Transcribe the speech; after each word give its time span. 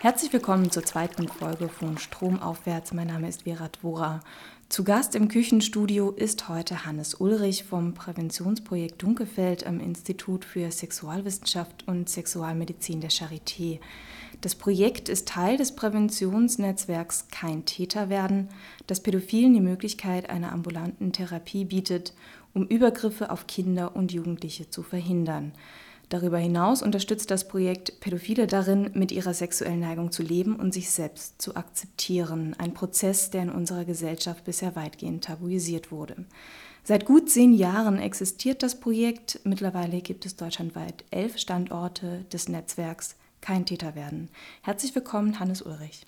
Herzlich 0.00 0.32
willkommen 0.32 0.70
zur 0.70 0.84
zweiten 0.84 1.26
Folge 1.26 1.68
von 1.68 1.98
Stromaufwärts. 1.98 2.94
Mein 2.94 3.08
Name 3.08 3.28
ist 3.28 3.42
Vera 3.42 3.66
Dvora. 3.66 4.20
Zu 4.68 4.84
Gast 4.84 5.16
im 5.16 5.26
Küchenstudio 5.26 6.12
ist 6.12 6.48
heute 6.48 6.86
Hannes 6.86 7.14
Ulrich 7.16 7.64
vom 7.64 7.94
Präventionsprojekt 7.94 9.02
Dunkelfeld 9.02 9.66
am 9.66 9.80
Institut 9.80 10.44
für 10.44 10.70
Sexualwissenschaft 10.70 11.88
und 11.88 12.08
Sexualmedizin 12.08 13.00
der 13.00 13.10
Charité. 13.10 13.80
Das 14.40 14.54
Projekt 14.54 15.08
ist 15.08 15.26
Teil 15.26 15.56
des 15.56 15.74
Präventionsnetzwerks 15.74 17.26
Kein 17.32 17.64
Täter 17.64 18.08
werden, 18.08 18.50
das 18.86 19.00
Pädophilen 19.00 19.52
die 19.52 19.60
Möglichkeit 19.60 20.30
einer 20.30 20.52
ambulanten 20.52 21.12
Therapie 21.12 21.64
bietet, 21.64 22.14
um 22.54 22.68
Übergriffe 22.68 23.30
auf 23.30 23.48
Kinder 23.48 23.96
und 23.96 24.12
Jugendliche 24.12 24.70
zu 24.70 24.84
verhindern. 24.84 25.54
Darüber 26.08 26.38
hinaus 26.38 26.82
unterstützt 26.82 27.30
das 27.30 27.46
Projekt 27.48 28.00
Pädophile 28.00 28.46
darin, 28.46 28.90
mit 28.94 29.12
ihrer 29.12 29.34
sexuellen 29.34 29.80
Neigung 29.80 30.10
zu 30.10 30.22
leben 30.22 30.56
und 30.56 30.72
sich 30.72 30.90
selbst 30.90 31.40
zu 31.40 31.54
akzeptieren. 31.54 32.56
Ein 32.58 32.72
Prozess, 32.72 33.30
der 33.30 33.42
in 33.42 33.50
unserer 33.50 33.84
Gesellschaft 33.84 34.44
bisher 34.44 34.74
weitgehend 34.74 35.24
tabuisiert 35.24 35.92
wurde. 35.92 36.24
Seit 36.82 37.04
gut 37.04 37.28
zehn 37.28 37.52
Jahren 37.52 37.98
existiert 37.98 38.62
das 38.62 38.80
Projekt. 38.80 39.40
Mittlerweile 39.44 40.00
gibt 40.00 40.24
es 40.24 40.36
deutschlandweit 40.36 41.04
elf 41.10 41.36
Standorte 41.36 42.24
des 42.32 42.48
Netzwerks 42.48 43.16
Kein 43.42 43.66
Täter 43.66 43.94
werden. 43.94 44.30
Herzlich 44.62 44.94
willkommen, 44.94 45.38
Hannes 45.38 45.60
Ulrich. 45.60 46.06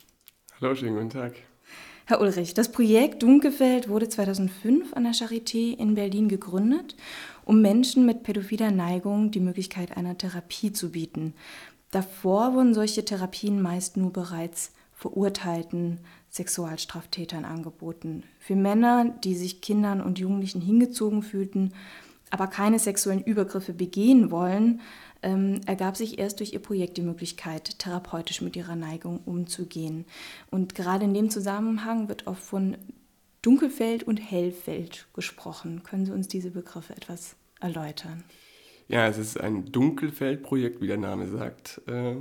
Hallo, 0.58 0.74
schönen 0.74 0.94
guten 0.94 1.10
Tag. 1.10 1.34
Herr 2.10 2.20
Ulrich, 2.20 2.54
das 2.54 2.72
Projekt 2.72 3.22
Dunkelfeld 3.22 3.88
wurde 3.88 4.08
2005 4.08 4.94
an 4.94 5.04
der 5.04 5.12
Charité 5.12 5.78
in 5.78 5.94
Berlin 5.94 6.28
gegründet 6.28 6.96
um 7.44 7.62
Menschen 7.62 8.04
mit 8.04 8.24
pädophiler 8.24 8.72
Neigung 8.72 9.30
die 9.30 9.38
Möglichkeit 9.38 9.96
einer 9.96 10.18
Therapie 10.18 10.72
zu 10.72 10.90
bieten. 10.90 11.34
Davor 11.92 12.54
wurden 12.54 12.74
solche 12.74 13.04
Therapien 13.04 13.62
meist 13.62 13.96
nur 13.96 14.12
bereits 14.12 14.72
verurteilten 14.92 16.00
Sexualstraftätern 16.30 17.44
angeboten. 17.44 18.24
Für 18.40 18.56
Männer, 18.56 19.14
die 19.22 19.36
sich 19.36 19.60
Kindern 19.60 20.00
und 20.00 20.18
Jugendlichen 20.18 20.60
hingezogen 20.60 21.22
fühlten, 21.22 21.74
aber 22.30 22.48
keine 22.48 22.80
sexuellen 22.80 23.22
Übergriffe 23.22 23.72
begehen 23.72 24.32
wollen, 24.32 24.80
ähm, 25.22 25.60
ergab 25.66 25.96
sich 25.96 26.18
erst 26.18 26.40
durch 26.40 26.52
ihr 26.52 26.60
Projekt 26.60 26.96
die 26.96 27.02
Möglichkeit, 27.02 27.78
therapeutisch 27.78 28.40
mit 28.40 28.56
ihrer 28.56 28.76
Neigung 28.76 29.20
umzugehen. 29.24 30.04
Und 30.50 30.74
gerade 30.74 31.04
in 31.04 31.14
dem 31.14 31.30
Zusammenhang 31.30 32.08
wird 32.08 32.26
oft 32.26 32.42
von 32.42 32.76
Dunkelfeld 33.42 34.02
und 34.02 34.18
Hellfeld 34.18 35.06
gesprochen. 35.14 35.82
Können 35.82 36.06
Sie 36.06 36.12
uns 36.12 36.28
diese 36.28 36.50
Begriffe 36.50 36.94
etwas 36.94 37.36
erläutern? 37.60 38.24
Ja, 38.88 39.06
es 39.06 39.18
ist 39.18 39.40
ein 39.40 39.70
Dunkelfeldprojekt, 39.70 40.80
wie 40.80 40.88
der 40.88 40.98
Name 40.98 41.28
sagt. 41.28 41.80
Äh, 41.86 42.16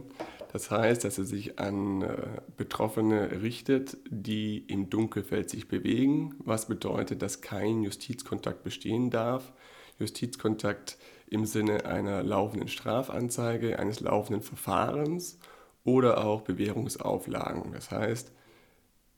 das 0.54 0.72
heißt, 0.72 1.04
dass 1.04 1.18
es 1.18 1.30
sich 1.30 1.60
an 1.60 2.02
äh, 2.02 2.42
Betroffene 2.58 3.42
richtet, 3.42 3.98
die 4.10 4.66
im 4.68 4.90
Dunkelfeld 4.90 5.50
sich 5.50 5.68
bewegen, 5.68 6.36
was 6.40 6.68
bedeutet, 6.68 7.22
dass 7.22 7.42
kein 7.42 7.82
Justizkontakt 7.84 8.64
bestehen 8.64 9.10
darf. 9.10 9.52
Justizkontakt 10.00 10.98
im 11.28 11.46
Sinne 11.46 11.86
einer 11.86 12.24
laufenden 12.24 12.68
Strafanzeige, 12.68 13.78
eines 13.80 14.00
laufenden 14.00 14.42
Verfahrens 14.42 15.38
oder 15.84 16.26
auch 16.26 16.42
Bewährungsauflagen. 16.42 17.72
Das 17.74 17.92
heißt, 17.92 18.32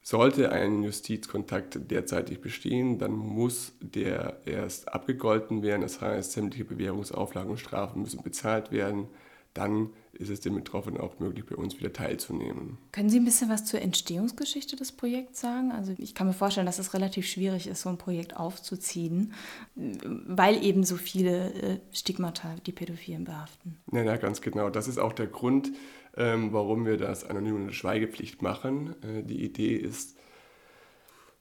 sollte 0.01 0.51
ein 0.51 0.83
Justizkontakt 0.83 1.91
derzeitig 1.91 2.41
bestehen, 2.41 2.97
dann 2.97 3.11
muss 3.11 3.73
der 3.79 4.41
erst 4.45 4.91
abgegolten 4.91 5.61
werden. 5.61 5.81
Das 5.81 6.01
heißt, 6.01 6.31
sämtliche 6.31 6.65
Bewährungsauflagen 6.65 7.51
und 7.51 7.59
Strafen 7.59 8.01
müssen 8.01 8.23
bezahlt 8.23 8.71
werden. 8.71 9.07
Dann 9.53 9.89
ist 10.13 10.29
es 10.29 10.39
den 10.39 10.55
Betroffenen 10.55 10.99
auch 10.99 11.19
möglich, 11.19 11.45
bei 11.45 11.55
uns 11.55 11.77
wieder 11.79 11.91
teilzunehmen. 11.91 12.77
Können 12.91 13.09
Sie 13.09 13.19
ein 13.19 13.25
bisschen 13.25 13.49
was 13.49 13.65
zur 13.65 13.81
Entstehungsgeschichte 13.81 14.75
des 14.75 14.91
Projekts 14.91 15.41
sagen? 15.41 15.71
Also 15.71 15.93
ich 15.97 16.15
kann 16.15 16.27
mir 16.27 16.33
vorstellen, 16.33 16.65
dass 16.65 16.79
es 16.79 16.93
relativ 16.93 17.27
schwierig 17.27 17.67
ist, 17.67 17.81
so 17.81 17.89
ein 17.89 17.97
Projekt 17.97 18.37
aufzuziehen, 18.37 19.33
weil 19.75 20.63
eben 20.63 20.83
so 20.83 20.95
viele 20.95 21.53
äh, 21.53 21.79
Stigmata 21.91 22.55
die 22.65 22.71
Pädophilen 22.71 23.23
behaften. 23.23 23.77
Ja, 23.91 24.03
ja, 24.03 24.17
ganz 24.17 24.41
genau. 24.41 24.69
Das 24.69 24.87
ist 24.87 24.99
auch 24.99 25.13
der 25.13 25.27
Grund, 25.27 25.71
ähm, 26.15 26.53
warum 26.53 26.85
wir 26.85 26.97
das 26.97 27.23
anonyme 27.23 27.73
Schweigepflicht 27.73 28.41
machen. 28.41 28.95
Äh, 29.03 29.23
die 29.23 29.43
Idee 29.43 29.75
ist, 29.75 30.17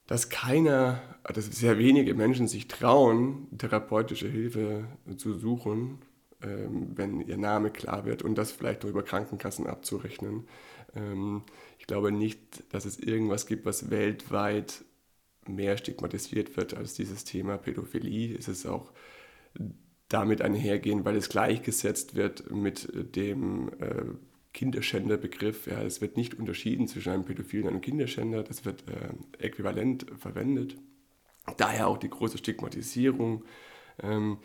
dass 0.06 0.28
keiner, 0.28 1.00
dass 1.22 1.46
sehr 1.46 1.78
wenige 1.78 2.14
Menschen 2.14 2.48
sich 2.48 2.66
trauen, 2.66 3.46
therapeutische 3.56 4.28
Hilfe 4.28 4.88
zu 5.16 5.34
suchen, 5.34 5.98
wenn 6.40 7.20
ihr 7.20 7.36
Name 7.36 7.70
klar 7.70 8.04
wird 8.04 8.22
und 8.22 8.36
das 8.36 8.52
vielleicht 8.52 8.84
über 8.84 9.02
Krankenkassen 9.02 9.66
abzurechnen. 9.66 10.46
Ähm, 10.94 11.42
ich 11.78 11.86
glaube 11.86 12.12
nicht, 12.12 12.64
dass 12.72 12.84
es 12.84 12.98
irgendwas 12.98 13.46
gibt, 13.46 13.64
was 13.64 13.90
weltweit 13.90 14.84
mehr 15.46 15.76
stigmatisiert 15.76 16.56
wird 16.56 16.74
als 16.74 16.94
dieses 16.94 17.24
Thema 17.24 17.56
Pädophilie. 17.58 18.36
Es 18.36 18.48
ist 18.48 18.66
auch 18.66 18.92
damit 20.08 20.42
einhergehen, 20.42 21.04
weil 21.04 21.16
es 21.16 21.28
gleichgesetzt 21.28 22.14
wird 22.14 22.50
mit 22.50 22.88
dem 23.16 23.68
äh, 23.80 24.04
Kinderschänderbegriff. 24.52 25.66
Ja, 25.66 25.82
es 25.82 26.00
wird 26.00 26.16
nicht 26.16 26.34
unterschieden 26.34 26.88
zwischen 26.88 27.12
einem 27.12 27.24
Pädophilen 27.24 27.66
und 27.66 27.74
einem 27.74 27.80
Kinderschänder, 27.80 28.42
das 28.42 28.64
wird 28.64 28.84
äh, 28.88 29.44
äquivalent 29.44 30.06
verwendet. 30.18 30.76
Daher 31.56 31.88
auch 31.88 31.98
die 31.98 32.10
große 32.10 32.38
Stigmatisierung. 32.38 33.44
Ähm, 34.02 34.38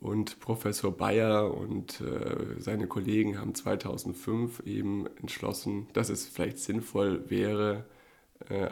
und 0.00 0.38
Professor 0.40 0.96
Bayer 0.96 1.52
und 1.52 2.00
äh, 2.00 2.60
seine 2.60 2.86
Kollegen 2.86 3.38
haben 3.38 3.54
2005 3.54 4.60
eben 4.60 5.06
entschlossen, 5.20 5.88
dass 5.92 6.08
es 6.08 6.26
vielleicht 6.26 6.58
sinnvoll 6.58 7.28
wäre, 7.30 7.84
äh, 8.48 8.70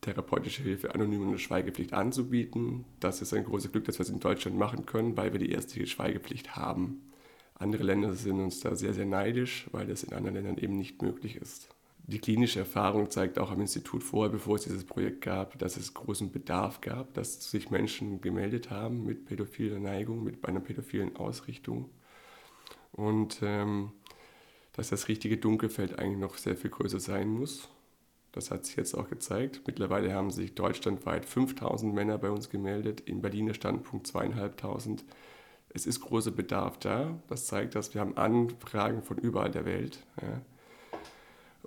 therapeutische 0.00 0.62
Hilfe 0.62 0.94
anonym 0.94 1.28
und 1.28 1.38
Schweigepflicht 1.38 1.92
anzubieten. 1.92 2.84
Das 3.00 3.22
ist 3.22 3.34
ein 3.34 3.44
großes 3.44 3.70
Glück, 3.70 3.84
dass 3.84 3.98
wir 3.98 4.04
es 4.04 4.10
in 4.10 4.20
Deutschland 4.20 4.58
machen 4.58 4.86
können, 4.86 5.16
weil 5.16 5.32
wir 5.32 5.38
die 5.38 5.52
erste 5.52 5.86
Schweigepflicht 5.86 6.56
haben. 6.56 7.12
Andere 7.54 7.84
Länder 7.84 8.14
sind 8.14 8.40
uns 8.40 8.60
da 8.60 8.74
sehr, 8.74 8.94
sehr 8.94 9.06
neidisch, 9.06 9.68
weil 9.72 9.86
das 9.86 10.02
in 10.02 10.12
anderen 10.14 10.36
Ländern 10.36 10.58
eben 10.58 10.76
nicht 10.76 11.02
möglich 11.02 11.36
ist. 11.36 11.68
Die 12.04 12.18
klinische 12.18 12.58
Erfahrung 12.58 13.10
zeigt 13.10 13.38
auch 13.38 13.50
am 13.50 13.60
Institut 13.60 14.02
vorher, 14.02 14.30
bevor 14.30 14.56
es 14.56 14.64
dieses 14.64 14.84
Projekt 14.84 15.20
gab, 15.20 15.58
dass 15.58 15.76
es 15.76 15.94
großen 15.94 16.32
Bedarf 16.32 16.80
gab, 16.80 17.14
dass 17.14 17.50
sich 17.50 17.70
Menschen 17.70 18.20
gemeldet 18.20 18.70
haben 18.70 19.04
mit 19.04 19.24
pädophiler 19.24 19.78
Neigung, 19.78 20.24
mit 20.24 20.44
einer 20.44 20.60
pädophilen 20.60 21.16
Ausrichtung. 21.16 21.90
Und 22.90 23.38
ähm, 23.42 23.92
dass 24.72 24.88
das 24.88 25.08
richtige 25.08 25.36
Dunkelfeld 25.36 25.98
eigentlich 25.98 26.18
noch 26.18 26.36
sehr 26.36 26.56
viel 26.56 26.70
größer 26.70 27.00
sein 27.00 27.28
muss. 27.28 27.68
Das 28.32 28.50
hat 28.50 28.66
sich 28.66 28.76
jetzt 28.76 28.94
auch 28.94 29.08
gezeigt. 29.08 29.62
Mittlerweile 29.66 30.12
haben 30.12 30.30
sich 30.30 30.54
deutschlandweit 30.54 31.24
5000 31.24 31.94
Männer 31.94 32.18
bei 32.18 32.30
uns 32.30 32.50
gemeldet, 32.50 33.00
in 33.00 33.20
Berliner 33.20 33.54
Standpunkt 33.54 34.06
zweieinhalbtausend 34.06 35.04
es 35.74 35.86
ist 35.86 36.00
großer 36.00 36.30
Bedarf 36.30 36.78
da. 36.78 37.18
Das 37.28 37.46
zeigt, 37.46 37.74
dass 37.74 37.94
wir 37.94 38.00
haben 38.00 38.16
Anfragen 38.16 39.02
von 39.02 39.16
überall 39.18 39.50
der 39.50 39.64
Welt. 39.64 39.98
Ja. 40.20 40.40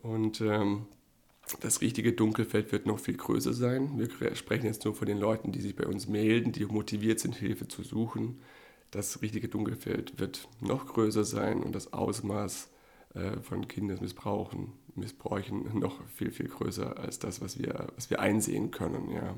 Und 0.05 0.39
ähm, 0.41 0.85
das 1.61 1.81
richtige 1.81 2.13
Dunkelfeld 2.13 2.71
wird 2.71 2.85
noch 2.85 2.99
viel 2.99 3.17
größer 3.17 3.53
sein. 3.53 3.97
Wir 3.97 4.35
sprechen 4.35 4.67
jetzt 4.67 4.85
nur 4.85 4.93
von 4.93 5.07
den 5.07 5.17
Leuten, 5.17 5.51
die 5.51 5.61
sich 5.61 5.75
bei 5.75 5.87
uns 5.87 6.07
melden, 6.07 6.51
die 6.51 6.65
motiviert 6.65 7.19
sind, 7.19 7.35
Hilfe 7.35 7.67
zu 7.67 7.81
suchen. 7.81 8.39
Das 8.91 9.23
richtige 9.23 9.47
Dunkelfeld 9.47 10.19
wird 10.19 10.47
noch 10.61 10.85
größer 10.85 11.23
sein 11.23 11.63
und 11.63 11.73
das 11.73 11.91
Ausmaß 11.91 12.69
äh, 13.15 13.37
von 13.41 13.67
Kindesmissbrauchen, 13.67 14.73
Missbräuchen 14.93 15.79
noch 15.79 16.05
viel, 16.09 16.31
viel 16.31 16.49
größer 16.49 16.99
als 16.99 17.17
das, 17.17 17.41
was 17.41 17.57
wir, 17.57 17.87
was 17.95 18.11
wir 18.11 18.19
einsehen 18.19 18.69
können. 18.69 19.09
Ja. 19.11 19.35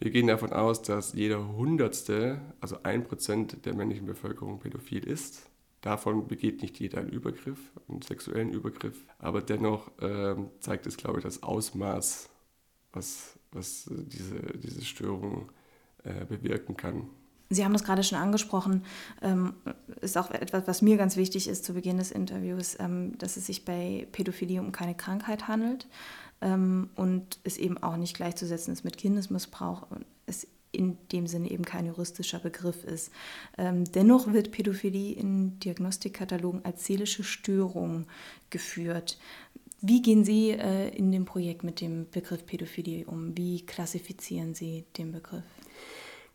Wir 0.00 0.10
gehen 0.10 0.26
davon 0.26 0.52
aus, 0.52 0.82
dass 0.82 1.12
jeder 1.12 1.46
Hundertste, 1.46 2.40
also 2.60 2.78
ein 2.82 3.04
Prozent 3.04 3.64
der 3.66 3.74
männlichen 3.74 4.06
Bevölkerung 4.06 4.58
pädophil 4.58 5.04
ist. 5.04 5.48
Davon 5.80 6.28
begeht 6.28 6.62
nicht 6.62 6.78
jeder 6.78 6.98
einen 6.98 7.08
Übergriff, 7.08 7.58
einen 7.88 8.02
sexuellen 8.02 8.50
Übergriff. 8.50 9.04
Aber 9.18 9.40
dennoch 9.40 9.88
äh, 10.00 10.36
zeigt 10.60 10.86
es, 10.86 10.96
glaube 10.96 11.18
ich, 11.18 11.24
das 11.24 11.42
Ausmaß, 11.42 12.28
was, 12.92 13.38
was 13.52 13.90
diese, 13.90 14.40
diese 14.58 14.84
Störung 14.84 15.50
äh, 16.04 16.24
bewirken 16.26 16.76
kann. 16.76 17.08
Sie 17.52 17.64
haben 17.64 17.72
das 17.72 17.82
gerade 17.82 18.04
schon 18.04 18.18
angesprochen, 18.18 18.84
ähm, 19.22 19.54
ist 20.00 20.16
auch 20.16 20.30
etwas, 20.30 20.68
was 20.68 20.82
mir 20.82 20.96
ganz 20.96 21.16
wichtig 21.16 21.48
ist 21.48 21.64
zu 21.64 21.74
Beginn 21.74 21.98
des 21.98 22.12
Interviews, 22.12 22.76
ähm, 22.78 23.18
dass 23.18 23.36
es 23.36 23.46
sich 23.46 23.64
bei 23.64 24.06
Pädophilie 24.12 24.60
um 24.60 24.70
keine 24.70 24.94
Krankheit 24.94 25.48
handelt, 25.48 25.88
ähm, 26.40 26.90
und 26.94 27.38
es 27.44 27.58
eben 27.58 27.78
auch 27.78 27.96
nicht 27.96 28.16
gleichzusetzen 28.16 28.72
ist 28.72 28.84
mit 28.84 28.96
Kindesmissbrauch 28.96 29.86
es 30.26 30.46
in 30.72 30.98
dem 31.12 31.26
Sinne 31.26 31.50
eben 31.50 31.64
kein 31.64 31.86
juristischer 31.86 32.38
Begriff 32.38 32.84
ist. 32.84 33.10
Ähm, 33.58 33.84
dennoch 33.84 34.32
wird 34.32 34.52
Pädophilie 34.52 35.14
in 35.14 35.58
Diagnostikkatalogen 35.60 36.64
als 36.64 36.84
seelische 36.84 37.24
Störung 37.24 38.06
geführt. 38.50 39.18
Wie 39.80 40.02
gehen 40.02 40.24
Sie 40.24 40.50
äh, 40.50 40.88
in 40.90 41.10
dem 41.10 41.24
Projekt 41.24 41.64
mit 41.64 41.80
dem 41.80 42.08
Begriff 42.10 42.44
Pädophilie 42.44 43.06
um? 43.06 43.36
Wie 43.36 43.64
klassifizieren 43.64 44.54
Sie 44.54 44.84
den 44.98 45.12
Begriff? 45.12 45.44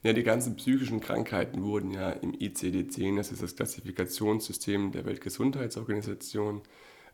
Ja, 0.04 0.14
die 0.14 0.24
ganzen 0.24 0.56
psychischen 0.56 1.00
Krankheiten 1.00 1.64
wurden 1.64 1.92
ja 1.92 2.12
im 2.12 2.34
ICD-10, 2.34 3.18
das 3.18 3.32
ist 3.32 3.42
das 3.42 3.56
Klassifikationssystem 3.56 4.92
der 4.92 5.06
Weltgesundheitsorganisation, 5.06 6.62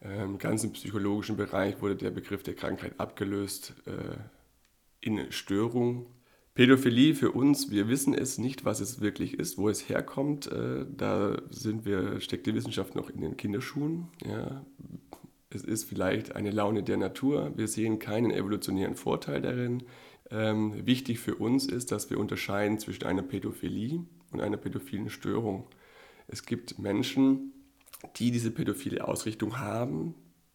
Im 0.02 0.40
ganzen 0.40 0.74
psychologischen 0.74 1.38
Bereich 1.38 1.80
wurde 1.80 1.96
der 1.96 2.10
Begriff 2.10 2.42
der 2.42 2.56
Krankheit 2.56 3.00
abgelöst 3.00 3.76
äh, 3.86 4.18
in 5.00 5.32
Störung. 5.32 6.08
Pädophilie 6.62 7.16
für 7.16 7.32
uns, 7.32 7.72
wir 7.72 7.88
wissen 7.88 8.14
es 8.14 8.38
nicht, 8.38 8.66
was 8.66 8.82
es 8.82 9.02
wirklich 9.02 9.40
ist, 9.40 9.58
wo 9.58 9.68
es 9.68 9.90
herkommt. 9.90 10.46
Äh, 10.46 10.86
da 10.96 11.42
sind 11.50 11.86
wir, 11.86 12.22
steckt 12.22 12.46
die 12.46 12.54
Wissenschaft 12.54 12.94
noch 12.94 13.10
in 13.10 13.20
den 13.20 13.36
Kinderschuhen. 13.36 14.10
Ja. 14.24 14.64
Es 15.50 15.64
ist 15.64 15.86
vielleicht 15.86 16.36
eine 16.36 16.52
Laune 16.52 16.84
der 16.84 16.98
Natur. 16.98 17.52
Wir 17.56 17.68
sehen 17.68 17.98
keinen 17.98 18.30
evolutionären 18.30 18.94
Vorteil 18.94 19.42
darin. 19.42 19.82
Ähm, 20.30 20.86
wichtig 20.86 21.18
für 21.18 21.34
uns 21.34 21.66
ist, 21.66 21.92
dass 21.92 22.12
wir 22.12 22.20
unterscheiden 22.20 22.78
zwischen 22.78 23.06
einer 23.06 23.24
Pädophilie 23.24 24.06
und 24.32 24.40
einer 24.40 24.58
pädophilen 24.58 25.10
Störung. 25.10 25.66
Es 26.28 26.46
gibt 26.46 26.78
Menschen, 26.78 27.54
die 28.18 28.30
diese 28.30 28.52
pädophile 28.52 29.08
Ausrichtung 29.08 29.58
haben, 29.58 30.14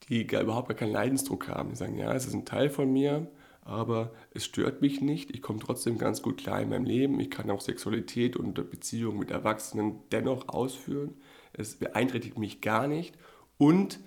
die 0.08 0.24
gar, 0.24 0.42
überhaupt 0.42 0.68
gar 0.68 0.76
keinen 0.76 0.92
Leidensdruck 0.92 1.48
haben. 1.48 1.70
Die 1.70 1.76
sagen, 1.76 1.98
ja, 1.98 2.14
es 2.14 2.28
ist 2.28 2.34
ein 2.34 2.44
Teil 2.44 2.70
von 2.70 2.92
mir, 2.92 3.28
aber 3.66 4.12
es 4.32 4.44
stört 4.44 4.80
mich 4.80 5.00
nicht. 5.00 5.30
Ich 5.32 5.42
komme 5.42 5.58
trotzdem 5.58 5.98
ganz 5.98 6.22
gut 6.22 6.38
klar 6.38 6.62
in 6.62 6.68
meinem 6.68 6.84
Leben. 6.84 7.18
Ich 7.18 7.30
kann 7.30 7.50
auch 7.50 7.60
Sexualität 7.60 8.36
und 8.36 8.54
Beziehungen 8.70 9.18
mit 9.18 9.32
Erwachsenen 9.32 9.98
dennoch 10.12 10.48
ausführen. 10.48 11.14
Es 11.52 11.74
beeinträchtigt 11.74 12.38
mich 12.38 12.60
gar 12.60 12.86
nicht. 12.86 13.16
Und 13.58 13.98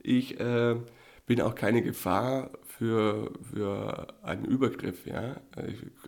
ich 0.00 0.38
äh, 0.38 0.76
bin 1.24 1.40
auch 1.40 1.54
keine 1.54 1.82
Gefahr 1.82 2.50
für, 2.66 3.32
für 3.42 4.08
einen 4.22 4.44
Übergriff. 4.44 5.06
Ja? 5.06 5.40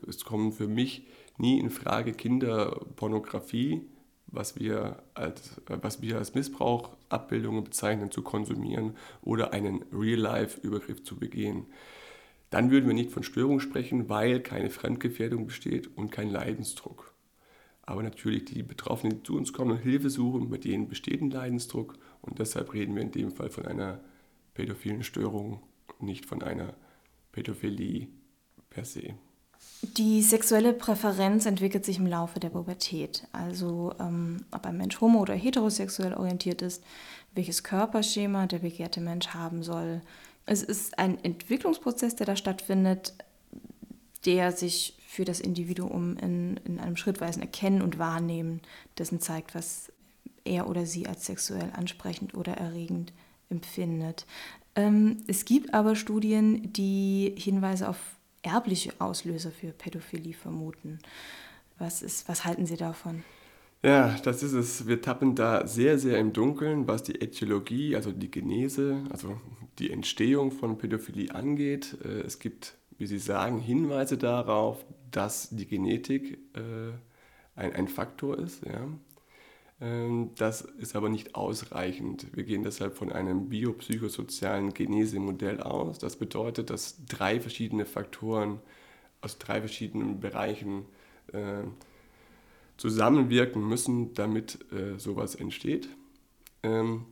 Es 0.06 0.24
kommen 0.24 0.52
für 0.52 0.68
mich 0.68 1.06
nie 1.38 1.58
in 1.58 1.70
Frage 1.70 2.12
Kinderpornografie, 2.12 3.86
was 4.26 4.58
wir 4.58 5.02
als, 5.14 5.62
was 5.66 6.02
wir 6.02 6.18
als 6.18 6.34
Missbrauchabbildungen 6.34 7.64
bezeichnen, 7.64 8.10
zu 8.10 8.20
konsumieren 8.20 8.96
oder 9.22 9.54
einen 9.54 9.84
Real-Life-Übergriff 9.92 11.02
zu 11.04 11.16
begehen. 11.16 11.64
Dann 12.50 12.70
würden 12.70 12.86
wir 12.86 12.94
nicht 12.94 13.10
von 13.10 13.22
Störung 13.22 13.60
sprechen, 13.60 14.08
weil 14.08 14.40
keine 14.40 14.70
Fremdgefährdung 14.70 15.46
besteht 15.46 15.96
und 15.96 16.10
kein 16.10 16.30
Leidensdruck. 16.30 17.12
Aber 17.82 18.02
natürlich 18.02 18.44
die 18.44 18.62
Betroffenen, 18.62 19.18
die 19.18 19.22
zu 19.22 19.36
uns 19.36 19.52
kommen 19.52 19.72
und 19.72 19.78
Hilfe 19.78 20.10
suchen, 20.10 20.50
bei 20.50 20.58
denen 20.58 20.88
besteht 20.88 21.22
ein 21.22 21.30
Leidensdruck 21.30 21.98
und 22.20 22.38
deshalb 22.38 22.74
reden 22.74 22.94
wir 22.94 23.02
in 23.02 23.12
dem 23.12 23.30
Fall 23.30 23.50
von 23.50 23.66
einer 23.66 24.00
pädophilen 24.54 25.02
Störung, 25.02 25.62
nicht 26.00 26.26
von 26.26 26.42
einer 26.42 26.74
Pädophilie 27.32 28.08
per 28.70 28.84
se. 28.84 29.14
Die 29.82 30.22
sexuelle 30.22 30.72
Präferenz 30.72 31.46
entwickelt 31.46 31.84
sich 31.84 31.98
im 31.98 32.06
Laufe 32.06 32.40
der 32.40 32.50
Pubertät. 32.50 33.26
Also 33.32 33.94
ähm, 34.00 34.44
ob 34.50 34.66
ein 34.66 34.76
Mensch 34.76 35.00
homo- 35.00 35.20
oder 35.20 35.34
heterosexuell 35.34 36.14
orientiert 36.14 36.62
ist, 36.62 36.82
welches 37.34 37.62
Körperschema 37.62 38.46
der 38.46 38.58
begehrte 38.58 39.00
Mensch 39.00 39.28
haben 39.28 39.62
soll. 39.62 40.00
Es 40.48 40.62
ist 40.62 40.98
ein 40.98 41.22
Entwicklungsprozess, 41.22 42.16
der 42.16 42.26
da 42.26 42.34
stattfindet, 42.34 43.12
der 44.24 44.52
sich 44.52 44.96
für 45.06 45.24
das 45.24 45.40
Individuum 45.40 46.16
in, 46.16 46.56
in 46.64 46.80
einem 46.80 46.96
schrittweisen 46.96 47.42
Erkennen 47.42 47.82
und 47.82 47.98
Wahrnehmen 47.98 48.62
dessen 48.96 49.20
zeigt, 49.20 49.54
was 49.54 49.92
er 50.44 50.68
oder 50.68 50.86
sie 50.86 51.06
als 51.06 51.26
sexuell 51.26 51.70
ansprechend 51.74 52.34
oder 52.34 52.54
erregend 52.54 53.12
empfindet. 53.50 54.26
Ähm, 54.74 55.18
es 55.26 55.44
gibt 55.44 55.74
aber 55.74 55.96
Studien, 55.96 56.72
die 56.72 57.34
Hinweise 57.36 57.88
auf 57.88 57.98
erbliche 58.42 58.92
Auslöser 59.00 59.50
für 59.50 59.72
Pädophilie 59.72 60.34
vermuten. 60.34 60.98
Was, 61.78 62.00
ist, 62.00 62.26
was 62.28 62.44
halten 62.46 62.64
Sie 62.64 62.76
davon? 62.76 63.22
Ja, 63.82 64.16
das 64.24 64.42
ist 64.42 64.54
es. 64.54 64.88
Wir 64.88 65.00
tappen 65.00 65.36
da 65.36 65.66
sehr, 65.66 65.98
sehr 65.98 66.18
im 66.18 66.32
Dunkeln, 66.32 66.88
was 66.88 67.04
die 67.04 67.20
Äthiologie, 67.20 67.94
also 67.94 68.10
die 68.10 68.30
Genese, 68.30 69.04
also 69.10 69.40
die 69.78 69.92
Entstehung 69.92 70.50
von 70.50 70.78
Pädophilie 70.78 71.32
angeht. 71.32 71.96
Äh, 72.04 72.20
es 72.22 72.40
gibt, 72.40 72.76
wie 72.98 73.06
Sie 73.06 73.18
sagen, 73.18 73.60
Hinweise 73.60 74.18
darauf, 74.18 74.84
dass 75.10 75.50
die 75.50 75.66
Genetik 75.66 76.38
äh, 76.54 76.92
ein, 77.54 77.72
ein 77.72 77.88
Faktor 77.88 78.38
ist. 78.38 78.64
Ja. 78.66 78.88
Ähm, 79.80 80.32
das 80.36 80.62
ist 80.62 80.96
aber 80.96 81.08
nicht 81.08 81.36
ausreichend. 81.36 82.26
Wir 82.34 82.42
gehen 82.44 82.64
deshalb 82.64 82.96
von 82.96 83.12
einem 83.12 83.48
biopsychosozialen 83.48 84.74
Genesemodell 84.74 85.60
aus. 85.60 85.98
Das 85.98 86.16
bedeutet, 86.16 86.70
dass 86.70 87.04
drei 87.06 87.40
verschiedene 87.40 87.86
Faktoren 87.86 88.60
aus 89.20 89.38
drei 89.38 89.60
verschiedenen 89.60 90.20
Bereichen 90.20 90.86
äh, 91.32 91.62
zusammenwirken 92.78 93.66
müssen, 93.66 94.14
damit 94.14 94.58
äh, 94.72 94.98
sowas 94.98 95.34
entsteht. 95.34 95.90
Ähm, 96.62 97.04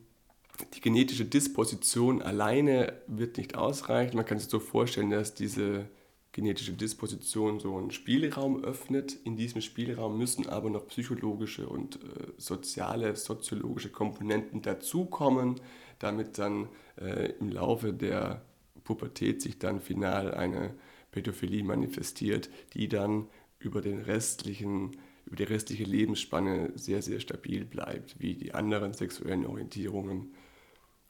die 0.75 0.81
genetische 0.81 1.27
Disposition 1.27 2.23
alleine 2.23 2.95
wird 3.07 3.37
nicht 3.37 3.57
ausreichen. 3.57 4.17
Man 4.17 4.25
kann 4.25 4.39
sich 4.39 4.49
so 4.49 4.59
vorstellen, 4.59 5.11
dass 5.11 5.35
diese 5.35 5.87
genetische 6.33 6.73
Disposition 6.73 7.61
so 7.61 7.77
einen 7.77 7.91
Spielraum 7.91 8.63
öffnet. 8.65 9.17
In 9.25 9.37
diesem 9.37 9.61
Spielraum 9.61 10.17
müssen 10.17 10.49
aber 10.49 10.71
noch 10.71 10.87
psychologische 10.89 11.69
und 11.69 11.97
äh, 11.97 11.99
soziale, 12.39 13.17
soziologische 13.17 13.91
Komponenten 13.91 14.63
dazukommen, 14.63 15.61
damit 15.99 16.39
dann 16.39 16.69
äh, 17.01 17.33
im 17.41 17.51
Laufe 17.51 17.93
der 17.93 18.43
Pubertät 18.85 19.43
sich 19.43 19.59
dann 19.59 19.81
final 19.81 20.33
eine 20.33 20.75
Pädophilie 21.11 21.65
manifestiert, 21.65 22.51
die 22.75 22.89
dann 22.89 23.29
über 23.59 23.81
den 23.81 24.01
restlichen 24.01 24.97
über 25.27 25.37
die 25.37 25.45
restliche 25.45 25.85
Lebensspanne 25.85 26.73
sehr, 26.77 27.03
sehr 27.03 27.21
stabil 27.21 27.65
bleibt, 27.65 28.19
wie 28.21 28.35
die 28.35 28.55
anderen 28.55 28.95
sexuellen 28.95 29.45
Orientierungen, 29.45 30.33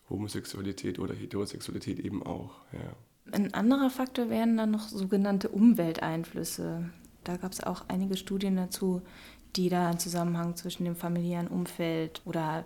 Homosexualität 0.08 0.98
oder 0.98 1.14
Heterosexualität 1.14 1.98
eben 1.98 2.22
auch. 2.22 2.62
Ja. 2.72 2.96
Ein 3.32 3.52
anderer 3.54 3.90
Faktor 3.90 4.30
wären 4.30 4.56
dann 4.56 4.70
noch 4.70 4.88
sogenannte 4.88 5.48
Umwelteinflüsse. 5.48 6.90
Da 7.24 7.36
gab 7.36 7.52
es 7.52 7.62
auch 7.62 7.84
einige 7.88 8.16
Studien 8.16 8.56
dazu, 8.56 9.02
die 9.56 9.68
da 9.68 9.88
einen 9.88 9.98
Zusammenhang 9.98 10.56
zwischen 10.56 10.84
dem 10.84 10.96
familiären 10.96 11.48
Umfeld 11.48 12.22
oder 12.24 12.64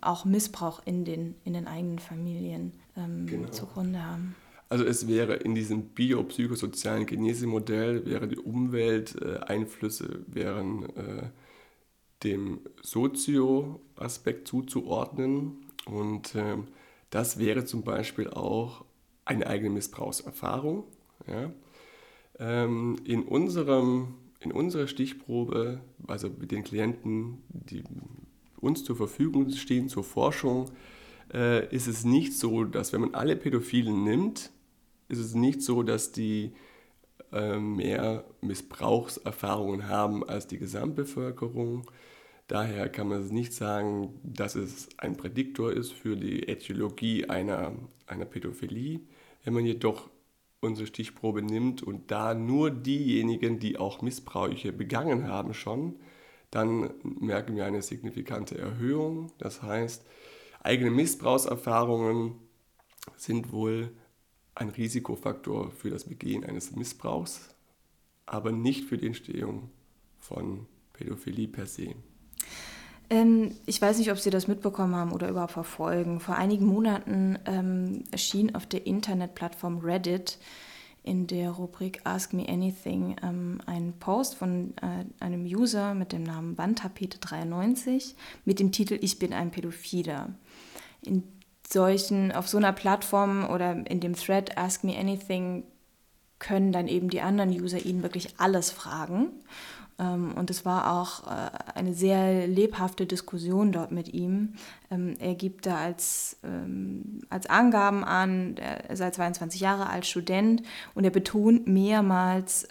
auch 0.00 0.24
Missbrauch 0.24 0.82
in 0.84 1.04
den, 1.04 1.34
in 1.44 1.52
den 1.52 1.68
eigenen 1.68 1.98
Familien 1.98 2.72
ähm, 2.96 3.26
genau. 3.26 3.48
zugrunde 3.50 4.04
haben. 4.04 4.34
Also 4.72 4.86
es 4.86 5.06
wäre 5.06 5.34
in 5.34 5.54
diesem 5.54 5.90
biopsychosozialen 5.90 7.04
Genesemodell, 7.04 8.06
wäre 8.06 8.26
die 8.26 8.38
Umwelteinflüsse 8.38 10.24
wären 10.28 10.88
äh, 10.96 11.28
dem 12.24 12.60
Sozio-Aspekt 12.80 14.48
zuzuordnen 14.48 15.66
und 15.84 16.34
äh, 16.36 16.56
das 17.10 17.38
wäre 17.38 17.66
zum 17.66 17.82
Beispiel 17.82 18.30
auch 18.30 18.86
eine 19.26 19.46
eigene 19.46 19.68
Missbrauchserfahrung. 19.68 20.84
Ja. 21.26 21.52
Ähm, 22.38 22.96
in, 23.04 23.24
unserem, 23.24 24.14
in 24.40 24.52
unserer 24.52 24.86
Stichprobe, 24.86 25.82
also 26.06 26.30
mit 26.30 26.50
den 26.50 26.64
Klienten, 26.64 27.42
die 27.50 27.84
uns 28.58 28.84
zur 28.84 28.96
Verfügung 28.96 29.50
stehen 29.50 29.90
zur 29.90 30.02
Forschung, 30.02 30.70
äh, 31.30 31.68
ist 31.74 31.88
es 31.88 32.06
nicht 32.06 32.32
so, 32.32 32.64
dass 32.64 32.94
wenn 32.94 33.02
man 33.02 33.14
alle 33.14 33.36
Pädophilen 33.36 34.02
nimmt, 34.02 34.50
ist 35.12 35.18
es 35.18 35.34
nicht 35.34 35.62
so, 35.62 35.82
dass 35.82 36.10
die 36.10 36.52
äh, 37.32 37.58
mehr 37.58 38.24
Missbrauchserfahrungen 38.40 39.88
haben 39.88 40.24
als 40.28 40.46
die 40.46 40.58
Gesamtbevölkerung. 40.58 41.90
Daher 42.48 42.88
kann 42.88 43.08
man 43.08 43.26
nicht 43.28 43.52
sagen, 43.52 44.18
dass 44.22 44.54
es 44.54 44.88
ein 44.98 45.16
Prädiktor 45.16 45.72
ist 45.72 45.92
für 45.92 46.16
die 46.16 46.48
Äthiologie 46.48 47.26
einer, 47.26 47.72
einer 48.06 48.24
Pädophilie. 48.24 49.00
Wenn 49.44 49.54
man 49.54 49.64
jedoch 49.64 50.10
unsere 50.60 50.86
Stichprobe 50.86 51.42
nimmt 51.42 51.82
und 51.82 52.10
da 52.10 52.34
nur 52.34 52.70
diejenigen, 52.70 53.58
die 53.58 53.78
auch 53.78 54.00
Missbräuche 54.00 54.72
begangen 54.72 55.28
haben 55.28 55.54
schon, 55.54 55.96
dann 56.50 56.90
merken 57.02 57.56
wir 57.56 57.64
eine 57.64 57.82
signifikante 57.82 58.58
Erhöhung. 58.58 59.32
Das 59.38 59.62
heißt, 59.62 60.06
eigene 60.62 60.90
Missbrauchserfahrungen 60.90 62.34
sind 63.16 63.52
wohl 63.52 63.90
ein 64.54 64.68
Risikofaktor 64.68 65.70
für 65.70 65.90
das 65.90 66.04
Begehen 66.04 66.44
eines 66.44 66.74
Missbrauchs, 66.76 67.48
aber 68.26 68.52
nicht 68.52 68.84
für 68.84 68.98
die 68.98 69.06
Entstehung 69.06 69.70
von 70.18 70.66
Pädophilie 70.92 71.48
per 71.48 71.66
se. 71.66 71.94
Ähm, 73.10 73.52
ich 73.66 73.80
weiß 73.80 73.98
nicht, 73.98 74.10
ob 74.10 74.18
Sie 74.18 74.30
das 74.30 74.48
mitbekommen 74.48 74.94
haben 74.94 75.12
oder 75.12 75.28
überhaupt 75.28 75.52
verfolgen. 75.52 76.20
Vor 76.20 76.36
einigen 76.36 76.66
Monaten 76.66 77.38
ähm, 77.46 78.04
erschien 78.10 78.54
auf 78.54 78.66
der 78.66 78.86
Internetplattform 78.86 79.78
Reddit 79.78 80.38
in 81.02 81.26
der 81.26 81.50
Rubrik 81.50 82.00
Ask 82.04 82.32
Me 82.32 82.48
Anything 82.48 83.16
ähm, 83.22 83.60
ein 83.66 83.94
Post 83.98 84.36
von 84.36 84.72
äh, 84.80 85.04
einem 85.22 85.44
User 85.44 85.94
mit 85.94 86.12
dem 86.12 86.22
Namen 86.22 86.56
Wandtapete93 86.56 88.14
mit 88.44 88.60
dem 88.60 88.70
Titel 88.70 88.98
Ich 89.00 89.18
bin 89.18 89.32
ein 89.32 89.50
Pädophiler. 89.50 90.34
In 91.04 91.24
solchen, 91.72 92.32
auf 92.32 92.48
so 92.48 92.58
einer 92.58 92.72
Plattform 92.72 93.48
oder 93.48 93.72
in 93.86 94.00
dem 94.00 94.14
Thread 94.14 94.58
Ask 94.58 94.84
Me 94.84 94.96
Anything 94.98 95.64
können 96.38 96.72
dann 96.72 96.88
eben 96.88 97.08
die 97.08 97.20
anderen 97.20 97.50
User 97.50 97.84
ihnen 97.84 98.02
wirklich 98.02 98.34
alles 98.38 98.70
fragen 98.70 99.28
Ähm, 99.98 100.32
und 100.34 100.50
es 100.50 100.64
war 100.64 100.90
auch 100.90 101.26
äh, 101.26 101.50
eine 101.74 101.94
sehr 101.94 102.46
lebhafte 102.46 103.06
Diskussion 103.06 103.72
dort 103.72 103.92
mit 103.92 104.12
ihm. 104.12 104.54
Ähm, 104.90 105.14
er 105.18 105.34
gibt 105.34 105.66
da 105.66 105.76
als, 105.76 106.38
ähm, 106.42 107.20
als 107.28 107.46
Angaben 107.46 108.02
an, 108.02 108.56
er 108.56 108.96
sei 108.96 109.10
22 109.10 109.60
Jahre 109.60 109.88
alt, 109.90 110.06
Student, 110.06 110.62
und 110.94 111.04
er 111.04 111.10
betont 111.10 111.66
mehrmals, 111.68 112.66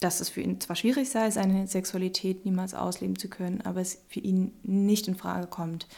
dass 0.00 0.20
es 0.20 0.28
für 0.28 0.40
ihn 0.40 0.60
zwar 0.60 0.76
schwierig 0.76 1.10
sei, 1.10 1.30
seine 1.30 1.66
Sexualität 1.66 2.44
niemals 2.44 2.74
ausleben 2.74 3.18
zu 3.18 3.28
können, 3.28 3.60
aber 3.62 3.80
es 3.80 4.00
für 4.08 4.20
ihn 4.20 4.52
nicht 4.62 5.08
in 5.08 5.16
Frage 5.16 5.48
kommt, 5.48 5.88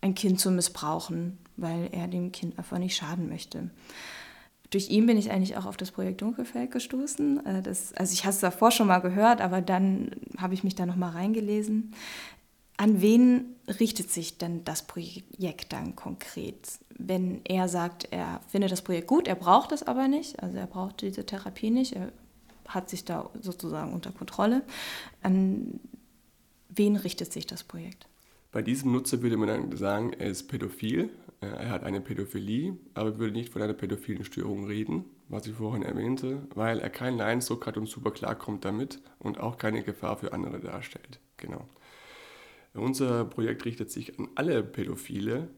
ein 0.00 0.14
Kind 0.14 0.40
zu 0.40 0.50
missbrauchen, 0.50 1.38
weil 1.56 1.88
er 1.92 2.08
dem 2.08 2.32
Kind 2.32 2.58
einfach 2.58 2.78
nicht 2.78 2.96
schaden 2.96 3.28
möchte 3.28 3.70
durch 4.70 4.88
ihn 4.88 5.06
bin 5.06 5.18
ich 5.18 5.30
eigentlich 5.30 5.56
auch 5.56 5.66
auf 5.66 5.76
das 5.76 5.90
Projekt 5.90 6.22
Dunkelfeld 6.22 6.70
gestoßen. 6.70 7.44
Äh, 7.44 7.62
das, 7.62 7.92
also 7.94 8.12
ich 8.12 8.24
habe 8.24 8.34
es 8.34 8.40
davor 8.40 8.70
schon 8.70 8.86
mal 8.86 9.00
gehört, 9.00 9.40
aber 9.40 9.60
dann 9.60 10.12
habe 10.38 10.54
ich 10.54 10.64
mich 10.64 10.74
da 10.74 10.86
noch 10.86 10.96
mal 10.96 11.10
reingelesen. 11.10 11.92
An 12.76 13.02
wen 13.02 13.56
richtet 13.66 14.10
sich 14.10 14.38
denn 14.38 14.64
das 14.64 14.82
Projekt 14.82 15.72
dann 15.72 15.96
konkret? 15.96 16.66
Wenn 16.96 17.42
er 17.44 17.68
sagt, 17.68 18.08
er 18.10 18.40
findet 18.48 18.72
das 18.72 18.82
Projekt 18.82 19.08
gut, 19.08 19.28
er 19.28 19.34
braucht 19.34 19.72
es 19.72 19.82
aber 19.82 20.08
nicht, 20.08 20.42
also 20.42 20.56
er 20.56 20.66
braucht 20.66 21.02
diese 21.02 21.26
Therapie 21.26 21.70
nicht, 21.70 21.94
er 21.94 22.10
hat 22.66 22.88
sich 22.88 23.04
da 23.04 23.28
sozusagen 23.40 23.92
unter 23.92 24.12
Kontrolle. 24.12 24.62
An 25.22 25.80
wen 26.68 26.96
richtet 26.96 27.32
sich 27.32 27.46
das 27.46 27.64
Projekt? 27.64 28.06
Bei 28.52 28.62
diesem 28.62 28.92
Nutzer 28.92 29.22
würde 29.22 29.36
man 29.36 29.48
dann 29.48 29.76
sagen, 29.76 30.12
er 30.12 30.28
ist 30.28 30.48
pädophil, 30.48 31.10
äh, 31.40 31.46
er 31.46 31.70
hat 31.70 31.84
eine 31.84 32.00
Pädophilie, 32.00 32.76
aber 32.94 33.18
würde 33.18 33.32
nicht 33.32 33.52
von 33.52 33.62
einer 33.62 33.74
pädophilen 33.74 34.24
Störung 34.24 34.66
reden, 34.66 35.04
was 35.28 35.46
ich 35.46 35.54
vorhin 35.54 35.82
erwähnte, 35.82 36.42
weil 36.54 36.80
er 36.80 36.90
keinen 36.90 37.18
Leidensdruck 37.18 37.66
hat 37.66 37.76
und 37.76 37.86
super 37.86 38.10
klarkommt 38.10 38.64
damit 38.64 39.00
und 39.18 39.38
auch 39.38 39.56
keine 39.56 39.82
Gefahr 39.82 40.16
für 40.16 40.32
andere 40.32 40.60
darstellt. 40.60 41.20
Genau. 41.36 41.68
Unser 42.74 43.24
Projekt 43.24 43.64
richtet 43.64 43.90
sich 43.90 44.18
an 44.18 44.28
alle 44.34 44.62
Pädophile. 44.62 45.48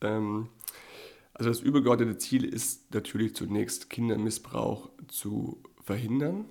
Ähm, 0.00 0.48
also 1.34 1.50
das 1.50 1.60
übergeordnete 1.60 2.16
Ziel 2.16 2.44
ist 2.44 2.94
natürlich 2.94 3.34
zunächst 3.34 3.90
Kindermissbrauch 3.90 4.90
zu 5.08 5.62
verhindern, 5.82 6.46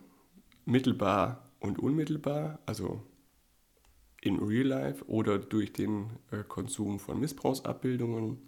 mittelbar 0.65 1.49
und 1.59 1.79
unmittelbar, 1.79 2.59
also 2.65 3.01
in 4.25 4.39
Real 4.39 4.67
Life 4.67 5.05
oder 5.05 5.37
durch 5.37 5.71
den 5.71 6.09
äh, 6.31 6.43
Konsum 6.47 6.99
von 6.99 7.19
Missbrauchsabbildungen. 7.19 8.39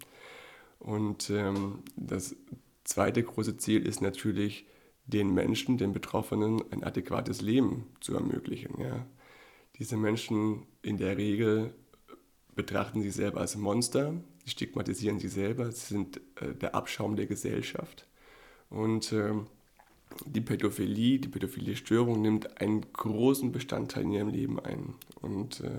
Und 0.78 1.30
ähm, 1.30 1.82
das 1.96 2.36
zweite 2.84 3.22
große 3.22 3.56
Ziel 3.56 3.86
ist 3.86 4.00
natürlich, 4.02 4.66
den 5.06 5.32
Menschen, 5.32 5.78
den 5.78 5.92
Betroffenen, 5.92 6.62
ein 6.70 6.84
adäquates 6.84 7.40
Leben 7.40 7.86
zu 8.00 8.14
ermöglichen. 8.14 8.78
Ja. 8.78 9.06
Diese 9.78 9.96
Menschen 9.96 10.66
in 10.82 10.98
der 10.98 11.16
Regel 11.16 11.72
betrachten 12.54 13.00
sich 13.00 13.14
selber 13.14 13.40
als 13.40 13.56
Monster, 13.56 14.12
stigmatisieren 14.44 15.18
sich 15.18 15.32
selber, 15.32 15.72
sie 15.72 15.94
sind 15.94 16.20
äh, 16.36 16.54
der 16.54 16.74
Abschaum 16.74 17.16
der 17.16 17.26
Gesellschaft. 17.26 18.06
Und 18.68 19.12
ähm, 19.12 19.46
die 20.26 20.40
Pädophilie, 20.40 21.18
die 21.18 21.28
Pädophilie-Störung 21.28 22.20
nimmt 22.20 22.60
einen 22.60 22.92
großen 22.92 23.52
Bestandteil 23.52 24.04
in 24.04 24.12
ihrem 24.12 24.28
Leben 24.28 24.60
ein. 24.60 24.94
Und 25.20 25.60
äh, 25.60 25.78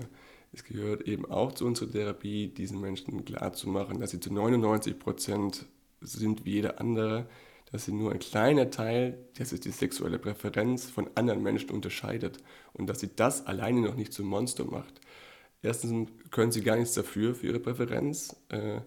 es 0.52 0.64
gehört 0.64 1.02
eben 1.02 1.26
auch 1.26 1.52
zu 1.52 1.66
unserer 1.66 1.90
Therapie, 1.90 2.48
diesen 2.48 2.80
Menschen 2.80 3.24
klarzumachen, 3.24 4.00
dass 4.00 4.10
sie 4.10 4.20
zu 4.20 4.32
99 4.32 4.98
Prozent 4.98 5.66
sind 6.00 6.44
wie 6.44 6.52
jeder 6.52 6.80
andere, 6.80 7.28
dass 7.70 7.84
sie 7.84 7.92
nur 7.92 8.10
ein 8.10 8.18
kleiner 8.18 8.70
Teil, 8.70 9.18
das 9.38 9.52
ist 9.52 9.64
die 9.64 9.70
sexuelle 9.70 10.18
Präferenz, 10.18 10.90
von 10.90 11.08
anderen 11.14 11.42
Menschen 11.42 11.70
unterscheidet 11.70 12.38
und 12.72 12.88
dass 12.88 13.00
sie 13.00 13.10
das 13.14 13.46
alleine 13.46 13.80
noch 13.80 13.94
nicht 13.94 14.12
zum 14.12 14.26
Monster 14.26 14.64
macht. 14.64 15.00
Erstens 15.62 16.10
können 16.30 16.52
sie 16.52 16.62
gar 16.62 16.76
nichts 16.76 16.94
dafür, 16.94 17.34
für 17.34 17.48
ihre 17.48 17.60
Präferenz. 17.60 18.34
Äh, 18.48 18.80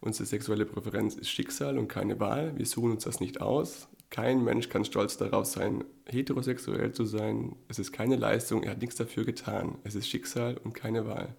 unsere 0.00 0.26
sexuelle 0.26 0.64
Präferenz 0.64 1.14
ist 1.14 1.28
Schicksal 1.28 1.78
und 1.78 1.88
keine 1.88 2.18
Wahl. 2.18 2.56
Wir 2.56 2.66
suchen 2.66 2.92
uns 2.92 3.04
das 3.04 3.20
nicht 3.20 3.40
aus. 3.40 3.88
Kein 4.10 4.44
Mensch 4.44 4.68
kann 4.68 4.84
stolz 4.84 5.16
darauf 5.16 5.46
sein, 5.46 5.84
heterosexuell 6.06 6.92
zu 6.92 7.04
sein. 7.04 7.56
Es 7.68 7.78
ist 7.78 7.92
keine 7.92 8.16
Leistung, 8.16 8.62
er 8.62 8.72
hat 8.72 8.80
nichts 8.80 8.96
dafür 8.96 9.24
getan. 9.24 9.78
Es 9.84 9.94
ist 9.94 10.08
Schicksal 10.08 10.56
und 10.58 10.74
keine 10.74 11.06
Wahl. 11.06 11.34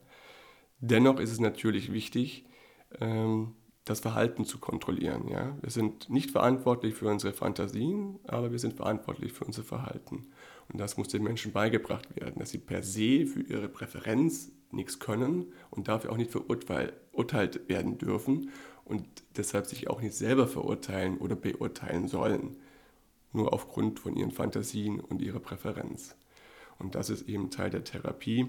Dennoch 0.79 1.19
ist 1.19 1.31
es 1.31 1.39
natürlich 1.39 1.93
wichtig, 1.93 2.45
ähm, 2.99 3.53
das 3.85 4.01
Verhalten 4.01 4.45
zu 4.45 4.59
kontrollieren. 4.59 5.27
Ja? 5.29 5.57
Wir 5.61 5.71
sind 5.71 6.09
nicht 6.09 6.31
verantwortlich 6.31 6.93
für 6.93 7.07
unsere 7.07 7.33
Fantasien, 7.33 8.19
aber 8.25 8.51
wir 8.51 8.59
sind 8.59 8.75
verantwortlich 8.75 9.31
für 9.31 9.45
unser 9.45 9.63
Verhalten. 9.63 10.27
Und 10.67 10.79
das 10.79 10.97
muss 10.97 11.07
den 11.07 11.23
Menschen 11.23 11.53
beigebracht 11.53 12.15
werden, 12.19 12.39
dass 12.39 12.49
sie 12.49 12.57
per 12.57 12.83
se 12.83 13.25
für 13.25 13.41
ihre 13.41 13.69
Präferenz 13.69 14.51
nichts 14.71 14.99
können 14.99 15.53
und 15.69 15.87
dafür 15.87 16.11
auch 16.11 16.17
nicht 16.17 16.31
verurteilt 16.31 17.69
werden 17.69 17.97
dürfen 17.97 18.51
und 18.87 19.05
deshalb 19.35 19.65
sich 19.65 19.89
auch 19.89 20.01
nicht 20.01 20.15
selber 20.15 20.47
verurteilen 20.47 21.17
oder 21.17 21.35
beurteilen 21.35 22.07
sollen, 22.07 22.55
nur 23.33 23.53
aufgrund 23.53 23.99
von 23.99 24.15
ihren 24.15 24.31
Fantasien 24.31 24.99
und 24.99 25.21
ihrer 25.21 25.39
Präferenz. 25.39 26.15
Und 26.79 26.95
das 26.95 27.09
ist 27.09 27.27
eben 27.27 27.49
Teil 27.49 27.69
der 27.69 27.83
Therapie, 27.83 28.47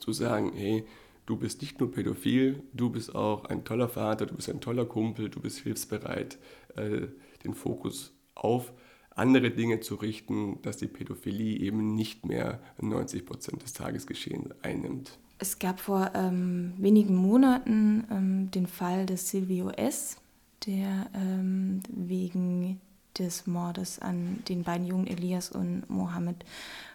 zu 0.00 0.12
sagen, 0.12 0.52
hey, 0.54 0.84
du 1.26 1.36
bist 1.36 1.60
nicht 1.60 1.78
nur 1.78 1.90
pädophil, 1.92 2.62
du 2.72 2.90
bist 2.90 3.14
auch 3.14 3.44
ein 3.44 3.64
toller 3.64 3.88
Vater, 3.88 4.26
du 4.26 4.34
bist 4.34 4.48
ein 4.48 4.60
toller 4.60 4.86
Kumpel, 4.86 5.28
du 5.28 5.40
bist 5.40 5.58
hilfsbereit, 5.60 6.38
äh, 6.76 7.08
den 7.44 7.54
Fokus 7.54 8.12
auf 8.34 8.72
andere 9.10 9.50
Dinge 9.50 9.80
zu 9.80 9.94
richten, 9.94 10.60
dass 10.62 10.78
die 10.78 10.88
Pädophilie 10.88 11.58
eben 11.58 11.94
nicht 11.94 12.26
mehr 12.26 12.60
90 12.80 13.24
Prozent 13.24 13.62
des 13.62 13.72
Tagesgeschehens 13.72 14.50
einnimmt. 14.62 15.18
Es 15.44 15.58
gab 15.58 15.78
vor 15.78 16.12
ähm, 16.14 16.72
wenigen 16.78 17.16
Monaten 17.16 18.06
ähm, 18.10 18.50
den 18.50 18.66
Fall 18.66 19.04
des 19.04 19.28
Silvio 19.28 19.68
S., 19.68 20.16
der 20.64 21.10
ähm, 21.14 21.82
wegen 21.90 22.80
des 23.18 23.46
Mordes 23.46 23.98
an 23.98 24.42
den 24.48 24.62
beiden 24.62 24.86
Jungen 24.86 25.06
Elias 25.06 25.50
und 25.50 25.82
Mohammed 25.90 26.46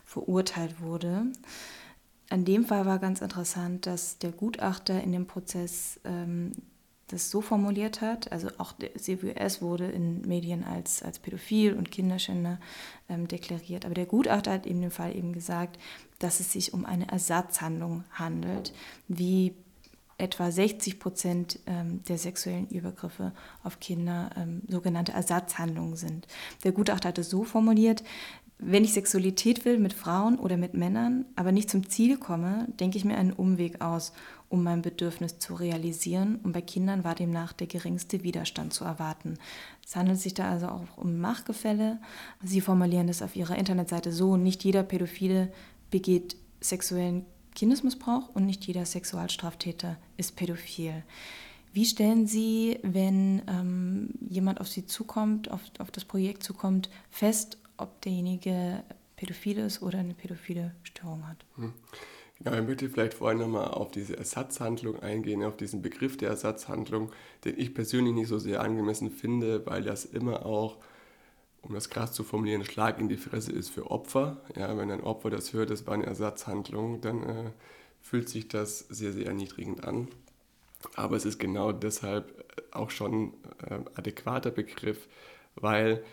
verurteilt 0.04 0.82
wurde. 0.82 1.28
An 2.32 2.44
dem 2.44 2.66
Fall 2.66 2.88
war 2.88 2.98
ganz 2.98 3.22
interessant, 3.22 3.86
dass 3.86 4.18
der 4.18 4.32
Gutachter 4.32 5.00
in 5.00 5.12
dem 5.12 5.28
Prozess 5.28 6.00
ähm, 6.04 6.54
das 7.06 7.30
so 7.30 7.42
formuliert 7.42 8.02
hat, 8.02 8.32
also 8.32 8.50
auch 8.58 8.72
der 8.72 8.96
CWS 8.96 9.62
wurde 9.62 9.86
in 9.86 10.22
Medien 10.22 10.64
als, 10.64 11.04
als 11.04 11.20
pädophil 11.20 11.74
und 11.74 11.92
Kinderschänder 11.92 12.60
ähm, 13.10 13.28
deklariert, 13.28 13.86
aber 13.86 13.94
der 13.94 14.06
Gutachter 14.08 14.54
hat 14.54 14.66
in 14.66 14.82
dem 14.82 14.92
Fall 14.92 15.16
eben 15.16 15.34
gesagt, 15.34 15.78
dass 16.20 16.40
es 16.40 16.52
sich 16.52 16.74
um 16.74 16.86
eine 16.86 17.10
Ersatzhandlung 17.10 18.04
handelt, 18.12 18.74
wie 19.08 19.56
etwa 20.18 20.52
60 20.52 21.00
Prozent 21.00 21.60
ähm, 21.66 22.04
der 22.04 22.18
sexuellen 22.18 22.68
Übergriffe 22.68 23.32
auf 23.64 23.80
Kinder 23.80 24.30
ähm, 24.36 24.62
sogenannte 24.68 25.14
Ersatzhandlungen 25.14 25.96
sind. 25.96 26.28
Der 26.64 26.74
Gutachter 26.74 27.10
hat 27.10 27.18
es 27.18 27.30
so 27.30 27.46
formuliert, 27.46 28.04
wenn 28.62 28.84
ich 28.84 28.92
Sexualität 28.92 29.64
will 29.64 29.80
mit 29.80 29.94
Frauen 29.94 30.38
oder 30.38 30.58
mit 30.58 30.74
Männern, 30.74 31.24
aber 31.38 31.54
nicht 31.54 31.70
zum 31.70 31.88
Ziel 31.90 32.18
komme, 32.18 32.68
denke 32.78 32.98
ich 32.98 33.06
mir 33.06 33.18
einen 33.18 33.32
Umweg 33.32 33.80
aus, 33.80 34.12
um 34.50 34.64
mein 34.64 34.82
Bedürfnis 34.82 35.40
zu 35.40 35.54
realisieren. 35.54 36.40
Und 36.44 36.52
bei 36.52 36.62
Kindern 36.62 37.06
war 37.06 37.16
demnach 37.16 37.54
der 37.54 37.68
geringste 37.68 38.22
Widerstand 38.24 38.74
zu 38.74 38.84
erwarten. 38.84 39.38
Es 39.88 39.96
handelt 39.96 40.20
sich 40.20 40.34
da 40.34 40.52
also 40.52 40.68
auch 40.68 40.98
um 40.98 41.20
Machtgefälle. 41.20 42.02
Sie 42.44 42.60
formulieren 42.60 43.08
das 43.08 43.22
auf 43.22 43.38
ihrer 43.38 43.58
Internetseite 43.58 44.12
so, 44.12 44.36
nicht 44.36 44.66
jeder 44.66 44.84
Pädophile 44.84 45.54
begeht 45.90 46.36
sexuellen 46.62 47.26
Kindesmissbrauch 47.56 48.30
und 48.34 48.46
nicht 48.46 48.66
jeder 48.66 48.86
Sexualstraftäter 48.86 49.98
ist 50.18 50.36
pädophil. 50.36 51.04
Wie 51.74 51.86
stellen 51.86 52.26
Sie, 52.26 52.80
wenn 52.84 53.42
ähm, 53.48 54.10
jemand 54.28 54.60
auf 54.60 54.68
Sie 54.68 54.86
zukommt, 54.86 55.52
auf, 55.52 55.62
auf 55.78 55.92
das 55.92 56.06
Projekt 56.06 56.44
zukommt, 56.44 56.90
fest, 57.10 57.58
ob 57.78 58.02
derjenige 58.02 58.84
pädophil 59.16 59.58
ist 59.60 59.82
oder 59.82 60.00
eine 60.00 60.14
pädophile 60.14 60.74
Störung 60.84 61.28
hat. 61.28 61.38
Hm. 61.56 61.74
Genau, 62.40 62.58
ich 62.58 62.66
möchte 62.66 62.90
vielleicht 62.90 63.16
vorhin 63.16 63.40
nochmal 63.40 63.68
auf 63.68 63.92
diese 63.92 64.18
Ersatzhandlung 64.18 65.02
eingehen, 65.02 65.44
auf 65.44 65.58
diesen 65.58 65.82
Begriff 65.82 66.16
der 66.16 66.30
Ersatzhandlung, 66.30 67.12
den 67.44 67.60
ich 67.60 67.74
persönlich 67.74 68.14
nicht 68.14 68.30
so 68.30 68.40
sehr 68.40 68.62
angemessen 68.62 69.12
finde, 69.12 69.66
weil 69.66 69.84
das 69.84 70.06
immer 70.06 70.46
auch, 70.46 70.78
um 71.62 71.74
das 71.74 71.90
krass 71.90 72.14
zu 72.14 72.24
formulieren, 72.24 72.66
Schlag 72.66 73.00
in 73.00 73.10
die 73.10 73.18
Fresse 73.18 73.52
ist 73.52 73.70
für 73.70 73.92
Opfer. 73.92 74.42
Ja, 74.56 74.78
wenn 74.78 74.92
ein 74.92 75.04
Opfer 75.04 75.30
das 75.30 75.54
hört, 75.54 75.70
das 75.70 75.86
war 75.88 75.94
eine 75.94 76.06
Ersatzhandlung, 76.06 77.02
dann 77.02 77.24
äh, 77.24 77.52
fühlt 78.02 78.30
sich 78.30 78.48
das 78.48 78.80
sehr, 78.80 79.12
sehr 79.14 79.28
erniedrigend 79.28 79.84
an. 79.84 80.08
Aber 80.96 81.18
es 81.18 81.26
ist 81.26 81.40
genau 81.40 81.72
deshalb 81.72 82.46
auch 82.72 82.90
schon 82.90 83.34
äh, 83.68 83.80
adäquater 83.96 84.52
Begriff, 84.52 85.08
weil 85.56 86.04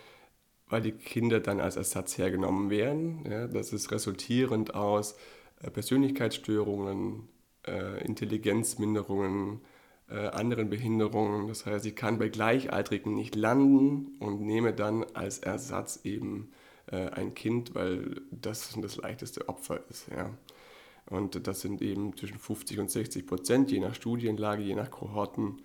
weil 0.69 0.81
die 0.81 0.91
Kinder 0.91 1.39
dann 1.39 1.61
als 1.61 1.77
Ersatz 1.77 2.17
hergenommen 2.17 2.69
werden. 2.69 3.25
Ja, 3.29 3.47
das 3.47 3.73
ist 3.73 3.91
resultierend 3.91 4.75
aus 4.75 5.15
äh, 5.61 5.71
Persönlichkeitsstörungen, 5.71 7.27
äh, 7.65 8.03
Intelligenzminderungen, 8.05 9.61
äh, 10.09 10.27
anderen 10.27 10.69
Behinderungen. 10.69 11.47
Das 11.47 11.65
heißt, 11.65 11.85
ich 11.85 11.95
kann 11.95 12.17
bei 12.17 12.29
Gleichaltrigen 12.29 13.13
nicht 13.13 13.35
landen 13.35 14.15
und 14.19 14.41
nehme 14.41 14.73
dann 14.73 15.03
als 15.13 15.39
Ersatz 15.39 16.01
eben 16.03 16.51
äh, 16.87 17.09
ein 17.09 17.33
Kind, 17.33 17.75
weil 17.75 18.21
das 18.31 18.77
das 18.79 18.97
leichteste 18.97 19.49
Opfer 19.49 19.81
ist. 19.89 20.07
Ja. 20.09 20.31
Und 21.09 21.47
das 21.47 21.61
sind 21.61 21.81
eben 21.81 22.15
zwischen 22.17 22.37
50 22.37 22.79
und 22.79 22.91
60 22.91 23.25
Prozent, 23.25 23.71
je 23.71 23.79
nach 23.79 23.95
Studienlage, 23.95 24.63
je 24.63 24.75
nach 24.75 24.91
Kohorten, 24.91 25.61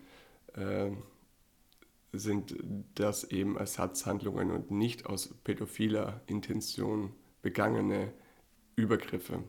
äh, 0.55 0.91
sind 2.13 2.57
das 2.95 3.25
eben 3.25 3.57
Ersatzhandlungen 3.57 4.51
und 4.51 4.71
nicht 4.71 5.07
aus 5.07 5.35
pädophiler 5.45 6.21
Intention 6.27 7.13
begangene 7.41 8.13
Übergriffe. 8.77 9.43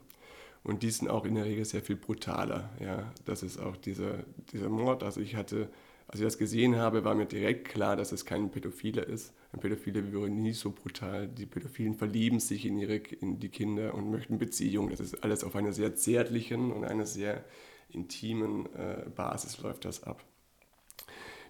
Und 0.63 0.84
die 0.84 0.91
sind 0.91 1.10
auch 1.10 1.25
in 1.25 1.36
der 1.36 1.46
Regel 1.46 1.65
sehr 1.65 1.82
viel 1.82 1.98
brutaler. 1.98 2.70
Ja. 2.79 3.12
Das 3.25 3.43
ist 3.43 3.60
auch 3.60 3.75
dieser, 3.75 4.24
dieser 4.51 4.70
Mord. 4.70 5.03
Also 5.03 5.20
ich 5.20 5.36
hatte, 5.36 5.70
als 6.08 6.20
ich 6.20 6.25
das 6.25 6.38
gesehen 6.38 6.77
habe, 6.77 7.03
war 7.03 7.15
mir 7.15 7.25
direkt 7.25 7.67
klar, 7.67 7.96
dass 7.96 8.12
es 8.13 8.25
kein 8.25 8.50
Pädophiler 8.50 9.05
ist. 9.05 9.34
Ein 9.51 9.60
Pädophiler 9.60 10.12
wäre 10.13 10.29
nie 10.29 10.53
so 10.53 10.72
brutal. 10.72 11.27
Die 11.27 11.46
Pädophilen 11.46 11.96
verlieben 11.96 12.39
sich 12.39 12.65
in, 12.65 12.77
ihre, 12.77 12.96
in 12.96 13.39
die 13.39 13.50
Kinder 13.50 13.93
und 13.93 14.10
möchten 14.10 14.38
Beziehungen. 14.38 14.89
Das 14.89 15.01
ist 15.01 15.24
alles 15.24 15.43
auf 15.43 15.55
einer 15.55 15.74
sehr 15.74 15.96
zärtlichen 15.96 16.72
und 16.72 16.86
einer 16.86 17.05
sehr 17.05 17.43
intimen 17.89 18.74
äh, 18.74 19.05
Basis 19.13 19.62
läuft 19.62 19.86
das 19.86 20.03
ab. 20.03 20.24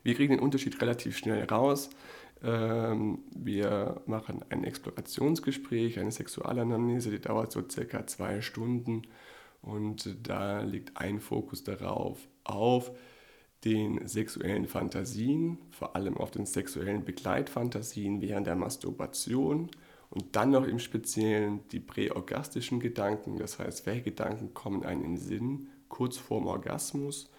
Wir 0.01 0.15
kriegen 0.15 0.33
den 0.33 0.41
Unterschied 0.41 0.81
relativ 0.81 1.17
schnell 1.17 1.45
raus. 1.45 1.89
Ähm, 2.43 3.19
wir 3.33 4.01
machen 4.05 4.43
ein 4.49 4.63
Explorationsgespräch, 4.63 5.99
eine 5.99 6.11
Sexualanamnese, 6.11 7.09
die 7.09 7.21
dauert 7.21 7.51
so 7.51 7.63
circa 7.69 8.05
zwei 8.05 8.41
Stunden. 8.41 9.03
Und 9.61 10.27
da 10.27 10.61
liegt 10.61 10.97
ein 10.97 11.21
Fokus 11.21 11.63
darauf, 11.63 12.27
auf 12.43 12.91
den 13.63 14.05
sexuellen 14.07 14.67
Fantasien, 14.67 15.57
vor 15.71 15.95
allem 15.95 16.17
auf 16.17 16.31
den 16.31 16.45
sexuellen 16.45 17.05
Begleitfantasien 17.05 18.21
während 18.21 18.47
der 18.47 18.57
Masturbation 18.57 19.69
und 20.09 20.35
dann 20.35 20.51
noch 20.51 20.67
im 20.67 20.79
Speziellen 20.79 21.61
die 21.71 21.79
präorgastischen 21.79 22.79
Gedanken, 22.79 23.37
das 23.37 23.57
heißt, 23.59 23.85
welche 23.85 24.03
Gedanken 24.03 24.53
kommen 24.53 24.83
einem 24.83 25.03
in 25.03 25.15
den 25.15 25.17
Sinn 25.17 25.67
kurz 25.87 26.17
vorm 26.17 26.45
Orgasmus? 26.45 27.31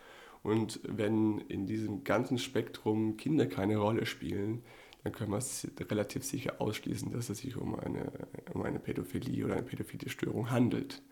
Und 0.43 0.81
wenn 0.83 1.39
in 1.49 1.67
diesem 1.67 2.05
ganzen 2.05 2.39
Spektrum 2.39 3.17
Kinder 3.17 3.47
keine 3.47 3.77
Rolle 3.77 4.07
spielen, 4.07 4.63
dann 5.05 5.13
können 5.13 5.31
wir 5.31 5.39
es 5.39 5.69
relativ 5.91 6.25
sicher 6.25 6.61
ausschließen, 6.61 7.13
dass 7.13 7.29
es 7.29 7.39
sich 7.39 7.57
um 7.57 7.79
eine, 7.79 8.11
um 8.55 8.63
eine 8.63 8.79
Pädophilie 8.79 9.45
oder 9.45 9.55
eine 9.55 9.63
pädophilie 9.63 10.09
Störung 10.09 10.51
handelt. 10.51 11.03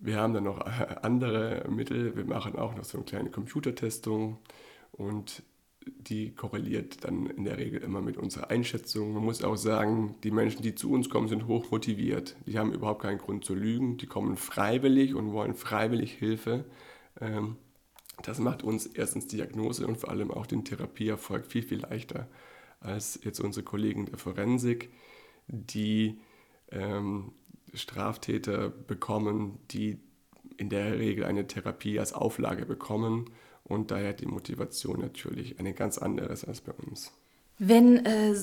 Wir 0.00 0.16
haben 0.16 0.32
dann 0.32 0.44
noch 0.44 0.60
andere 1.02 1.68
Mittel. 1.68 2.16
Wir 2.16 2.24
machen 2.24 2.56
auch 2.56 2.74
noch 2.74 2.84
so 2.84 2.98
eine 2.98 3.04
kleine 3.04 3.30
Computertestung 3.30 4.38
und 4.92 5.42
die 5.86 6.34
korreliert 6.34 7.04
dann 7.04 7.26
in 7.26 7.44
der 7.44 7.58
Regel 7.58 7.82
immer 7.82 8.00
mit 8.00 8.16
unserer 8.16 8.50
Einschätzung. 8.50 9.12
Man 9.12 9.24
muss 9.24 9.44
auch 9.44 9.56
sagen, 9.56 10.14
die 10.24 10.30
Menschen, 10.30 10.62
die 10.62 10.74
zu 10.74 10.90
uns 10.90 11.10
kommen, 11.10 11.28
sind 11.28 11.46
hoch 11.46 11.70
motiviert. 11.70 12.36
Die 12.46 12.58
haben 12.58 12.72
überhaupt 12.72 13.02
keinen 13.02 13.18
Grund 13.18 13.44
zu 13.44 13.54
lügen. 13.54 13.98
Die 13.98 14.06
kommen 14.06 14.36
freiwillig 14.36 15.14
und 15.14 15.32
wollen 15.32 15.54
freiwillig 15.54 16.12
Hilfe. 16.12 16.64
Ähm, 17.20 17.56
das 18.22 18.38
macht 18.38 18.62
uns 18.62 18.86
erstens 18.86 19.26
Diagnose 19.26 19.86
und 19.86 19.98
vor 19.98 20.10
allem 20.10 20.30
auch 20.30 20.46
den 20.46 20.64
Therapieerfolg 20.64 21.46
viel, 21.46 21.62
viel 21.62 21.80
leichter 21.80 22.28
als 22.80 23.20
jetzt 23.22 23.40
unsere 23.40 23.64
Kollegen 23.64 24.06
der 24.06 24.18
Forensik, 24.18 24.90
die 25.48 26.18
ähm, 26.70 27.32
Straftäter 27.74 28.68
bekommen, 28.68 29.58
die 29.70 29.98
in 30.56 30.68
der 30.68 30.98
Regel 30.98 31.24
eine 31.24 31.46
Therapie 31.46 31.98
als 31.98 32.12
Auflage 32.12 32.66
bekommen 32.66 33.30
und 33.64 33.90
daher 33.90 34.12
die 34.12 34.26
Motivation 34.26 35.00
natürlich 35.00 35.58
eine 35.58 35.74
ganz 35.74 35.98
andere 35.98 36.32
ist 36.32 36.44
als 36.44 36.60
bei 36.60 36.72
uns. 36.72 37.12
Wenn 37.58 38.04
äh, 38.04 38.34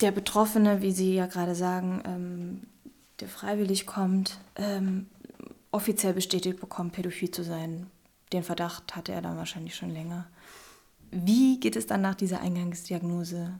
der 0.00 0.10
Betroffene, 0.10 0.82
wie 0.82 0.92
Sie 0.92 1.14
ja 1.14 1.26
gerade 1.26 1.54
sagen, 1.54 2.02
ähm, 2.06 2.60
der 3.20 3.28
freiwillig 3.28 3.86
kommt, 3.86 4.38
ähm, 4.56 5.06
offiziell 5.70 6.14
bestätigt 6.14 6.60
bekommt, 6.60 6.92
pädophil 6.92 7.30
zu 7.30 7.44
sein, 7.44 7.88
den 8.32 8.42
Verdacht 8.42 8.96
hatte 8.96 9.12
er 9.12 9.22
dann 9.22 9.36
wahrscheinlich 9.36 9.74
schon 9.74 9.90
länger. 9.90 10.26
Wie 11.10 11.58
geht 11.58 11.76
es 11.76 11.86
dann 11.86 12.02
nach 12.02 12.14
dieser 12.14 12.40
Eingangsdiagnose 12.40 13.58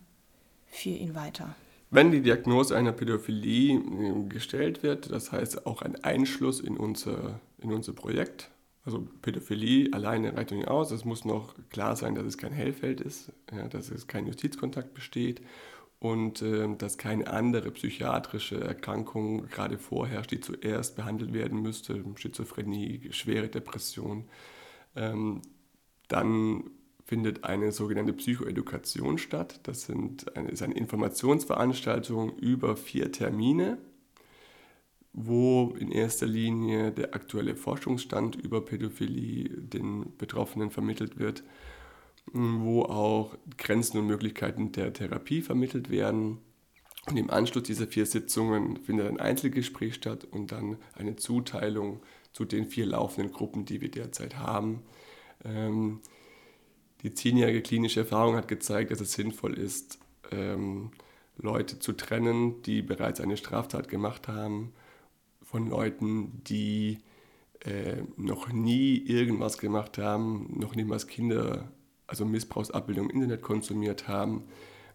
für 0.66 0.90
ihn 0.90 1.14
weiter? 1.14 1.54
Wenn 1.90 2.10
die 2.10 2.20
Diagnose 2.20 2.76
einer 2.76 2.92
Pädophilie 2.92 3.78
äh, 3.78 4.28
gestellt 4.28 4.82
wird, 4.82 5.10
das 5.10 5.32
heißt 5.32 5.66
auch 5.66 5.80
ein 5.80 6.02
Einschluss 6.04 6.60
in 6.60 6.76
unser, 6.76 7.40
in 7.62 7.72
unser 7.72 7.94
Projekt, 7.94 8.50
also 8.84 9.06
Pädophilie 9.22 9.92
alleine 9.92 10.36
reicht 10.36 10.50
nicht 10.50 10.68
aus, 10.68 10.90
es 10.90 11.06
muss 11.06 11.24
noch 11.24 11.54
klar 11.70 11.96
sein, 11.96 12.14
dass 12.14 12.26
es 12.26 12.36
kein 12.36 12.52
Hellfeld 12.52 13.00
ist, 13.00 13.32
ja, 13.52 13.68
dass 13.68 13.90
es 13.90 14.06
kein 14.06 14.26
Justizkontakt 14.26 14.92
besteht 14.92 15.40
und 15.98 16.42
äh, 16.42 16.68
dass 16.76 16.98
keine 16.98 17.28
andere 17.28 17.70
psychiatrische 17.70 18.60
Erkrankung 18.60 19.46
gerade 19.48 19.78
vorherrscht, 19.78 20.30
die 20.30 20.40
zuerst 20.40 20.94
behandelt 20.94 21.32
werden 21.32 21.62
müsste, 21.62 22.04
Schizophrenie, 22.16 23.08
schwere 23.12 23.48
Depression. 23.48 24.24
Ähm, 24.98 25.42
dann 26.08 26.70
findet 27.04 27.44
eine 27.44 27.72
sogenannte 27.72 28.12
Psychoedukation 28.12 29.16
statt. 29.16 29.60
Das 29.62 29.82
sind 29.82 30.36
eine, 30.36 30.50
ist 30.50 30.62
eine 30.62 30.74
Informationsveranstaltung 30.74 32.36
über 32.36 32.76
vier 32.76 33.12
Termine, 33.12 33.78
wo 35.14 35.74
in 35.78 35.90
erster 35.90 36.26
Linie 36.26 36.92
der 36.92 37.14
aktuelle 37.14 37.56
Forschungsstand 37.56 38.36
über 38.36 38.62
Pädophilie 38.62 39.48
den 39.48 40.16
Betroffenen 40.18 40.70
vermittelt 40.70 41.18
wird, 41.18 41.44
wo 42.32 42.82
auch 42.82 43.36
Grenzen 43.56 43.98
und 43.98 44.06
Möglichkeiten 44.06 44.72
der 44.72 44.92
Therapie 44.92 45.40
vermittelt 45.40 45.88
werden. 45.88 46.38
Und 47.06 47.16
im 47.16 47.30
Anschluss 47.30 47.62
dieser 47.62 47.86
vier 47.86 48.04
Sitzungen 48.04 48.76
findet 48.76 49.08
ein 49.08 49.18
Einzelgespräch 49.18 49.94
statt 49.94 50.26
und 50.30 50.52
dann 50.52 50.76
eine 50.94 51.16
Zuteilung 51.16 52.00
zu 52.38 52.44
den 52.44 52.68
vier 52.68 52.86
laufenden 52.86 53.32
Gruppen, 53.32 53.64
die 53.64 53.80
wir 53.80 53.90
derzeit 53.90 54.36
haben. 54.36 54.84
Ähm, 55.44 55.98
die 57.02 57.12
zehnjährige 57.12 57.62
klinische 57.62 58.00
Erfahrung 58.00 58.36
hat 58.36 58.46
gezeigt, 58.46 58.92
dass 58.92 59.00
es 59.00 59.12
sinnvoll 59.12 59.54
ist, 59.54 59.98
ähm, 60.30 60.92
Leute 61.36 61.80
zu 61.80 61.94
trennen, 61.94 62.62
die 62.62 62.82
bereits 62.82 63.20
eine 63.20 63.36
Straftat 63.36 63.88
gemacht 63.88 64.28
haben, 64.28 64.72
von 65.42 65.68
Leuten, 65.68 66.44
die 66.44 66.98
äh, 67.64 68.02
noch 68.16 68.52
nie 68.52 68.96
irgendwas 68.98 69.58
gemacht 69.58 69.98
haben, 69.98 70.54
noch 70.60 70.76
niemals 70.76 71.08
Kinder, 71.08 71.72
also 72.06 72.24
Missbrauchsabbildung 72.24 73.10
im 73.10 73.16
Internet 73.16 73.42
konsumiert 73.42 74.06
haben, 74.06 74.44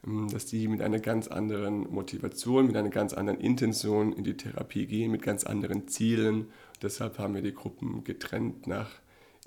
ähm, 0.08 0.30
dass 0.30 0.46
die 0.46 0.70
mit 0.70 0.82
einer 0.82 1.00
ganz 1.00 1.28
anderen 1.28 1.92
Motivation, 1.92 2.68
mit 2.68 2.78
einer 2.78 2.90
ganz 2.90 3.12
anderen 3.12 3.42
Intention 3.42 4.14
in 4.14 4.24
die 4.24 4.38
Therapie 4.38 4.86
gehen, 4.86 5.12
mit 5.12 5.24
ganz 5.24 5.44
anderen 5.44 5.90
Zielen. 5.90 6.48
Deshalb 6.84 7.18
haben 7.18 7.34
wir 7.34 7.42
die 7.42 7.54
Gruppen 7.54 8.04
getrennt 8.04 8.68
nach, 8.68 8.90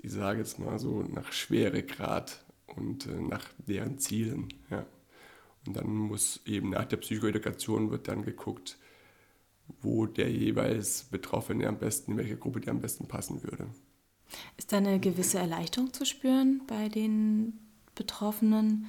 ich 0.01 0.11
sage 0.11 0.39
jetzt 0.39 0.57
mal 0.57 0.79
so, 0.79 1.03
nach 1.03 1.31
Schweregrad 1.31 2.43
und 2.65 3.05
äh, 3.05 3.11
nach 3.11 3.45
deren 3.59 3.99
Zielen. 3.99 4.49
Ja. 4.71 4.85
Und 5.65 5.77
dann 5.77 5.87
muss 5.87 6.41
eben 6.45 6.71
nach 6.71 6.85
der 6.85 6.97
Psychoedukation 6.97 7.91
wird 7.91 8.07
dann 8.07 8.23
geguckt, 8.23 8.77
wo 9.81 10.05
der 10.05 10.31
jeweils 10.31 11.03
Betroffene 11.03 11.67
am 11.67 11.77
besten, 11.77 12.13
in 12.13 12.17
welche 12.17 12.37
Gruppe 12.37 12.59
der 12.61 12.71
am 12.71 12.81
besten 12.81 13.07
passen 13.07 13.43
würde. 13.43 13.67
Ist 14.57 14.71
da 14.71 14.77
eine 14.77 14.99
gewisse 14.99 15.37
Erleichterung 15.37 15.93
zu 15.93 16.05
spüren 16.05 16.61
bei 16.67 16.89
den 16.89 17.59
Betroffenen, 17.95 18.87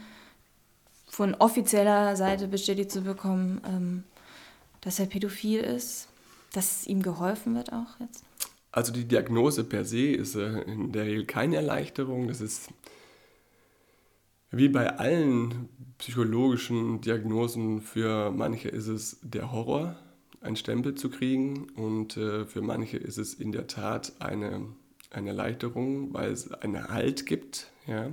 von 1.07 1.35
offizieller 1.35 2.17
Seite 2.17 2.49
bestätigt 2.49 2.91
zu 2.91 3.03
bekommen, 3.03 3.61
ähm, 3.67 4.05
dass 4.83 4.99
er 4.99 5.07
pädophil 5.07 5.61
ist, 5.61 6.09
dass 6.53 6.87
ihm 6.87 7.03
geholfen 7.03 7.55
wird 7.55 7.73
auch 7.73 7.99
jetzt? 7.99 8.28
Also 8.71 8.93
die 8.93 9.07
Diagnose 9.07 9.65
per 9.65 9.85
se 9.85 10.11
ist 10.11 10.35
äh, 10.35 10.63
in 10.63 10.93
der 10.93 11.07
Regel 11.07 11.25
keine 11.25 11.57
Erleichterung. 11.57 12.29
Das 12.29 12.41
ist 12.41 12.69
wie 14.51 14.69
bei 14.69 14.97
allen 14.97 15.69
psychologischen 15.99 17.01
Diagnosen, 17.01 17.81
für 17.83 18.31
manche 18.31 18.69
ist 18.69 18.87
es 18.87 19.19
der 19.23 19.53
Horror, 19.53 19.97
einen 20.41 20.57
Stempel 20.57 20.95
zu 20.95 21.11
kriegen 21.11 21.69
und 21.71 22.17
äh, 22.17 22.47
für 22.47 22.63
manche 22.63 22.97
ist 22.97 23.19
es 23.19 23.35
in 23.35 23.53
der 23.53 23.67
Tat 23.67 24.13
eine, 24.21 24.67
eine 25.11 25.31
Erleichterung, 25.31 26.15
weil 26.15 26.31
es 26.31 26.51
einen 26.53 26.89
Halt 26.89 27.27
gibt. 27.27 27.71
Ja? 27.87 28.11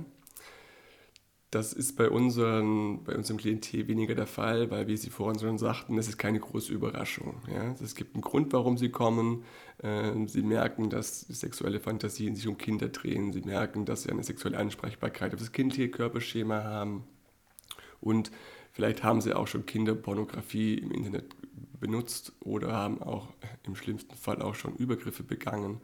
Das 1.56 1.72
ist 1.72 1.96
bei, 1.96 2.10
unseren, 2.10 3.02
bei 3.02 3.16
unserem 3.16 3.38
Klientel 3.38 3.88
weniger 3.88 4.14
der 4.14 4.26
Fall, 4.26 4.70
weil, 4.70 4.88
wie 4.88 4.96
Sie 4.98 5.08
vorhin 5.08 5.40
schon 5.40 5.56
sagten, 5.56 5.96
das 5.96 6.06
ist 6.06 6.18
keine 6.18 6.38
große 6.38 6.70
Überraschung. 6.70 7.36
Ja? 7.50 7.74
Es 7.82 7.94
gibt 7.94 8.14
einen 8.14 8.20
Grund, 8.20 8.52
warum 8.52 8.76
Sie 8.76 8.90
kommen. 8.90 9.42
Ähm, 9.82 10.28
sie 10.28 10.42
merken, 10.42 10.90
dass 10.90 11.20
sexuelle 11.20 11.80
Fantasien 11.80 12.36
sich 12.36 12.46
um 12.46 12.58
Kinder 12.58 12.90
drehen. 12.90 13.32
Sie 13.32 13.40
merken, 13.40 13.86
dass 13.86 14.02
Sie 14.02 14.10
eine 14.10 14.22
sexuelle 14.22 14.58
Ansprechbarkeit 14.58 15.32
auf 15.32 15.40
das 15.40 15.52
kindliche 15.52 15.88
Körperschema 15.88 16.62
haben. 16.62 17.04
Und 18.02 18.30
vielleicht 18.72 19.02
haben 19.02 19.22
Sie 19.22 19.32
auch 19.32 19.46
schon 19.46 19.64
Kinderpornografie 19.64 20.74
im 20.74 20.90
Internet 20.90 21.24
benutzt 21.80 22.32
oder 22.40 22.74
haben 22.74 23.00
auch 23.00 23.28
im 23.62 23.76
schlimmsten 23.76 24.14
Fall 24.14 24.42
auch 24.42 24.56
schon 24.56 24.76
Übergriffe 24.76 25.22
begangen. 25.22 25.80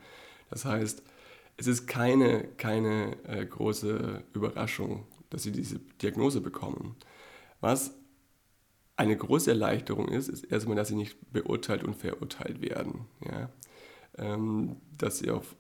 Das 0.51 0.67
heißt, 0.67 1.03
es 1.57 1.67
ist 1.67 1.87
keine, 1.87 2.45
keine 2.59 3.17
äh, 3.25 3.47
große 3.47 4.23
Überraschung, 4.35 5.07
dass 5.33 5.43
sie 5.43 5.53
diese 5.53 5.79
Diagnose 6.01 6.41
bekommen. 6.41 6.97
Was 7.61 7.95
eine 8.97 9.17
große 9.17 9.51
Erleichterung 9.51 10.09
ist, 10.09 10.29
ist 10.29 10.45
erstmal, 10.45 10.77
dass 10.77 10.89
sie 10.89 10.95
nicht 10.95 11.17
beurteilt 11.33 11.83
und 11.85 11.95
verurteilt 11.95 12.61
werden. 12.61 13.07
Ja? 13.25 13.51
Ähm, 14.19 14.77
dass 14.99 15.19
sie 15.19 15.31
auf 15.31 15.57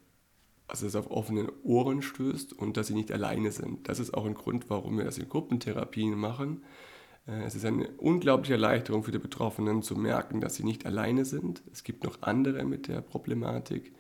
also 0.69 0.87
es 0.87 0.97
auf 0.97 1.11
offene 1.11 1.53
Ohren 1.65 2.01
stößt 2.01 2.55
und 2.55 2.79
dass 2.79 2.87
sie 2.87 2.95
nicht 2.95 3.13
alleine 3.13 3.53
sind. 3.53 3.91
Das 3.91 4.01
ist 4.01 4.15
auch 4.15 4.25
ein 4.25 4.33
Grund, 4.33 4.71
warum 4.71 4.97
wir 4.97 5.05
das 5.05 5.19
in 5.19 5.29
Gruppentherapien 5.29 6.15
machen. 6.15 6.63
Äh, 7.27 7.43
es 7.45 7.55
ist 7.55 7.67
eine 7.67 7.89
unglaubliche 7.99 8.55
Erleichterung 8.55 9.05
für 9.05 9.13
die 9.13 9.19
Betroffenen 9.19 9.83
zu 9.83 9.97
merken, 9.97 10.41
dass 10.41 10.55
sie 10.55 10.65
nicht 10.65 10.87
alleine 10.87 11.27
sind. 11.27 11.63
Es 11.73 11.85
gibt 11.85 12.05
noch 12.05 12.23
andere 12.23 12.65
mit 12.65 12.89
der 12.89 13.03
Problematik 13.03 13.93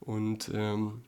und 0.00 0.50
ähm, 0.52 1.02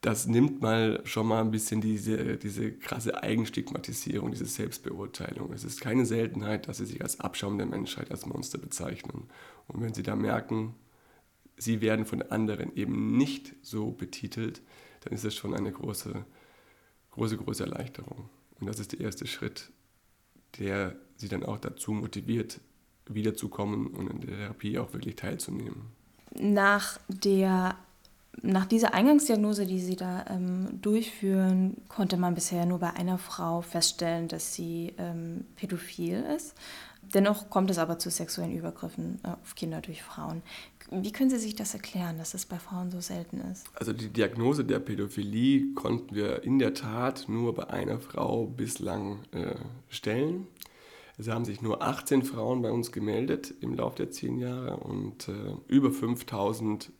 das 0.00 0.26
nimmt 0.26 0.62
mal 0.62 1.00
schon 1.04 1.26
mal 1.26 1.40
ein 1.40 1.50
bisschen 1.50 1.80
diese, 1.80 2.36
diese 2.36 2.72
krasse 2.72 3.20
Eigenstigmatisierung, 3.22 4.30
diese 4.30 4.46
Selbstbeurteilung. 4.46 5.52
Es 5.52 5.64
ist 5.64 5.80
keine 5.80 6.06
Seltenheit, 6.06 6.68
dass 6.68 6.78
sie 6.78 6.86
sich 6.86 7.02
als 7.02 7.18
Abschaum 7.18 7.58
der 7.58 7.66
Menschheit, 7.66 8.10
als 8.10 8.24
Monster 8.24 8.58
bezeichnen. 8.58 9.28
Und 9.66 9.82
wenn 9.82 9.94
sie 9.94 10.04
da 10.04 10.14
merken, 10.14 10.74
sie 11.56 11.80
werden 11.80 12.06
von 12.06 12.22
anderen 12.22 12.74
eben 12.76 13.16
nicht 13.16 13.54
so 13.62 13.90
betitelt, 13.90 14.62
dann 15.00 15.14
ist 15.14 15.24
das 15.24 15.34
schon 15.34 15.54
eine 15.54 15.72
große, 15.72 16.24
große, 17.10 17.36
große 17.36 17.64
Erleichterung. 17.64 18.28
Und 18.60 18.68
das 18.68 18.78
ist 18.78 18.92
der 18.92 19.00
erste 19.00 19.26
Schritt, 19.26 19.72
der 20.60 20.94
sie 21.16 21.28
dann 21.28 21.44
auch 21.44 21.58
dazu 21.58 21.92
motiviert, 21.92 22.60
wiederzukommen 23.06 23.88
und 23.88 24.10
in 24.10 24.20
der 24.20 24.36
Therapie 24.36 24.78
auch 24.78 24.92
wirklich 24.92 25.16
teilzunehmen. 25.16 25.90
Nach 26.34 27.00
der 27.08 27.76
nach 28.42 28.66
dieser 28.66 28.94
Eingangsdiagnose, 28.94 29.66
die 29.66 29.80
Sie 29.80 29.96
da 29.96 30.24
ähm, 30.28 30.80
durchführen, 30.80 31.76
konnte 31.88 32.16
man 32.16 32.34
bisher 32.34 32.66
nur 32.66 32.78
bei 32.78 32.92
einer 32.92 33.18
Frau 33.18 33.62
feststellen, 33.62 34.28
dass 34.28 34.54
sie 34.54 34.94
ähm, 34.98 35.44
pädophil 35.56 36.24
ist. 36.36 36.54
Dennoch 37.14 37.48
kommt 37.48 37.70
es 37.70 37.78
aber 37.78 37.98
zu 37.98 38.10
sexuellen 38.10 38.54
Übergriffen 38.54 39.18
äh, 39.24 39.28
auf 39.28 39.54
Kinder 39.54 39.80
durch 39.80 40.02
Frauen. 40.02 40.42
Wie 40.90 41.12
können 41.12 41.30
Sie 41.30 41.38
sich 41.38 41.54
das 41.54 41.74
erklären, 41.74 42.16
dass 42.18 42.34
es 42.34 42.46
bei 42.46 42.58
Frauen 42.58 42.90
so 42.90 43.00
selten 43.00 43.40
ist? 43.52 43.66
Also 43.74 43.92
die 43.92 44.08
Diagnose 44.08 44.64
der 44.64 44.78
Pädophilie 44.78 45.74
konnten 45.74 46.14
wir 46.14 46.42
in 46.44 46.58
der 46.58 46.74
Tat 46.74 47.26
nur 47.28 47.54
bei 47.54 47.68
einer 47.68 47.98
Frau 48.00 48.46
bislang 48.46 49.20
äh, 49.32 49.54
stellen. 49.88 50.46
Es 51.18 51.28
haben 51.28 51.44
sich 51.44 51.62
nur 51.62 51.82
18 51.82 52.22
Frauen 52.22 52.62
bei 52.62 52.70
uns 52.70 52.92
gemeldet 52.92 53.52
im 53.60 53.74
Laufe 53.74 53.96
der 53.96 54.10
zehn 54.10 54.38
Jahre 54.38 54.76
und 54.76 55.28
äh, 55.28 55.32
über 55.66 55.90
5000 55.90 56.92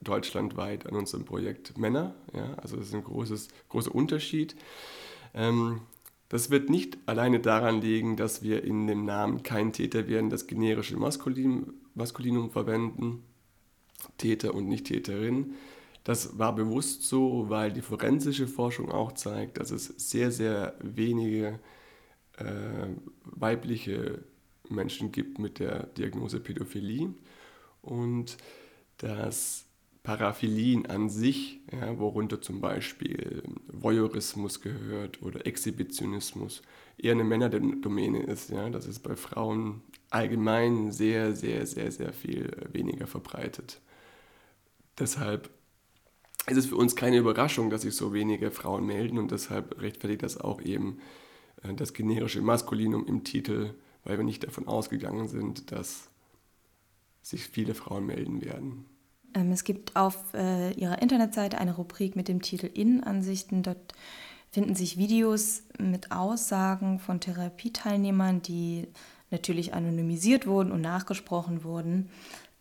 deutschlandweit 0.00 0.86
an 0.86 0.94
unserem 0.94 1.24
Projekt 1.24 1.78
Männer. 1.78 2.14
Ja, 2.34 2.54
also 2.54 2.76
das 2.76 2.88
ist 2.88 2.94
ein 2.94 3.04
großes, 3.04 3.48
großer 3.68 3.94
Unterschied. 3.94 4.56
Ähm, 5.34 5.80
das 6.28 6.50
wird 6.50 6.70
nicht 6.70 6.98
alleine 7.06 7.40
daran 7.40 7.80
liegen, 7.80 8.16
dass 8.16 8.42
wir 8.42 8.64
in 8.64 8.86
dem 8.86 9.04
Namen 9.04 9.42
kein 9.42 9.72
Täter 9.72 10.08
werden, 10.08 10.28
das 10.28 10.46
generische 10.46 10.96
Maskulin, 10.96 11.72
Maskulinum 11.94 12.50
verwenden, 12.50 13.22
Täter 14.18 14.54
und 14.54 14.68
nicht 14.68 14.86
Täterin. 14.86 15.54
Das 16.02 16.38
war 16.38 16.54
bewusst 16.54 17.02
so, 17.02 17.48
weil 17.48 17.72
die 17.72 17.82
forensische 17.82 18.46
Forschung 18.46 18.90
auch 18.90 19.12
zeigt, 19.12 19.58
dass 19.58 19.70
es 19.70 19.86
sehr, 19.86 20.30
sehr 20.30 20.74
wenige 20.80 21.58
äh, 22.38 22.88
weibliche 23.24 24.22
Menschen 24.68 25.12
gibt 25.12 25.38
mit 25.38 25.58
der 25.58 25.86
Diagnose 25.86 26.40
Pädophilie 26.40 27.14
und 27.82 28.36
dass 28.98 29.65
Paraphilien 30.06 30.86
an 30.86 31.10
sich, 31.10 31.58
ja, 31.72 31.98
worunter 31.98 32.40
zum 32.40 32.60
Beispiel 32.60 33.42
Voyeurismus 33.66 34.60
gehört 34.60 35.20
oder 35.20 35.44
Exhibitionismus, 35.48 36.62
eher 36.96 37.10
eine 37.10 37.24
Männerdomäne 37.24 38.22
ist. 38.22 38.50
Ja, 38.50 38.70
das 38.70 38.86
ist 38.86 39.00
bei 39.00 39.16
Frauen 39.16 39.82
allgemein 40.10 40.92
sehr, 40.92 41.34
sehr, 41.34 41.66
sehr, 41.66 41.90
sehr 41.90 42.12
viel 42.12 42.52
weniger 42.72 43.08
verbreitet. 43.08 43.80
Deshalb 44.96 45.50
ist 46.46 46.56
es 46.56 46.66
für 46.66 46.76
uns 46.76 46.94
keine 46.94 47.18
Überraschung, 47.18 47.68
dass 47.68 47.82
sich 47.82 47.96
so 47.96 48.14
wenige 48.14 48.52
Frauen 48.52 48.86
melden 48.86 49.18
und 49.18 49.32
deshalb 49.32 49.80
rechtfertigt 49.80 50.22
das 50.22 50.38
auch 50.40 50.62
eben 50.62 51.00
äh, 51.64 51.74
das 51.74 51.94
generische 51.94 52.42
Maskulinum 52.42 53.04
im 53.06 53.24
Titel, 53.24 53.74
weil 54.04 54.18
wir 54.18 54.24
nicht 54.24 54.44
davon 54.44 54.68
ausgegangen 54.68 55.26
sind, 55.26 55.72
dass 55.72 56.10
sich 57.22 57.42
viele 57.48 57.74
Frauen 57.74 58.06
melden 58.06 58.40
werden. 58.40 58.86
Ähm, 59.36 59.52
es 59.52 59.64
gibt 59.64 59.94
auf 59.94 60.16
äh, 60.34 60.72
ihrer 60.72 61.00
Internetseite 61.02 61.58
eine 61.58 61.76
Rubrik 61.76 62.16
mit 62.16 62.28
dem 62.28 62.42
Titel 62.42 62.66
Innenansichten. 62.72 63.62
Dort 63.62 63.92
finden 64.50 64.74
sich 64.74 64.96
Videos 64.96 65.62
mit 65.78 66.10
Aussagen 66.10 66.98
von 66.98 67.20
Therapieteilnehmern, 67.20 68.40
die 68.42 68.88
natürlich 69.30 69.74
anonymisiert 69.74 70.46
wurden 70.46 70.72
und 70.72 70.80
nachgesprochen 70.80 71.62
wurden, 71.64 72.08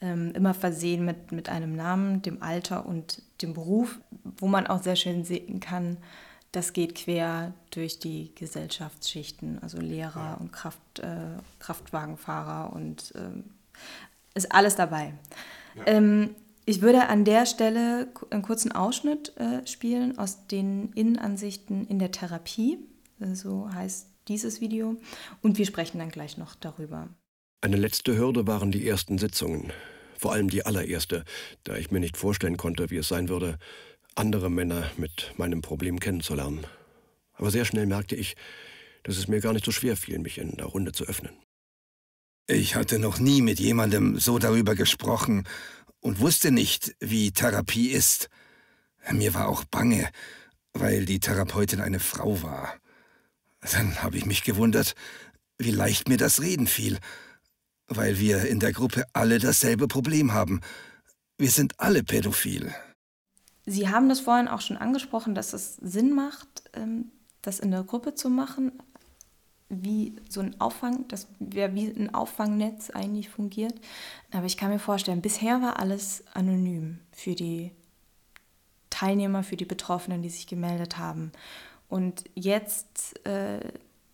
ähm, 0.02 0.34
immer 0.36 0.54
versehen 0.54 1.06
mit, 1.06 1.32
mit 1.32 1.48
einem 1.48 1.76
Namen, 1.76 2.22
dem 2.22 2.44
Alter 2.44 2.86
und 2.86 3.22
dem 3.42 3.54
Beruf, 3.54 4.00
wo 4.38 4.48
man 4.48 4.68
auch 4.68 4.84
sehr 4.84 4.96
schön 4.96 5.24
sehen 5.24 5.60
kann, 5.60 5.98
das 6.52 6.74
geht 6.74 6.96
quer 6.96 7.54
durch 7.70 8.00
die 8.00 8.34
Gesellschaftsschichten, 8.34 9.62
also 9.62 9.80
Lehrer 9.80 10.38
und 10.40 10.52
Kraft, 10.52 11.00
äh, 11.00 11.38
Kraftwagenfahrer 11.60 12.74
und 12.74 13.14
äh, 13.16 13.44
ist 14.34 14.52
alles 14.52 14.76
dabei. 14.76 15.14
Ja. 15.76 15.88
Ähm, 15.88 16.36
ich 16.66 16.82
würde 16.82 17.08
an 17.08 17.26
der 17.26 17.46
Stelle 17.46 18.08
einen 18.30 18.42
kurzen 18.42 18.72
Ausschnitt 18.72 19.36
äh, 19.38 19.66
spielen 19.68 20.18
aus 20.18 20.48
den 20.48 20.92
Innenansichten 20.94 21.88
in 21.88 22.00
der 22.00 22.12
Therapie. 22.12 22.80
Äh, 23.20 23.36
so 23.36 23.70
heißt 23.72 24.08
dieses 24.28 24.62
Video. 24.62 24.98
Und 25.42 25.58
wir 25.58 25.66
sprechen 25.66 26.00
dann 26.00 26.10
gleich 26.10 26.38
noch 26.38 26.56
darüber. 26.56 27.10
Eine 27.62 27.78
letzte 27.78 28.18
Hürde 28.18 28.48
waren 28.48 28.72
die 28.72 28.88
ersten 28.88 29.18
Sitzungen. 29.18 29.72
Vor 30.18 30.34
allem 30.34 30.50
die 30.50 30.66
allererste, 30.66 31.24
da 31.64 31.76
ich 31.76 31.92
mir 31.92 32.00
nicht 32.00 32.18
vorstellen 32.18 32.58
konnte, 32.58 32.90
wie 32.90 32.98
es 32.98 33.08
sein 33.08 33.30
würde, 33.30 33.60
andere 34.16 34.50
Männer 34.50 34.90
mit 34.98 35.34
meinem 35.38 35.62
Problem 35.62 36.00
kennenzulernen. 36.00 36.66
Aber 37.34 37.52
sehr 37.52 37.66
schnell 37.66 37.86
merkte 37.86 38.16
ich, 38.16 38.36
dass 39.04 39.18
es 39.18 39.28
mir 39.28 39.42
gar 39.42 39.54
nicht 39.54 39.66
so 39.66 39.72
schwer 39.72 39.98
fiel, 39.98 40.20
mich 40.20 40.38
in 40.38 40.56
der 40.58 40.68
Runde 40.68 40.94
zu 40.94 41.04
öffnen. 41.06 41.34
Ich 42.48 42.76
hatte 42.76 43.00
noch 43.00 43.20
nie 43.20 43.42
mit 43.42 43.60
jemandem 43.60 44.20
so 44.20 44.40
darüber 44.40 44.76
gesprochen 44.76 45.46
und 46.06 46.20
wusste 46.20 46.52
nicht, 46.52 46.96
wie 47.00 47.32
Therapie 47.32 47.90
ist. 47.90 48.30
Mir 49.12 49.34
war 49.34 49.48
auch 49.48 49.64
bange, 49.64 50.08
weil 50.72 51.04
die 51.04 51.20
Therapeutin 51.20 51.82
eine 51.82 52.00
Frau 52.00 52.44
war. 52.44 52.76
Dann 53.74 54.04
habe 54.04 54.16
ich 54.16 54.28
mich 54.28 54.44
gewundert, 54.44 54.94
wie 55.58 55.72
leicht 55.72 56.08
mir 56.08 56.18
das 56.18 56.42
Reden 56.42 56.68
fiel, 56.68 57.00
weil 57.88 58.20
wir 58.20 58.46
in 58.46 58.60
der 58.60 58.72
Gruppe 58.72 59.06
alle 59.14 59.40
dasselbe 59.40 59.88
Problem 59.88 60.32
haben. 60.32 60.62
Wir 61.40 61.50
sind 61.50 61.80
alle 61.80 62.04
pädophil. 62.04 62.72
Sie 63.66 63.90
haben 63.90 64.08
das 64.08 64.20
vorhin 64.20 64.48
auch 64.48 64.62
schon 64.62 64.78
angesprochen, 64.78 65.34
dass 65.34 65.54
es 65.54 65.78
Sinn 65.78 66.14
macht, 66.14 66.70
ähm, 66.74 67.10
das 67.42 67.60
in 67.60 67.72
der 67.72 67.84
Gruppe 67.84 68.14
zu 68.14 68.30
machen 68.30 68.74
wie 69.70 70.16
so 70.30 70.42
ein 70.42 70.60
Auffang, 70.62 71.08
das 71.08 71.28
wäre 71.40 71.74
wie 71.74 71.88
ein 71.88 72.14
Auffangnetz 72.14 72.92
eigentlich 72.92 73.30
fungiert. 73.30 73.74
Aber 74.32 74.46
ich 74.46 74.58
kann 74.58 74.70
mir 74.70 74.80
vorstellen, 74.80 75.22
bisher 75.22 75.62
war 75.62 75.80
alles 75.80 76.24
anonym 76.34 77.00
für 77.12 77.34
die 77.34 77.72
Teilnehmer, 78.90 79.44
für 79.44 79.58
die 79.58 79.66
Betroffenen, 79.66 80.22
die 80.22 80.30
sich 80.30 80.48
gemeldet 80.48 80.98
haben. 80.98 81.32
Und 81.90 82.26
jetzt 82.36 83.26
äh, 83.26 83.60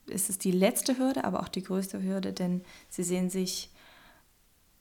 ist 0.08 0.30
es 0.30 0.38
die 0.38 0.52
letzte 0.52 0.98
Hürde, 0.98 1.24
aber 1.24 1.42
auch 1.42 1.50
die 1.50 1.64
größte 1.64 2.02
Hürde, 2.02 2.34
denn 2.34 2.62
sie 2.90 3.04
sehen 3.04 3.30
sich 3.30 3.70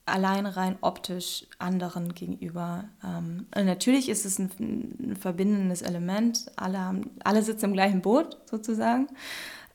allein 0.06 0.46
rein 0.46 0.76
optisch 0.80 1.46
anderen 1.58 2.14
gegenüber. 2.14 2.84
Ähm, 3.04 3.46
natürlich 3.54 4.08
ist 4.08 4.24
es 4.24 4.38
ein, 4.38 4.50
ein, 4.58 5.16
verbindendes 5.16 5.82
Element, 5.82 6.50
alle, 6.56 6.78
haben, 6.78 7.10
alle 7.22 7.42
sitzen 7.42 7.66
im 7.66 7.72
gleichen 7.72 8.02
Boot 8.02 8.36
sozusagen. 8.46 9.08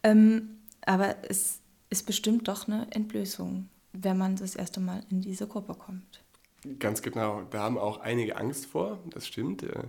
Ähm, 0.03 0.54
aber 0.85 1.15
es 1.29 1.59
ist 1.89 2.05
bestimmt 2.05 2.47
doch 2.47 2.67
eine 2.67 2.87
Entblößung, 2.91 3.69
wenn 3.93 4.17
man 4.17 4.35
das 4.35 4.55
erste 4.55 4.79
Mal 4.79 5.03
in 5.09 5.21
diese 5.21 5.47
Gruppe 5.47 5.73
kommt. 5.73 6.23
Ganz 6.79 7.01
genau. 7.01 7.43
Da 7.51 7.59
haben 7.59 7.77
auch 7.77 7.99
einige 7.99 8.37
Angst 8.37 8.65
vor, 8.65 8.99
das 9.11 9.27
stimmt. 9.27 9.63
Äh, 9.63 9.83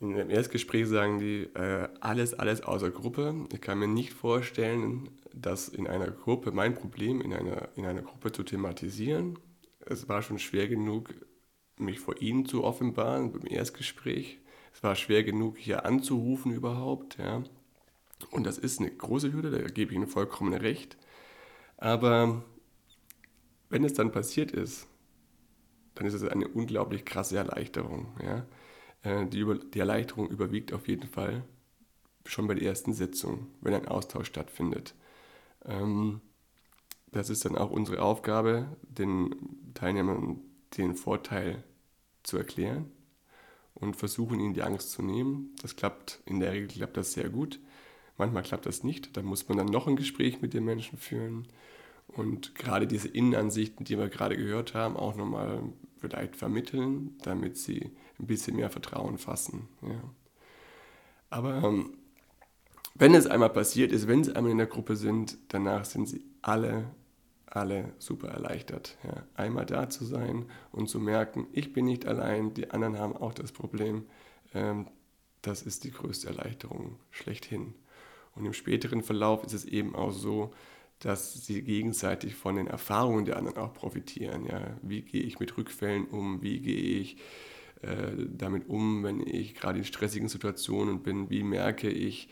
in 0.00 0.14
dem 0.14 0.30
Erstgespräch 0.30 0.88
sagen 0.88 1.18
die, 1.18 1.42
äh, 1.54 1.88
alles, 2.00 2.34
alles 2.34 2.62
außer 2.62 2.90
Gruppe. 2.90 3.46
Ich 3.52 3.60
kann 3.60 3.78
mir 3.78 3.86
nicht 3.86 4.12
vorstellen, 4.12 5.10
dass 5.32 5.68
in 5.68 5.86
einer 5.86 6.10
Gruppe, 6.10 6.52
mein 6.52 6.74
Problem 6.74 7.20
in 7.20 7.32
einer, 7.34 7.68
in 7.76 7.84
einer 7.84 8.02
Gruppe 8.02 8.32
zu 8.32 8.42
thematisieren. 8.42 9.38
Es 9.86 10.08
war 10.08 10.22
schon 10.22 10.38
schwer 10.38 10.68
genug, 10.68 11.14
mich 11.76 12.00
vor 12.00 12.20
Ihnen 12.20 12.46
zu 12.46 12.64
offenbaren 12.64 13.32
beim 13.32 13.46
Erstgespräch. 13.46 14.38
Es 14.72 14.82
war 14.82 14.96
schwer 14.96 15.22
genug, 15.22 15.58
hier 15.58 15.84
anzurufen 15.84 16.52
überhaupt. 16.52 17.18
Ja. 17.18 17.42
Und 18.30 18.44
das 18.44 18.58
ist 18.58 18.80
eine 18.80 18.90
große 18.90 19.32
Hürde, 19.32 19.50
da 19.50 19.58
gebe 19.68 19.92
ich 19.92 19.96
Ihnen 19.96 20.06
vollkommen 20.06 20.54
recht. 20.54 20.96
Aber 21.76 22.44
wenn 23.70 23.84
es 23.84 23.94
dann 23.94 24.12
passiert 24.12 24.52
ist, 24.52 24.86
dann 25.94 26.06
ist 26.06 26.14
es 26.14 26.24
eine 26.24 26.48
unglaublich 26.48 27.04
krasse 27.04 27.36
Erleichterung. 27.36 28.08
Ja? 28.22 28.46
Äh, 29.02 29.26
die, 29.26 29.40
Über 29.40 29.56
die 29.56 29.78
Erleichterung 29.78 30.28
überwiegt 30.28 30.72
auf 30.72 30.88
jeden 30.88 31.08
Fall 31.08 31.44
schon 32.26 32.46
bei 32.46 32.54
der 32.54 32.68
ersten 32.68 32.92
Sitzung, 32.92 33.48
wenn 33.60 33.74
ein 33.74 33.88
Austausch 33.88 34.28
stattfindet. 34.28 34.94
Ähm, 35.64 36.20
das 37.12 37.30
ist 37.30 37.44
dann 37.44 37.56
auch 37.56 37.70
unsere 37.70 38.02
Aufgabe, 38.02 38.76
den 38.82 39.34
Teilnehmern 39.74 40.40
den 40.76 40.94
Vorteil 40.94 41.64
zu 42.22 42.36
erklären 42.36 42.90
und 43.74 43.96
versuchen 43.96 44.40
ihnen 44.40 44.54
die 44.54 44.62
Angst 44.62 44.92
zu 44.92 45.02
nehmen. 45.02 45.54
Das 45.62 45.76
klappt, 45.76 46.20
in 46.26 46.40
der 46.40 46.52
Regel 46.52 46.68
klappt 46.68 46.96
das 46.96 47.12
sehr 47.12 47.28
gut. 47.30 47.60
Manchmal 48.20 48.42
klappt 48.42 48.66
das 48.66 48.84
nicht. 48.84 49.16
Da 49.16 49.22
muss 49.22 49.48
man 49.48 49.56
dann 49.56 49.66
noch 49.66 49.86
ein 49.86 49.96
Gespräch 49.96 50.42
mit 50.42 50.52
den 50.52 50.64
Menschen 50.64 50.98
führen 50.98 51.48
und 52.06 52.54
gerade 52.54 52.86
diese 52.86 53.08
Innenansichten, 53.08 53.84
die 53.84 53.96
wir 53.96 54.08
gerade 54.08 54.36
gehört 54.36 54.74
haben, 54.74 54.96
auch 54.96 55.16
nochmal 55.16 55.62
vielleicht 55.98 56.36
vermitteln, 56.36 57.16
damit 57.22 57.56
sie 57.56 57.90
ein 58.18 58.26
bisschen 58.26 58.56
mehr 58.56 58.70
Vertrauen 58.70 59.16
fassen. 59.18 59.68
Ja. 59.82 60.02
Aber 61.30 61.62
ähm, 61.62 61.94
wenn 62.94 63.14
es 63.14 63.26
einmal 63.26 63.50
passiert 63.50 63.90
ist, 63.90 64.06
wenn 64.06 64.22
sie 64.22 64.36
einmal 64.36 64.52
in 64.52 64.58
der 64.58 64.66
Gruppe 64.66 64.96
sind, 64.96 65.38
danach 65.48 65.84
sind 65.84 66.08
sie 66.08 66.24
alle, 66.42 66.90
alle 67.46 67.94
super 67.98 68.28
erleichtert. 68.28 68.98
Ja. 69.04 69.22
Einmal 69.34 69.64
da 69.66 69.88
zu 69.88 70.04
sein 70.04 70.46
und 70.72 70.88
zu 70.88 70.98
merken, 70.98 71.46
ich 71.52 71.72
bin 71.72 71.86
nicht 71.86 72.06
allein, 72.06 72.52
die 72.54 72.70
anderen 72.70 72.98
haben 72.98 73.16
auch 73.16 73.32
das 73.32 73.52
Problem, 73.52 74.06
ähm, 74.52 74.88
das 75.42 75.62
ist 75.62 75.84
die 75.84 75.90
größte 75.90 76.28
Erleichterung 76.28 76.96
schlechthin. 77.10 77.74
Und 78.40 78.46
im 78.46 78.52
späteren 78.54 79.02
Verlauf 79.02 79.44
ist 79.44 79.52
es 79.52 79.66
eben 79.66 79.94
auch 79.94 80.12
so, 80.12 80.52
dass 80.98 81.44
sie 81.44 81.62
gegenseitig 81.62 82.34
von 82.34 82.56
den 82.56 82.66
Erfahrungen 82.66 83.26
der 83.26 83.36
anderen 83.36 83.58
auch 83.58 83.74
profitieren. 83.74 84.46
Ja? 84.46 84.76
Wie 84.82 85.02
gehe 85.02 85.22
ich 85.22 85.40
mit 85.40 85.56
Rückfällen 85.58 86.06
um? 86.06 86.40
Wie 86.42 86.60
gehe 86.60 87.00
ich 87.00 87.18
äh, 87.82 88.12
damit 88.30 88.68
um, 88.68 89.02
wenn 89.02 89.20
ich 89.26 89.54
gerade 89.54 89.78
in 89.78 89.84
stressigen 89.84 90.28
Situationen 90.28 91.02
bin? 91.02 91.28
Wie 91.28 91.42
merke 91.42 91.90
ich, 91.90 92.30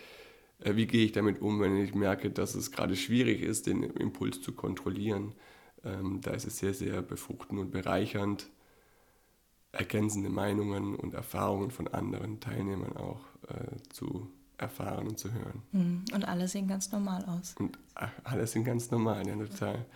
äh, 0.61 0.77
wie 0.77 0.87
gehe 0.87 1.05
ich 1.05 1.12
damit 1.12 1.42
um, 1.42 1.61
wenn 1.61 1.77
ich 1.77 1.94
merke, 1.94 2.31
dass 2.31 2.55
es 2.55 2.73
gerade 2.73 2.97
schwierig 2.97 3.42
ist, 3.42 3.66
den 3.66 3.83
Impuls 3.83 4.40
zu 4.40 4.53
kontrollieren? 4.53 5.35
Ähm, 5.85 6.21
da 6.23 6.31
ist 6.31 6.47
es 6.47 6.59
sehr, 6.59 6.73
sehr 6.73 7.03
befruchtend 7.03 7.61
und 7.61 7.71
bereichernd, 7.71 8.51
ergänzende 9.73 10.31
Meinungen 10.31 10.94
und 10.94 11.12
Erfahrungen 11.12 11.71
von 11.71 11.88
anderen 11.88 12.40
Teilnehmern 12.40 12.97
auch 12.97 13.21
äh, 13.49 13.77
zu 13.90 14.31
erfahren 14.59 15.07
und 15.09 15.18
zu 15.18 15.33
hören. 15.33 15.62
Hm, 15.73 16.05
und 16.12 16.27
alle 16.27 16.49
sehen 16.49 16.68
ganz 16.68 16.92
normal 16.92 17.25
aus. 17.25 17.55
Und 17.59 17.79
alle 18.25 18.47
sind 18.47 18.64
ganz 18.64 18.90
normal, 18.90 19.27
ja, 19.27 19.37
total. 19.37 19.87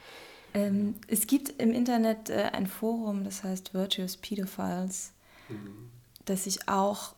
Ähm, 0.54 0.94
es 1.08 1.26
gibt 1.26 1.48
im 1.60 1.72
Internet 1.72 2.30
äh, 2.30 2.50
ein 2.52 2.66
Forum, 2.66 3.24
das 3.24 3.42
heißt 3.42 3.74
Virtuous 3.74 4.16
Pedophiles, 4.16 5.12
mhm. 5.48 5.90
das 6.24 6.44
sich 6.44 6.68
auch 6.68 7.14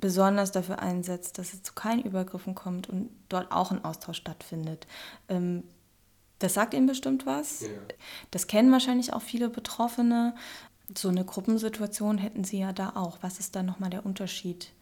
besonders 0.00 0.52
dafür 0.52 0.78
einsetzt, 0.78 1.38
dass 1.38 1.52
es 1.52 1.62
zu 1.62 1.74
keinen 1.74 2.02
Übergriffen 2.02 2.54
kommt 2.54 2.88
und 2.88 3.10
dort 3.28 3.52
auch 3.52 3.70
ein 3.70 3.84
Austausch 3.84 4.16
stattfindet. 4.16 4.86
Ähm, 5.28 5.64
das 6.38 6.54
sagt 6.54 6.72
Ihnen 6.72 6.86
bestimmt 6.86 7.26
was. 7.26 7.62
Ja. 7.62 7.68
Das 8.30 8.46
kennen 8.46 8.72
wahrscheinlich 8.72 9.12
auch 9.12 9.20
viele 9.20 9.50
Betroffene. 9.50 10.34
So 10.96 11.08
eine 11.08 11.24
Gruppensituation 11.24 12.16
hätten 12.16 12.44
Sie 12.44 12.58
ja 12.58 12.72
da 12.72 12.94
auch. 12.96 13.18
Was 13.20 13.38
ist 13.38 13.54
da 13.54 13.62
nochmal 13.62 13.90
der 13.90 14.06
Unterschied? 14.06 14.72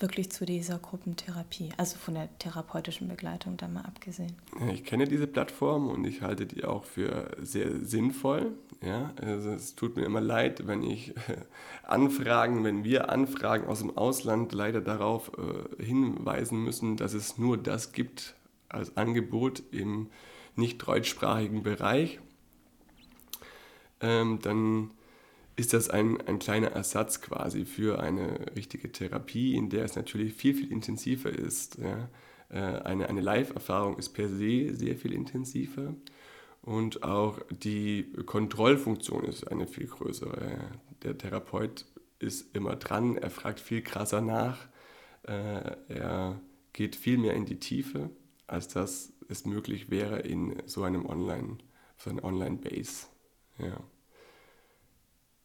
Wirklich 0.00 0.30
zu 0.30 0.46
dieser 0.46 0.78
Gruppentherapie, 0.78 1.70
also 1.76 1.98
von 1.98 2.14
der 2.14 2.28
therapeutischen 2.38 3.08
Begleitung 3.08 3.56
da 3.56 3.68
mal 3.68 3.82
abgesehen? 3.82 4.32
Ich 4.72 4.84
kenne 4.84 5.06
diese 5.06 5.26
Plattform 5.26 5.88
und 5.88 6.04
ich 6.06 6.22
halte 6.22 6.46
die 6.46 6.64
auch 6.64 6.84
für 6.84 7.36
sehr 7.40 7.84
sinnvoll. 7.84 8.52
Ja, 8.82 9.12
also 9.20 9.50
es 9.50 9.74
tut 9.74 9.96
mir 9.96 10.04
immer 10.04 10.20
leid, 10.20 10.66
wenn 10.66 10.82
ich 10.82 11.12
Anfragen, 11.82 12.64
wenn 12.64 12.82
wir 12.84 13.10
Anfragen 13.10 13.66
aus 13.66 13.80
dem 13.80 13.96
Ausland 13.96 14.52
leider 14.52 14.80
darauf 14.80 15.32
äh, 15.36 15.84
hinweisen 15.84 16.62
müssen, 16.64 16.96
dass 16.96 17.12
es 17.12 17.36
nur 17.36 17.58
das 17.58 17.92
gibt 17.92 18.34
als 18.68 18.96
Angebot 18.96 19.62
im 19.70 20.08
nicht 20.56 20.86
deutschsprachigen 20.86 21.62
Bereich. 21.62 22.20
Ähm, 24.00 24.38
dann 24.40 24.90
ist 25.60 25.74
das 25.74 25.90
ein, 25.90 26.20
ein 26.26 26.38
kleiner 26.38 26.68
Ersatz 26.68 27.20
quasi 27.20 27.66
für 27.66 28.00
eine 28.00 28.56
richtige 28.56 28.90
Therapie, 28.90 29.54
in 29.54 29.68
der 29.68 29.84
es 29.84 29.94
natürlich 29.94 30.32
viel, 30.32 30.54
viel 30.54 30.72
intensiver 30.72 31.30
ist. 31.30 31.78
Ja. 31.78 32.08
Äh, 32.48 32.80
eine, 32.82 33.08
eine 33.08 33.20
Live-Erfahrung 33.20 33.98
ist 33.98 34.10
per 34.10 34.28
se 34.28 34.74
sehr 34.74 34.96
viel 34.96 35.12
intensiver 35.12 35.94
und 36.62 37.02
auch 37.02 37.40
die 37.50 38.10
Kontrollfunktion 38.24 39.24
ist 39.24 39.48
eine 39.48 39.66
viel 39.66 39.86
größere. 39.86 40.58
Der 41.02 41.18
Therapeut 41.18 41.84
ist 42.18 42.56
immer 42.56 42.76
dran, 42.76 43.16
er 43.16 43.30
fragt 43.30 43.60
viel 43.60 43.82
krasser 43.82 44.22
nach, 44.22 44.66
äh, 45.24 45.76
er 45.88 46.40
geht 46.72 46.96
viel 46.96 47.18
mehr 47.18 47.34
in 47.34 47.44
die 47.44 47.60
Tiefe, 47.60 48.08
als 48.46 48.68
das 48.68 49.12
es 49.28 49.44
möglich 49.44 49.90
wäre 49.90 50.20
in 50.20 50.62
so 50.64 50.84
einem 50.84 51.04
Online, 51.04 51.58
so 51.98 52.08
einem 52.08 52.24
Online-Base. 52.24 53.08
Ja 53.58 53.78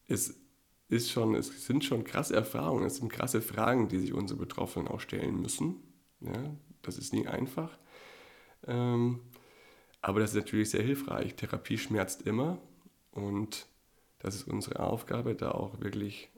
es 0.08 0.40
ist 0.88 1.12
schon, 1.12 1.36
es 1.36 1.66
sind 1.66 1.84
schon 1.84 2.04
krasse 2.04 2.36
Erfahrungen, 2.36 2.86
es 2.86 2.98
sind 2.98 3.12
krasse 3.12 3.42
Fragen, 3.42 3.88
die 3.88 4.00
sich 4.00 4.14
unsere 4.14 4.40
Betroffenen 4.40 4.88
auch 4.88 5.00
stellen 5.00 5.42
müssen. 5.42 5.78
Ja, 6.22 6.56
das 6.82 6.98
ist 6.98 7.14
nie 7.14 7.28
einfach. 7.28 7.78
Ähm, 8.68 9.22
aber 10.02 10.20
das 10.20 10.32
ist 10.32 10.38
natürlich 10.38 10.70
sehr 10.70 10.84
hilfreich. 10.84 11.36
Therapie 11.36 11.78
schmerzt 11.78 12.22
immer 12.24 12.60
und 13.12 13.68
das 14.20 14.36
ist 14.36 14.48
unsere 14.48 14.80
Aufgabe, 14.80 15.36
da 15.36 15.52
auch 15.52 15.82
wirklich 15.82 16.30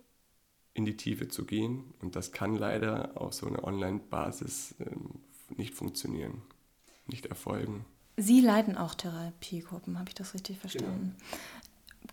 in 0.73 0.85
die 0.85 0.95
Tiefe 0.95 1.27
zu 1.27 1.45
gehen. 1.45 1.93
Und 1.99 2.15
das 2.15 2.31
kann 2.31 2.55
leider 2.55 3.19
auf 3.19 3.33
so 3.33 3.47
einer 3.47 3.63
Online-Basis 3.63 4.75
ähm, 4.79 5.21
nicht 5.55 5.73
funktionieren, 5.73 6.41
nicht 7.07 7.25
erfolgen. 7.25 7.85
Sie 8.15 8.41
leiten 8.41 8.77
auch 8.77 8.95
Therapiegruppen, 8.95 9.99
habe 9.99 10.09
ich 10.09 10.15
das 10.15 10.33
richtig 10.33 10.57
verstanden? 10.57 11.15
Genau. 11.17 11.56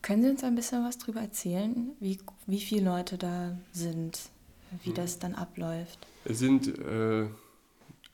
Können 0.03 0.23
Sie 0.23 0.31
uns 0.31 0.45
ein 0.45 0.55
bisschen 0.55 0.85
was 0.85 0.99
darüber 0.99 1.21
erzählen, 1.21 1.93
wie, 2.01 2.19
wie 2.47 2.61
viele 2.61 2.85
Leute 2.85 3.19
da 3.19 3.57
sind, 3.73 4.21
wie 4.83 4.91
mhm. 4.91 4.95
das 4.95 5.19
dann 5.19 5.35
abläuft? 5.35 6.07
Es 6.25 6.39
sind, 6.39 6.79
äh, 6.79 7.25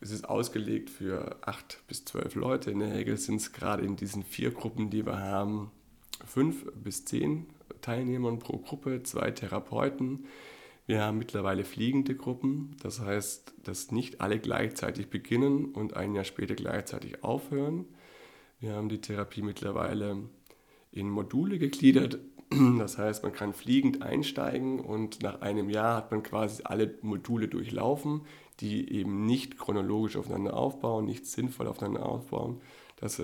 es 0.00 0.10
ist 0.10 0.28
ausgelegt 0.28 0.90
für 0.90 1.36
acht 1.42 1.82
bis 1.88 2.04
zwölf 2.04 2.34
Leute. 2.34 2.70
In 2.70 2.80
der 2.80 2.94
Regel 2.94 3.16
sind 3.16 3.36
es 3.36 3.52
gerade 3.52 3.84
in 3.84 3.96
diesen 3.96 4.22
vier 4.22 4.50
Gruppen, 4.50 4.90
die 4.90 5.04
wir 5.04 5.18
haben, 5.18 5.70
fünf 6.26 6.64
bis 6.74 7.04
zehn 7.04 7.46
Teilnehmer 7.80 8.34
pro 8.36 8.58
Gruppe, 8.58 9.02
zwei 9.02 9.30
Therapeuten. 9.30 10.26
Wir 10.86 11.02
haben 11.02 11.18
mittlerweile 11.18 11.64
fliegende 11.64 12.16
Gruppen, 12.16 12.76
das 12.82 13.00
heißt, 13.00 13.54
dass 13.62 13.92
nicht 13.92 14.20
alle 14.20 14.40
gleichzeitig 14.40 15.08
beginnen 15.08 15.66
und 15.66 15.94
ein 15.94 16.14
Jahr 16.14 16.24
später 16.24 16.54
gleichzeitig 16.54 17.22
aufhören. 17.22 17.86
Wir 18.58 18.72
haben 18.72 18.88
die 18.88 19.00
Therapie 19.00 19.42
mittlerweile 19.42 20.16
in 20.92 21.08
Module 21.08 21.58
gegliedert. 21.58 22.18
Das 22.78 22.98
heißt, 22.98 23.22
man 23.22 23.32
kann 23.32 23.52
fliegend 23.52 24.02
einsteigen 24.02 24.80
und 24.80 25.22
nach 25.22 25.40
einem 25.40 25.70
Jahr 25.70 25.96
hat 25.96 26.10
man 26.10 26.24
quasi 26.24 26.64
alle 26.64 26.98
Module 27.00 27.46
durchlaufen, 27.46 28.22
die 28.58 28.92
eben 28.92 29.24
nicht 29.24 29.56
chronologisch 29.56 30.16
aufeinander 30.16 30.56
aufbauen, 30.56 31.04
nicht 31.04 31.26
sinnvoll 31.26 31.68
aufeinander 31.68 32.04
aufbauen. 32.04 32.60
Das 32.96 33.22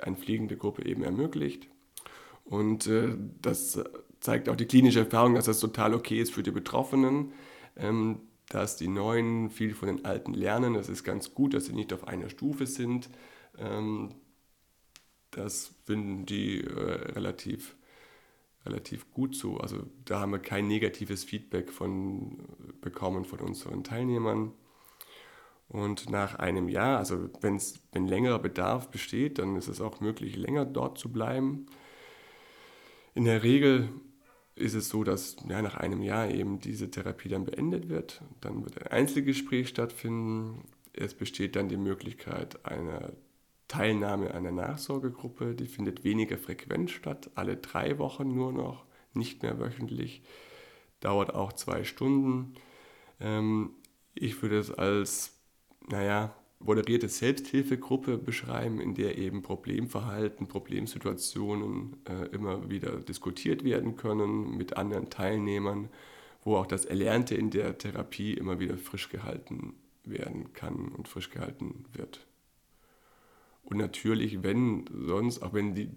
eine 0.00 0.16
fliegende 0.16 0.56
Gruppe 0.56 0.84
eben 0.84 1.04
ermöglicht. 1.04 1.68
Und 2.44 2.86
äh, 2.86 3.16
das 3.40 3.78
zeigt 4.20 4.48
auch 4.48 4.56
die 4.56 4.66
klinische 4.66 5.00
Erfahrung, 5.00 5.34
dass 5.34 5.46
das 5.46 5.60
total 5.60 5.94
okay 5.94 6.20
ist 6.20 6.32
für 6.32 6.42
die 6.42 6.50
Betroffenen, 6.50 7.32
ähm, 7.76 8.20
dass 8.48 8.76
die 8.76 8.88
Neuen 8.88 9.50
viel 9.50 9.74
von 9.74 9.88
den 9.88 10.04
Alten 10.04 10.32
lernen. 10.32 10.74
Das 10.74 10.88
ist 10.88 11.04
ganz 11.04 11.34
gut, 11.34 11.54
dass 11.54 11.66
sie 11.66 11.74
nicht 11.74 11.92
auf 11.92 12.08
einer 12.08 12.30
Stufe 12.30 12.66
sind. 12.66 13.10
Ähm, 13.58 14.14
das 15.38 15.74
finden 15.84 16.26
die 16.26 16.62
äh, 16.64 17.12
relativ, 17.12 17.76
relativ 18.66 19.10
gut 19.12 19.36
so. 19.36 19.58
Also 19.58 19.84
da 20.04 20.20
haben 20.20 20.32
wir 20.32 20.40
kein 20.40 20.66
negatives 20.66 21.24
Feedback 21.24 21.70
von, 21.70 22.38
bekommen 22.80 23.24
von 23.24 23.40
unseren 23.40 23.84
Teilnehmern. 23.84 24.52
Und 25.68 26.10
nach 26.10 26.34
einem 26.36 26.68
Jahr, 26.68 26.98
also 26.98 27.28
wenn's, 27.40 27.80
wenn 27.92 28.06
längerer 28.06 28.38
Bedarf 28.38 28.88
besteht, 28.90 29.38
dann 29.38 29.54
ist 29.56 29.68
es 29.68 29.80
auch 29.80 30.00
möglich, 30.00 30.34
länger 30.34 30.64
dort 30.64 30.98
zu 30.98 31.12
bleiben. 31.12 31.66
In 33.14 33.24
der 33.24 33.42
Regel 33.42 33.90
ist 34.54 34.74
es 34.74 34.88
so, 34.88 35.04
dass 35.04 35.36
ja, 35.48 35.62
nach 35.62 35.76
einem 35.76 36.02
Jahr 36.02 36.30
eben 36.30 36.58
diese 36.58 36.90
Therapie 36.90 37.28
dann 37.28 37.44
beendet 37.44 37.88
wird. 37.88 38.22
Dann 38.40 38.64
wird 38.64 38.78
ein 38.78 38.88
Einzelgespräch 38.88 39.68
stattfinden. 39.68 40.64
Es 40.94 41.14
besteht 41.14 41.54
dann 41.54 41.68
die 41.68 41.76
Möglichkeit 41.76 42.64
einer 42.64 43.12
Teilnahme 43.68 44.32
der 44.42 44.52
Nachsorgegruppe, 44.52 45.54
die 45.54 45.66
findet 45.66 46.02
weniger 46.02 46.38
frequent 46.38 46.90
statt, 46.90 47.30
alle 47.34 47.56
drei 47.56 47.98
Wochen 47.98 48.34
nur 48.34 48.52
noch, 48.52 48.84
nicht 49.12 49.42
mehr 49.42 49.58
wöchentlich, 49.58 50.22
dauert 51.00 51.34
auch 51.34 51.52
zwei 51.52 51.84
Stunden. 51.84 52.54
Ähm, 53.20 53.70
ich 54.14 54.40
würde 54.42 54.58
es 54.58 54.72
als, 54.72 55.38
naja, 55.88 56.34
moderierte 56.60 57.08
Selbsthilfegruppe 57.08 58.18
beschreiben, 58.18 58.80
in 58.80 58.94
der 58.94 59.16
eben 59.16 59.42
Problemverhalten, 59.42 60.48
Problemsituationen 60.48 61.96
äh, 62.08 62.26
immer 62.34 62.68
wieder 62.68 62.96
diskutiert 63.00 63.64
werden 63.64 63.96
können 63.96 64.56
mit 64.56 64.76
anderen 64.76 65.08
Teilnehmern, 65.08 65.88
wo 66.42 66.56
auch 66.56 66.66
das 66.66 66.84
Erlernte 66.84 67.34
in 67.34 67.50
der 67.50 67.78
Therapie 67.78 68.34
immer 68.34 68.58
wieder 68.58 68.76
frisch 68.76 69.08
gehalten 69.08 69.74
werden 70.04 70.52
kann 70.52 70.88
und 70.88 71.06
frisch 71.06 71.30
gehalten 71.30 71.84
wird. 71.92 72.27
Und 73.68 73.76
natürlich, 73.76 74.42
wenn 74.42 74.86
sonst, 74.90 75.42
auch 75.42 75.52
wenn 75.52 75.74
die 75.74 75.90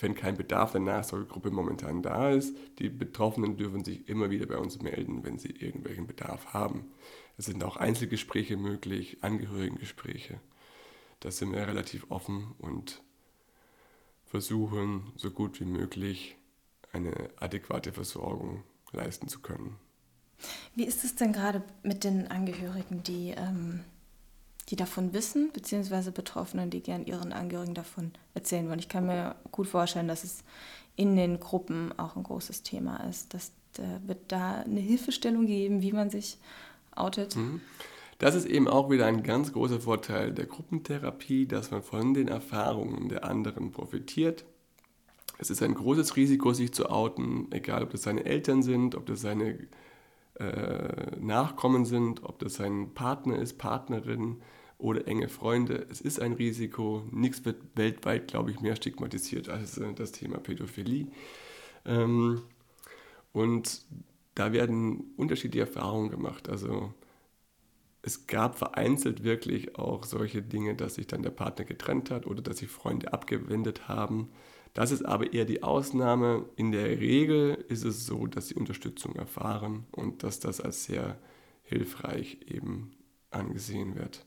wenn 0.00 0.14
kein 0.14 0.36
Bedarf 0.36 0.72
der 0.72 0.82
Nachsorgegruppe 0.82 1.50
momentan 1.50 2.02
da 2.02 2.30
ist, 2.30 2.54
die 2.78 2.90
Betroffenen 2.90 3.56
dürfen 3.56 3.82
sich 3.82 4.06
immer 4.06 4.28
wieder 4.30 4.44
bei 4.44 4.58
uns 4.58 4.82
melden, 4.82 5.24
wenn 5.24 5.38
sie 5.38 5.48
irgendwelchen 5.48 6.06
Bedarf 6.06 6.52
haben. 6.52 6.92
Es 7.38 7.46
sind 7.46 7.64
auch 7.64 7.78
Einzelgespräche 7.78 8.58
möglich, 8.58 9.18
Angehörigengespräche. 9.22 10.40
Da 11.20 11.30
sind 11.30 11.52
wir 11.52 11.66
relativ 11.66 12.10
offen 12.10 12.54
und 12.58 13.02
versuchen, 14.26 15.10
so 15.16 15.30
gut 15.30 15.58
wie 15.58 15.64
möglich 15.64 16.36
eine 16.92 17.30
adäquate 17.36 17.92
Versorgung 17.92 18.64
leisten 18.92 19.28
zu 19.28 19.40
können. 19.40 19.76
Wie 20.74 20.84
ist 20.84 21.02
es 21.02 21.14
denn 21.14 21.32
gerade 21.32 21.62
mit 21.82 22.04
den 22.04 22.30
Angehörigen, 22.30 23.02
die 23.02 23.30
ähm, 23.30 23.84
die 24.72 24.76
davon 24.76 25.12
wissen, 25.12 25.50
beziehungsweise 25.52 26.12
Betroffenen, 26.12 26.70
die 26.70 26.80
gern 26.80 27.04
ihren 27.04 27.34
Angehörigen 27.34 27.74
davon 27.74 28.10
erzählen 28.32 28.66
wollen. 28.68 28.78
Ich 28.78 28.88
kann 28.88 29.06
mir 29.06 29.36
gut 29.50 29.68
vorstellen, 29.68 30.08
dass 30.08 30.24
es 30.24 30.44
in 30.96 31.14
den 31.14 31.40
Gruppen 31.40 31.92
auch 31.98 32.16
ein 32.16 32.22
großes 32.22 32.62
Thema 32.62 32.96
ist. 33.04 33.34
Dass, 33.34 33.52
da 33.74 34.00
wird 34.06 34.32
da 34.32 34.62
eine 34.62 34.80
Hilfestellung 34.80 35.44
geben, 35.44 35.82
wie 35.82 35.92
man 35.92 36.08
sich 36.08 36.38
outet. 36.96 37.36
Mhm. 37.36 37.60
Das 38.16 38.34
ist 38.34 38.46
eben 38.46 38.66
auch 38.66 38.88
wieder 38.88 39.04
ein 39.04 39.22
ganz 39.22 39.52
großer 39.52 39.78
Vorteil 39.78 40.32
der 40.32 40.46
Gruppentherapie, 40.46 41.44
dass 41.44 41.70
man 41.70 41.82
von 41.82 42.14
den 42.14 42.28
Erfahrungen 42.28 43.10
der 43.10 43.24
anderen 43.24 43.72
profitiert. 43.72 44.46
Es 45.36 45.50
ist 45.50 45.62
ein 45.62 45.74
großes 45.74 46.16
Risiko, 46.16 46.54
sich 46.54 46.72
zu 46.72 46.88
outen, 46.88 47.48
egal 47.50 47.82
ob 47.82 47.90
das 47.90 48.04
seine 48.04 48.24
Eltern 48.24 48.62
sind, 48.62 48.94
ob 48.94 49.04
das 49.04 49.20
seine 49.20 49.58
äh, 50.38 51.16
Nachkommen 51.20 51.84
sind, 51.84 52.24
ob 52.24 52.38
das 52.38 52.54
sein 52.54 52.94
Partner 52.94 53.38
ist, 53.38 53.58
Partnerin 53.58 54.40
oder 54.82 55.06
enge 55.06 55.28
Freunde. 55.28 55.86
Es 55.90 56.00
ist 56.00 56.20
ein 56.20 56.32
Risiko. 56.32 57.04
Nichts 57.10 57.44
wird 57.44 57.62
weltweit, 57.76 58.28
glaube 58.28 58.50
ich, 58.50 58.60
mehr 58.60 58.76
stigmatisiert 58.76 59.48
als 59.48 59.78
äh, 59.78 59.92
das 59.94 60.12
Thema 60.12 60.38
Pädophilie. 60.38 61.06
Ähm, 61.86 62.42
und 63.32 63.82
da 64.34 64.52
werden 64.52 65.14
unterschiedliche 65.16 65.66
Erfahrungen 65.66 66.10
gemacht. 66.10 66.48
Also 66.48 66.92
es 68.02 68.26
gab 68.26 68.58
vereinzelt 68.58 69.22
wirklich 69.22 69.76
auch 69.78 70.04
solche 70.04 70.42
Dinge, 70.42 70.74
dass 70.74 70.96
sich 70.96 71.06
dann 71.06 71.22
der 71.22 71.30
Partner 71.30 71.64
getrennt 71.64 72.10
hat 72.10 72.26
oder 72.26 72.42
dass 72.42 72.58
sich 72.58 72.68
Freunde 72.68 73.12
abgewendet 73.12 73.88
haben. 73.88 74.30
Das 74.74 74.90
ist 74.90 75.04
aber 75.04 75.32
eher 75.32 75.44
die 75.44 75.62
Ausnahme. 75.62 76.46
In 76.56 76.72
der 76.72 76.98
Regel 76.98 77.64
ist 77.68 77.84
es 77.84 78.06
so, 78.06 78.26
dass 78.26 78.48
sie 78.48 78.54
Unterstützung 78.54 79.14
erfahren 79.14 79.84
und 79.92 80.24
dass 80.24 80.40
das 80.40 80.60
als 80.60 80.84
sehr 80.84 81.18
hilfreich 81.62 82.40
eben 82.48 82.96
angesehen 83.30 83.94
wird. 83.94 84.26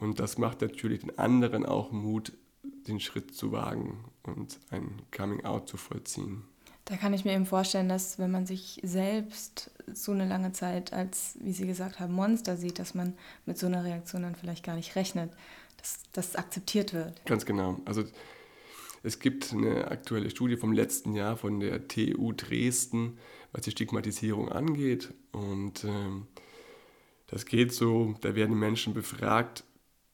Und 0.00 0.18
das 0.18 0.38
macht 0.38 0.62
natürlich 0.62 1.00
den 1.00 1.18
anderen 1.18 1.66
auch 1.66 1.92
Mut, 1.92 2.32
den 2.62 3.00
Schritt 3.00 3.34
zu 3.34 3.52
wagen 3.52 4.04
und 4.22 4.58
ein 4.70 5.02
Coming-out 5.14 5.68
zu 5.68 5.76
vollziehen. 5.76 6.44
Da 6.86 6.96
kann 6.96 7.12
ich 7.12 7.24
mir 7.24 7.34
eben 7.34 7.46
vorstellen, 7.46 7.88
dass 7.88 8.18
wenn 8.18 8.30
man 8.30 8.46
sich 8.46 8.80
selbst 8.82 9.70
so 9.92 10.12
eine 10.12 10.26
lange 10.26 10.52
Zeit 10.52 10.92
als, 10.92 11.38
wie 11.40 11.52
Sie 11.52 11.66
gesagt 11.66 12.00
haben, 12.00 12.14
Monster 12.14 12.56
sieht, 12.56 12.78
dass 12.78 12.94
man 12.94 13.14
mit 13.46 13.58
so 13.58 13.66
einer 13.66 13.84
Reaktion 13.84 14.22
dann 14.22 14.34
vielleicht 14.34 14.64
gar 14.64 14.74
nicht 14.74 14.96
rechnet, 14.96 15.30
dass 15.76 16.00
das 16.12 16.34
akzeptiert 16.34 16.92
wird. 16.92 17.24
Ganz 17.26 17.44
genau. 17.44 17.78
Also 17.84 18.04
es 19.02 19.18
gibt 19.18 19.52
eine 19.52 19.88
aktuelle 19.90 20.30
Studie 20.30 20.56
vom 20.56 20.72
letzten 20.72 21.14
Jahr 21.14 21.36
von 21.36 21.60
der 21.60 21.88
TU 21.88 22.32
Dresden, 22.32 23.18
was 23.52 23.62
die 23.62 23.70
Stigmatisierung 23.70 24.50
angeht. 24.50 25.12
Und 25.32 25.84
ähm, 25.84 26.26
das 27.28 27.46
geht 27.46 27.72
so, 27.72 28.16
da 28.20 28.34
werden 28.34 28.58
Menschen 28.58 28.94
befragt, 28.94 29.64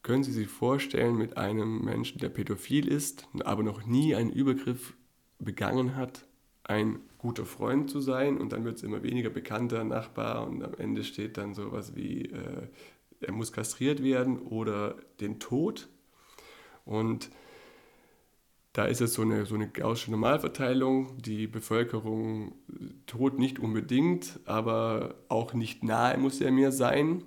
können 0.07 0.23
Sie 0.23 0.31
sich 0.31 0.47
vorstellen, 0.47 1.17
mit 1.17 1.37
einem 1.37 1.85
Menschen, 1.85 2.21
der 2.21 2.29
pädophil 2.29 2.87
ist, 2.87 3.27
aber 3.45 3.65
noch 3.65 3.87
nie 3.87 4.15
einen 4.15 4.31
Übergriff 4.31 4.97
begangen 5.41 5.97
hat, 5.97 6.29
ein 6.63 7.01
guter 7.19 7.45
Freund 7.45 7.91
zu 7.91 8.01
sein 8.01 8.39
und 8.39 8.53
dann 8.53 8.65
wird 8.65 8.77
es 8.77 8.85
immer 8.85 9.03
weniger 9.03 9.31
bekannter 9.31 9.83
Nachbar 9.83 10.47
und 10.47 10.63
am 10.63 10.75
Ende 10.75 11.03
steht 11.03 11.37
dann 11.37 11.55
sowas 11.55 11.97
wie, 11.97 12.27
äh, 12.27 12.69
er 13.19 13.33
muss 13.33 13.51
kastriert 13.51 14.01
werden 14.01 14.39
oder 14.39 14.95
den 15.19 15.41
Tod. 15.41 15.89
Und 16.85 17.29
da 18.75 18.85
ist 18.85 19.01
es 19.01 19.15
so 19.15 19.23
eine, 19.23 19.45
so 19.45 19.57
eine 19.57 19.69
gaussische 19.69 20.13
Normalverteilung. 20.13 21.21
Die 21.21 21.49
Bevölkerung 21.49 22.55
tot 23.07 23.41
nicht 23.41 23.59
unbedingt, 23.59 24.39
aber 24.45 25.17
auch 25.29 25.53
nicht 25.53 25.83
nahe 25.83 26.17
muss 26.17 26.41
er 26.41 26.53
mir 26.53 26.71
sein. 26.71 27.25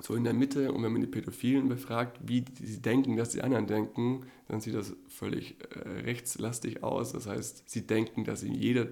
So 0.00 0.14
in 0.14 0.24
der 0.24 0.34
Mitte. 0.34 0.72
Und 0.72 0.82
wenn 0.82 0.92
man 0.92 1.00
die 1.00 1.06
Pädophilen 1.06 1.68
befragt, 1.68 2.18
wie 2.22 2.44
sie 2.60 2.82
denken, 2.82 3.16
dass 3.16 3.30
die 3.30 3.42
anderen 3.42 3.66
denken, 3.66 4.26
dann 4.48 4.60
sieht 4.60 4.74
das 4.74 4.94
völlig 5.08 5.56
äh, 5.74 5.88
rechtslastig 6.00 6.82
aus. 6.82 7.12
Das 7.12 7.26
heißt, 7.26 7.68
sie 7.68 7.86
denken, 7.86 8.24
dass 8.24 8.42
ihnen 8.42 8.54
jeder 8.54 8.88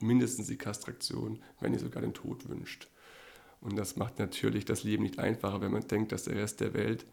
mindestens 0.00 0.46
die 0.46 0.56
Kastraktion, 0.56 1.40
wenn 1.60 1.72
nicht 1.72 1.82
sogar 1.82 2.02
den 2.02 2.14
Tod 2.14 2.48
wünscht. 2.48 2.88
Und 3.60 3.76
das 3.76 3.96
macht 3.96 4.18
natürlich 4.18 4.64
das 4.64 4.84
Leben 4.84 5.02
nicht 5.02 5.18
einfacher, 5.18 5.60
wenn 5.60 5.72
man 5.72 5.86
denkt, 5.86 6.12
dass 6.12 6.24
der 6.24 6.36
Rest 6.36 6.60
der 6.60 6.74
Welt 6.74 7.06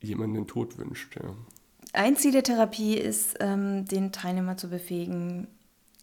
jemanden 0.00 0.34
den 0.34 0.46
Tod 0.46 0.78
wünscht. 0.78 1.16
Ja. 1.16 1.34
Ein 1.92 2.16
Ziel 2.16 2.32
der 2.32 2.42
Therapie 2.42 2.96
ist, 2.96 3.36
ähm, 3.40 3.84
den 3.84 4.12
Teilnehmer 4.12 4.56
zu 4.56 4.68
befähigen, 4.68 5.48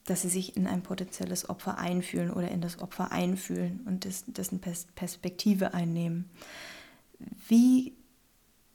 dass 0.06 0.22
sie 0.22 0.30
sich 0.30 0.56
in 0.56 0.68
ein 0.68 0.84
potenzielles 0.84 1.50
Opfer 1.50 1.78
einfühlen 1.78 2.32
oder 2.32 2.50
in 2.50 2.62
das 2.62 2.80
Opfer 2.80 3.12
einfühlen 3.12 3.82
und 3.86 4.06
des, 4.06 4.24
dessen 4.28 4.62
Perspektive 4.62 5.74
einnehmen. 5.74 6.30
Wie, 7.48 7.94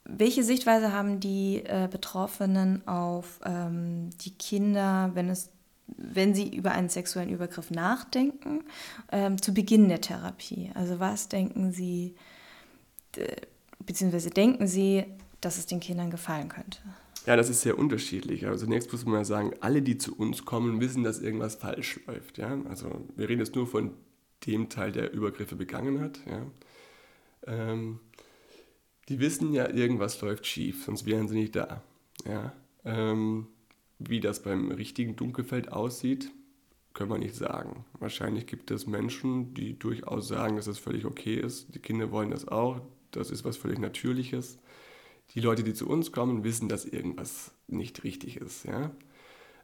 welche 0.03 0.43
Sichtweise 0.43 0.91
haben 0.91 1.19
die 1.19 1.63
äh, 1.65 1.87
Betroffenen 1.89 2.85
auf 2.87 3.39
ähm, 3.45 4.09
die 4.19 4.31
Kinder, 4.31 5.11
wenn, 5.13 5.29
es, 5.29 5.49
wenn 5.87 6.35
sie 6.35 6.53
über 6.53 6.71
einen 6.71 6.89
sexuellen 6.89 7.29
Übergriff 7.29 7.71
nachdenken, 7.71 8.65
ähm, 9.11 9.41
zu 9.41 9.53
Beginn 9.53 9.87
der 9.87 10.01
Therapie? 10.01 10.71
Also 10.73 10.99
was 10.99 11.29
denken 11.29 11.71
sie, 11.71 12.15
beziehungsweise 13.79 14.31
denken 14.31 14.67
sie, 14.67 15.05
dass 15.39 15.57
es 15.57 15.65
den 15.65 15.79
Kindern 15.79 16.11
gefallen 16.11 16.49
könnte? 16.49 16.79
Ja, 17.25 17.35
das 17.35 17.49
ist 17.49 17.61
sehr 17.61 17.77
unterschiedlich. 17.77 18.47
Also 18.47 18.65
zunächst 18.65 18.91
muss 18.91 19.05
man 19.05 19.13
mal 19.15 19.25
sagen, 19.25 19.53
alle, 19.59 19.81
die 19.81 19.97
zu 19.97 20.17
uns 20.17 20.43
kommen, 20.43 20.81
wissen, 20.81 21.03
dass 21.03 21.21
irgendwas 21.21 21.55
falsch 21.55 21.99
läuft. 22.07 22.37
Ja? 22.37 22.59
Also 22.67 23.05
wir 23.15 23.29
reden 23.29 23.41
jetzt 23.41 23.55
nur 23.55 23.67
von 23.67 23.91
dem 24.47 24.69
Teil, 24.69 24.91
der 24.91 25.13
Übergriffe 25.13 25.55
begangen 25.55 25.99
hat. 26.01 26.19
Ja? 26.25 26.45
Ähm, 27.45 27.99
die 29.07 29.19
wissen 29.19 29.53
ja, 29.53 29.69
irgendwas 29.69 30.19
läuft 30.21 30.47
schief, 30.47 30.85
sonst 30.85 31.05
wären 31.05 31.27
sie 31.27 31.35
nicht 31.35 31.55
da. 31.55 31.83
Ja? 32.25 32.53
Ähm, 32.85 33.47
wie 33.99 34.19
das 34.19 34.41
beim 34.41 34.71
richtigen 34.71 35.15
Dunkelfeld 35.15 35.71
aussieht, 35.71 36.31
können 36.93 37.11
wir 37.11 37.19
nicht 37.19 37.35
sagen. 37.35 37.85
Wahrscheinlich 37.99 38.47
gibt 38.47 38.71
es 38.71 38.87
Menschen, 38.87 39.53
die 39.53 39.77
durchaus 39.77 40.27
sagen, 40.27 40.55
dass 40.55 40.65
das 40.65 40.79
völlig 40.79 41.05
okay 41.05 41.35
ist. 41.35 41.73
Die 41.75 41.79
Kinder 41.79 42.11
wollen 42.11 42.31
das 42.31 42.47
auch. 42.47 42.81
Das 43.11 43.29
ist 43.29 43.45
was 43.45 43.57
völlig 43.57 43.79
Natürliches 43.79 44.57
die 45.33 45.39
Leute, 45.39 45.63
die 45.63 45.73
zu 45.73 45.87
uns 45.87 46.11
kommen, 46.11 46.43
wissen, 46.43 46.67
dass 46.67 46.85
irgendwas 46.85 47.51
nicht 47.67 48.03
richtig 48.03 48.37
ist. 48.37 48.65
Ja? 48.65 48.91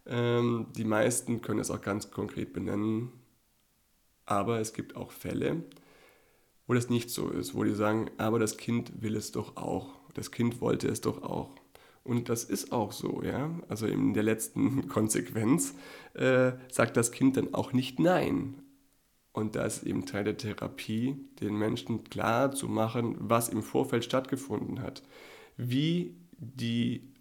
Ähm, 0.06 0.67
die 0.75 0.86
meisten 0.86 1.41
können 1.41 1.60
es 1.60 1.71
auch 1.71 1.82
ganz 1.82 2.12
konkret 2.12 2.53
benennen, 2.53 3.12
aber 4.25 4.60
es 4.60 4.73
gibt 4.73 4.95
auch 4.95 5.12
Fälle, 5.12 5.63
wo 6.67 6.73
das 6.73 6.89
nicht 6.89 7.10
so 7.10 7.30
ist, 7.30 7.53
wo 7.56 7.63
die 7.63 7.73
sagen, 7.73 8.10
aber 8.17 8.39
das 8.39 8.58
Kind 8.58 9.01
will 9.01 9.15
es 9.15 9.32
doch 9.32 9.58
auch, 9.58 9.95
das 10.13 10.32
Kind 10.32 10.62
wollte 10.62 10.88
es 10.88 11.01
doch 11.01 11.21
auch. 11.21 11.56
Und 12.03 12.30
das 12.30 12.45
ist 12.45 12.71
auch 12.71 12.93
so, 12.93 13.21
ja. 13.21 13.51
Also 13.67 13.86
in 13.86 14.13
der 14.13 14.23
letzten 14.23 14.88
Konsequenz 14.89 15.75
äh, 16.13 16.53
sagt 16.71 16.95
das 16.95 17.12
Kind 17.12 17.36
dann 17.36 17.53
auch 17.53 17.73
nicht 17.73 17.99
Nein. 17.99 18.62
Und 19.34 19.56
da 19.56 19.65
ist 19.65 19.84
eben 19.84 20.06
Teil 20.06 20.23
der 20.23 20.38
Therapie, 20.38 21.17
den 21.41 21.58
Menschen 21.58 22.06
klar 22.06 22.53
zu 22.53 22.69
machen, 22.69 23.17
was 23.19 23.49
im 23.49 23.62
Vorfeld 23.62 24.06
stattgefunden 24.06 24.82
hat 24.82 25.03
wie 25.58 26.16
die 26.32 27.14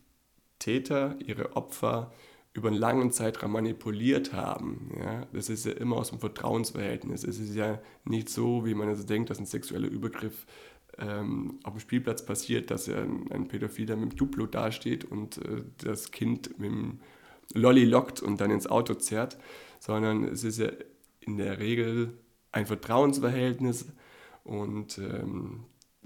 Täter 0.58 1.16
ihre 1.24 1.56
Opfer 1.56 2.12
über 2.52 2.68
einen 2.68 2.78
langen 2.78 3.10
Zeitraum 3.12 3.52
manipuliert 3.52 4.32
haben. 4.32 4.90
Ja, 4.98 5.26
das 5.32 5.50
ist 5.50 5.66
ja 5.66 5.72
immer 5.72 5.96
aus 5.96 6.10
dem 6.10 6.20
Vertrauensverhältnis. 6.20 7.22
Es 7.24 7.38
ist 7.38 7.54
ja 7.54 7.80
nicht 8.04 8.30
so, 8.30 8.64
wie 8.64 8.74
man 8.74 8.88
es 8.88 9.04
denkt, 9.04 9.28
dass 9.28 9.38
ein 9.38 9.46
sexueller 9.46 9.88
Übergriff 9.88 10.46
ähm, 10.98 11.58
auf 11.64 11.74
dem 11.74 11.80
Spielplatz 11.80 12.24
passiert, 12.24 12.70
dass 12.70 12.86
ja 12.86 13.02
ein, 13.02 13.30
ein 13.30 13.48
Pädophiler 13.48 13.96
mit 13.96 14.12
dem 14.12 14.16
Duplo 14.16 14.46
dasteht 14.46 15.04
und 15.04 15.38
äh, 15.38 15.64
das 15.78 16.10
Kind 16.10 16.58
mit 16.58 16.70
dem 16.70 17.00
Lolli 17.52 17.84
lockt 17.84 18.22
und 18.22 18.40
dann 18.40 18.50
ins 18.50 18.66
Auto 18.66 18.94
zerrt, 18.94 19.38
sondern 19.78 20.24
es 20.24 20.42
ist 20.42 20.58
ja 20.58 20.70
in 21.20 21.36
der 21.36 21.58
Regel 21.58 22.16
ein 22.52 22.66
Vertrauensverhältnis 22.66 23.86
und 24.44 24.98
ähm, 24.98 25.64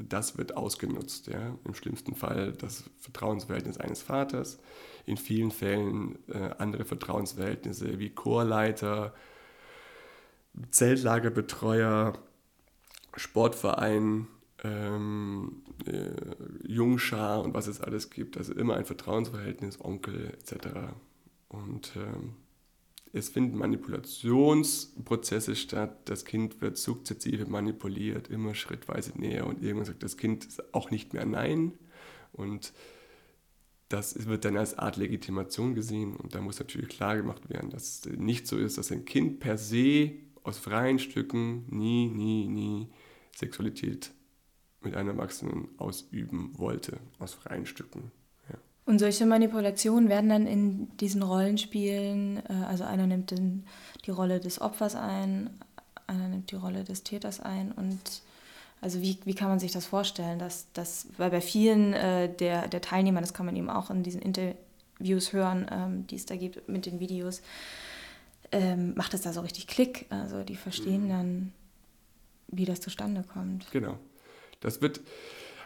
das 0.08 0.38
wird 0.38 0.56
ausgenutzt. 0.56 1.26
Ja? 1.26 1.56
Im 1.64 1.74
schlimmsten 1.74 2.14
Fall 2.14 2.52
das 2.52 2.84
Vertrauensverhältnis 2.98 3.78
eines 3.78 4.02
Vaters, 4.02 4.58
in 5.06 5.16
vielen 5.16 5.50
Fällen 5.50 6.18
äh, 6.28 6.50
andere 6.58 6.84
Vertrauensverhältnisse 6.84 7.98
wie 7.98 8.10
Chorleiter, 8.10 9.14
Zeltlagerbetreuer, 10.70 12.18
Sportverein, 13.16 14.26
ähm, 14.62 15.62
äh, 15.86 16.10
Jungschar 16.66 17.42
und 17.42 17.54
was 17.54 17.66
es 17.66 17.80
alles 17.80 18.10
gibt. 18.10 18.36
Also 18.36 18.52
immer 18.52 18.76
ein 18.76 18.84
Vertrauensverhältnis, 18.84 19.80
Onkel 19.82 20.26
etc. 20.26 20.68
Und 21.48 21.92
ähm, 21.96 22.34
es 23.12 23.28
finden 23.28 23.58
Manipulationsprozesse 23.58 25.56
statt. 25.56 26.08
Das 26.08 26.24
Kind 26.24 26.60
wird 26.60 26.78
sukzessive 26.78 27.46
manipuliert, 27.46 28.28
immer 28.28 28.54
schrittweise 28.54 29.18
näher 29.18 29.46
und 29.46 29.62
irgendwann 29.62 29.86
sagt 29.86 30.02
das 30.02 30.16
Kind 30.16 30.46
auch 30.72 30.90
nicht 30.90 31.12
mehr 31.12 31.26
Nein. 31.26 31.72
Und 32.32 32.72
das 33.88 34.26
wird 34.26 34.44
dann 34.44 34.56
als 34.56 34.78
Art 34.78 34.96
Legitimation 34.96 35.74
gesehen 35.74 36.14
und 36.14 36.34
da 36.34 36.40
muss 36.40 36.60
natürlich 36.60 36.88
klar 36.88 37.16
gemacht 37.16 37.50
werden, 37.50 37.70
dass 37.70 38.06
es 38.06 38.18
nicht 38.18 38.46
so 38.46 38.56
ist, 38.56 38.78
dass 38.78 38.92
ein 38.92 39.04
Kind 39.04 39.40
per 39.40 39.58
se 39.58 40.12
aus 40.44 40.58
freien 40.58 41.00
Stücken 41.00 41.66
nie, 41.68 42.08
nie, 42.08 42.46
nie 42.46 42.88
Sexualität 43.34 44.12
mit 44.80 44.94
einem 44.94 45.10
Erwachsenen 45.10 45.68
ausüben 45.76 46.56
wollte, 46.56 47.00
aus 47.18 47.34
freien 47.34 47.66
Stücken. 47.66 48.12
Und 48.90 48.98
solche 48.98 49.24
Manipulationen 49.24 50.08
werden 50.08 50.30
dann 50.30 50.46
in 50.48 50.88
diesen 50.96 51.22
Rollenspielen, 51.22 52.38
äh, 52.38 52.64
also 52.66 52.82
einer 52.82 53.06
nimmt 53.06 53.30
den, 53.30 53.64
die 54.04 54.10
Rolle 54.10 54.40
des 54.40 54.60
Opfers 54.60 54.96
ein, 54.96 55.48
einer 56.08 56.26
nimmt 56.26 56.50
die 56.50 56.56
Rolle 56.56 56.82
des 56.82 57.04
Täters 57.04 57.38
ein 57.38 57.70
und 57.70 58.00
also 58.80 59.00
wie, 59.00 59.16
wie 59.24 59.34
kann 59.34 59.48
man 59.48 59.60
sich 59.60 59.70
das 59.70 59.86
vorstellen? 59.86 60.40
Dass, 60.40 60.66
dass, 60.72 61.06
weil 61.18 61.30
bei 61.30 61.40
vielen 61.40 61.92
äh, 61.92 62.34
der, 62.34 62.66
der 62.66 62.80
Teilnehmer, 62.80 63.20
das 63.20 63.32
kann 63.32 63.46
man 63.46 63.54
eben 63.54 63.70
auch 63.70 63.90
in 63.90 64.02
diesen 64.02 64.22
Interviews 64.22 65.32
hören, 65.32 65.70
ähm, 65.70 66.06
die 66.08 66.16
es 66.16 66.26
da 66.26 66.34
gibt 66.34 66.68
mit 66.68 66.84
den 66.84 66.98
Videos, 66.98 67.42
ähm, 68.50 68.94
macht 68.96 69.14
es 69.14 69.20
da 69.20 69.32
so 69.32 69.42
richtig 69.42 69.68
Klick. 69.68 70.06
Also 70.08 70.42
die 70.42 70.56
verstehen 70.56 71.04
mhm. 71.04 71.08
dann, 71.10 71.52
wie 72.48 72.64
das 72.64 72.80
zustande 72.80 73.22
kommt. 73.22 73.70
Genau. 73.70 73.98
Das 74.58 74.82
wird, 74.82 75.00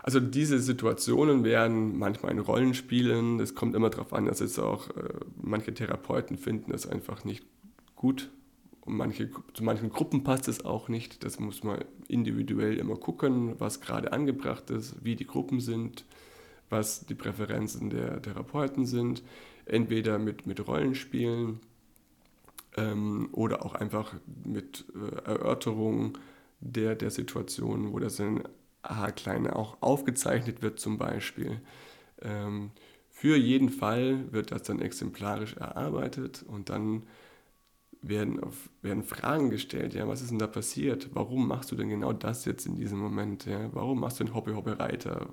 also 0.05 0.21
diese 0.21 0.59
Situationen 0.59 1.45
werden 1.45 1.99
manchmal 1.99 2.33
in 2.33 2.39
Rollenspielen, 2.39 3.39
das 3.39 3.55
kommt 3.55 3.75
immer 3.75 3.89
darauf 3.89 4.13
an, 4.13 4.27
dass 4.27 4.43
es 4.43 4.59
auch, 4.59 4.91
äh, 4.91 5.09
manche 5.41 5.73
Therapeuten 5.73 6.37
finden 6.37 6.73
das 6.73 6.87
einfach 6.87 7.25
nicht 7.25 7.43
gut 7.97 8.31
und 8.83 8.99
manche, 8.99 9.31
zu 9.55 9.65
manchen 9.65 9.89
Gruppen 9.89 10.23
passt 10.23 10.47
es 10.47 10.63
auch 10.63 10.91
nicht. 10.91 11.25
Das 11.25 11.41
muss 11.41 11.65
man 11.65 11.83
individuell 12.07 12.77
immer 12.77 12.97
gucken, 12.97 13.59
was 13.59 13.81
gerade 13.81 14.13
angebracht 14.13 14.69
ist, 14.69 15.03
wie 15.03 15.17
die 15.17 15.27
Gruppen 15.27 15.61
sind, 15.61 16.05
was 16.69 17.07
die 17.07 17.15
Präferenzen 17.15 17.89
der 17.89 18.21
Therapeuten 18.21 18.85
sind. 18.85 19.23
Entweder 19.65 20.19
mit, 20.19 20.47
mit 20.47 20.69
Rollenspielen 20.69 21.61
ähm, 22.77 23.31
oder 23.33 23.65
auch 23.65 23.75
einfach 23.75 24.13
mit 24.45 24.85
äh, 24.95 25.31
Erörterungen 25.31 26.19
der, 26.61 26.95
der 26.95 27.11
Situation, 27.11 27.95
wo 27.95 27.99
das 27.99 28.19
in 28.19 28.43
Aha-Kleine 28.91 29.57
auch 29.57 29.77
aufgezeichnet 29.81 30.63
wird 30.63 30.81
zum 30.81 30.99
Beispiel. 30.99 31.61
Ähm, 32.23 32.71
für 33.11 33.37
jeden 33.37 33.71
Fall 33.71 34.33
wird 34.33 34.53
das 34.53 34.65
dann 34.65 34.81
exemplarisch 34.81 35.55
erarbeitet 35.55 36.45
und 36.47 36.69
dann 36.69 37.05
werden, 38.09 38.43
auf, 38.43 38.69
werden 38.83 39.03
Fragen 39.03 39.51
gestellt, 39.51 39.95
ja, 39.95 40.07
was 40.07 40.21
ist 40.21 40.31
denn 40.31 40.39
da 40.39 40.47
passiert? 40.47 41.11
Warum 41.15 41.49
machst 41.49 41.73
du 41.73 41.77
denn 41.77 41.89
genau 41.89 42.13
das 42.13 42.45
jetzt 42.45 42.67
in 42.67 42.77
diesem 42.77 42.99
Moment? 42.99 43.47
Ja? 43.47 43.71
Warum 43.73 44.01
machst 44.01 44.21
du 44.21 44.25
einen 44.25 44.35
Hobby-Hobby-Reiter? 44.35 45.29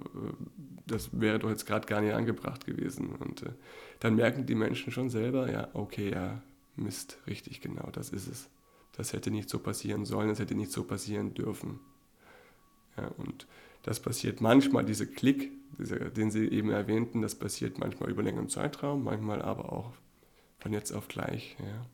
Das 0.88 1.10
wäre 1.12 1.40
doch 1.40 1.50
jetzt 1.50 1.66
gerade 1.66 1.88
gar 1.88 2.02
nicht 2.02 2.14
angebracht 2.14 2.66
gewesen. 2.66 3.10
Und 3.16 3.44
äh, 3.44 3.52
dann 4.00 4.16
merken 4.16 4.46
die 4.46 4.56
Menschen 4.56 4.92
schon 4.92 5.10
selber, 5.10 5.52
ja, 5.52 5.68
okay, 5.74 6.12
ja, 6.12 6.42
Mist, 6.76 7.18
richtig, 7.28 7.62
genau, 7.62 7.90
das 7.92 8.10
ist 8.10 8.28
es. 8.28 8.50
Das 8.94 9.14
hätte 9.14 9.32
nicht 9.32 9.50
so 9.50 9.60
passieren 9.60 10.06
sollen, 10.06 10.30
das 10.30 10.40
hätte 10.40 10.56
nicht 10.56 10.72
so 10.72 10.84
passieren 10.84 11.34
dürfen. 11.34 11.80
Ja, 12.98 13.08
und 13.18 13.48
das 13.84 14.00
passiert 14.00 14.42
manchmal, 14.42 14.86
dieser 14.86 15.06
Klick, 15.06 15.52
dieser, 15.78 15.98
den 16.10 16.32
Sie 16.32 16.48
eben 16.48 16.70
erwähnten, 16.70 17.22
das 17.22 17.36
passiert 17.36 17.80
manchmal 17.80 18.10
über 18.10 18.24
längeren 18.24 18.50
Zeitraum, 18.50 19.04
manchmal 19.04 19.42
aber 19.42 19.72
auch 19.74 19.94
von 20.60 20.74
jetzt 20.74 20.92
auf 20.92 21.08
gleich. 21.08 21.56
Ja. 21.60 21.86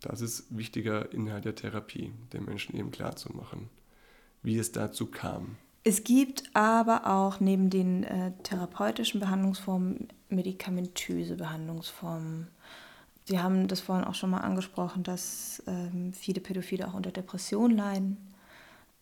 Das 0.00 0.20
ist 0.20 0.46
wichtiger 0.56 1.12
Inhalt 1.12 1.44
der 1.44 1.54
Therapie, 1.54 2.12
den 2.32 2.44
Menschen 2.44 2.76
eben 2.76 2.90
klarzumachen, 2.90 3.68
wie 4.42 4.58
es 4.58 4.72
dazu 4.72 5.06
kam. 5.06 5.56
Es 5.82 6.04
gibt 6.04 6.44
aber 6.54 7.06
auch 7.06 7.40
neben 7.40 7.70
den 7.70 8.04
äh, 8.04 8.32
therapeutischen 8.42 9.20
Behandlungsformen 9.20 10.08
medikamentöse 10.30 11.36
Behandlungsformen. 11.36 12.48
Sie 13.24 13.38
haben 13.38 13.68
das 13.68 13.80
vorhin 13.80 14.04
auch 14.04 14.14
schon 14.14 14.30
mal 14.30 14.40
angesprochen, 14.40 15.02
dass 15.02 15.62
ähm, 15.66 16.12
viele 16.12 16.40
Pädophile 16.40 16.88
auch 16.88 16.94
unter 16.94 17.10
Depressionen 17.10 17.76
leiden. 17.76 18.16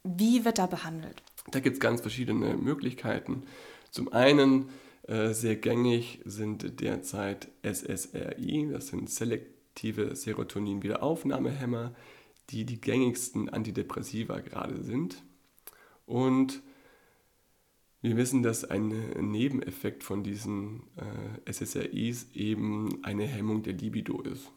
Wie 0.05 0.44
wird 0.44 0.59
da 0.59 0.66
behandelt? 0.66 1.22
Da 1.51 1.61
gibt 1.61 1.74
es 1.74 1.80
ganz 1.80 2.01
verschiedene 2.01 2.57
Möglichkeiten. 2.57 3.44
Zum 3.90 4.12
einen 4.12 4.68
äh, 5.07 5.32
sehr 5.32 5.57
gängig 5.57 6.20
sind 6.24 6.80
derzeit 6.80 7.49
SSRI, 7.62 8.68
das 8.72 8.88
sind 8.88 9.09
Select 9.09 9.59
aktive 9.78 10.16
Serotonin-Wiederaufnahmehämmer, 10.16 11.94
die 12.51 12.64
die 12.64 12.80
gängigsten 12.80 13.49
Antidepressiva 13.49 14.40
gerade 14.40 14.82
sind. 14.82 15.22
Und 16.05 16.62
wir 18.01 18.16
wissen, 18.16 18.42
dass 18.42 18.64
ein 18.64 18.88
Nebeneffekt 19.20 20.03
von 20.03 20.24
diesen 20.24 20.82
äh, 20.96 21.53
SSRIs 21.53 22.32
eben 22.34 23.05
eine 23.05 23.24
Hemmung 23.24 23.62
der 23.62 23.74
Libido 23.74 24.20
ist. 24.22 24.51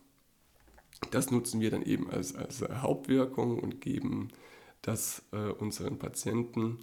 Das 1.11 1.29
nutzen 1.29 1.61
wir 1.61 1.69
dann 1.69 1.83
eben 1.83 2.09
als, 2.09 2.33
als 2.35 2.63
Hauptwirkung 2.67 3.59
und 3.59 3.79
geben 3.79 4.29
das 4.81 5.23
äh, 5.31 5.37
unseren 5.37 5.99
Patienten. 5.99 6.79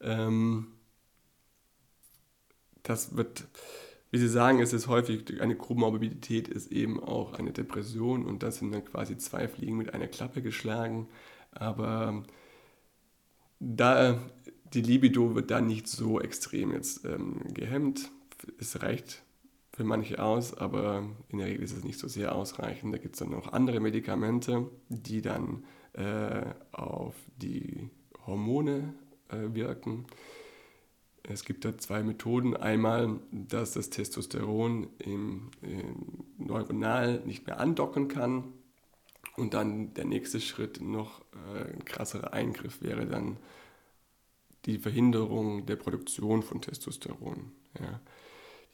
Ähm, 0.00 0.68
das 2.82 3.16
wird 3.16 3.46
wie 4.14 4.18
Sie 4.18 4.28
sagen, 4.28 4.60
ist 4.60 4.72
es 4.72 4.86
häufig, 4.86 5.40
eine 5.40 5.56
Komorbidität 5.56 6.46
ist 6.46 6.70
eben 6.70 7.02
auch 7.02 7.32
eine 7.32 7.50
Depression 7.50 8.24
und 8.24 8.44
das 8.44 8.58
sind 8.58 8.70
dann 8.70 8.84
quasi 8.84 9.18
zwei 9.18 9.48
Fliegen 9.48 9.76
mit 9.76 9.92
einer 9.92 10.06
Klappe 10.06 10.40
geschlagen. 10.40 11.08
Aber 11.50 12.22
da 13.58 14.20
die 14.72 14.82
Libido 14.82 15.34
wird 15.34 15.50
da 15.50 15.60
nicht 15.60 15.88
so 15.88 16.20
extrem 16.20 16.70
jetzt 16.70 17.04
ähm, 17.04 17.40
gehemmt. 17.52 18.12
Es 18.60 18.80
reicht 18.82 19.24
für 19.72 19.82
manche 19.82 20.22
aus, 20.22 20.56
aber 20.56 21.08
in 21.26 21.38
der 21.38 21.48
Regel 21.48 21.64
ist 21.64 21.76
es 21.76 21.82
nicht 21.82 21.98
so 21.98 22.06
sehr 22.06 22.36
ausreichend. 22.36 22.94
Da 22.94 22.98
gibt 22.98 23.16
es 23.16 23.18
dann 23.18 23.30
noch 23.30 23.52
andere 23.52 23.80
Medikamente, 23.80 24.70
die 24.88 25.22
dann 25.22 25.64
äh, 25.64 25.83
auf 26.72 27.14
die 27.36 27.88
Hormone 28.26 28.94
äh, 29.28 29.54
wirken. 29.54 30.06
Es 31.22 31.44
gibt 31.44 31.64
da 31.64 31.76
zwei 31.78 32.02
Methoden. 32.02 32.56
Einmal, 32.56 33.18
dass 33.30 33.72
das 33.72 33.90
Testosteron 33.90 34.88
im, 34.98 35.50
im 35.62 36.24
neuronal 36.36 37.20
nicht 37.24 37.46
mehr 37.46 37.60
andocken 37.60 38.08
kann. 38.08 38.52
Und 39.36 39.54
dann 39.54 39.94
der 39.94 40.04
nächste 40.04 40.40
Schritt, 40.40 40.80
noch 40.80 41.22
äh, 41.54 41.72
ein 41.72 41.84
krasserer 41.84 42.32
Eingriff, 42.34 42.82
wäre 42.82 43.06
dann 43.06 43.38
die 44.66 44.78
Verhinderung 44.78 45.66
der 45.66 45.76
Produktion 45.76 46.42
von 46.42 46.60
Testosteron. 46.60 47.52
Ja. 47.80 48.00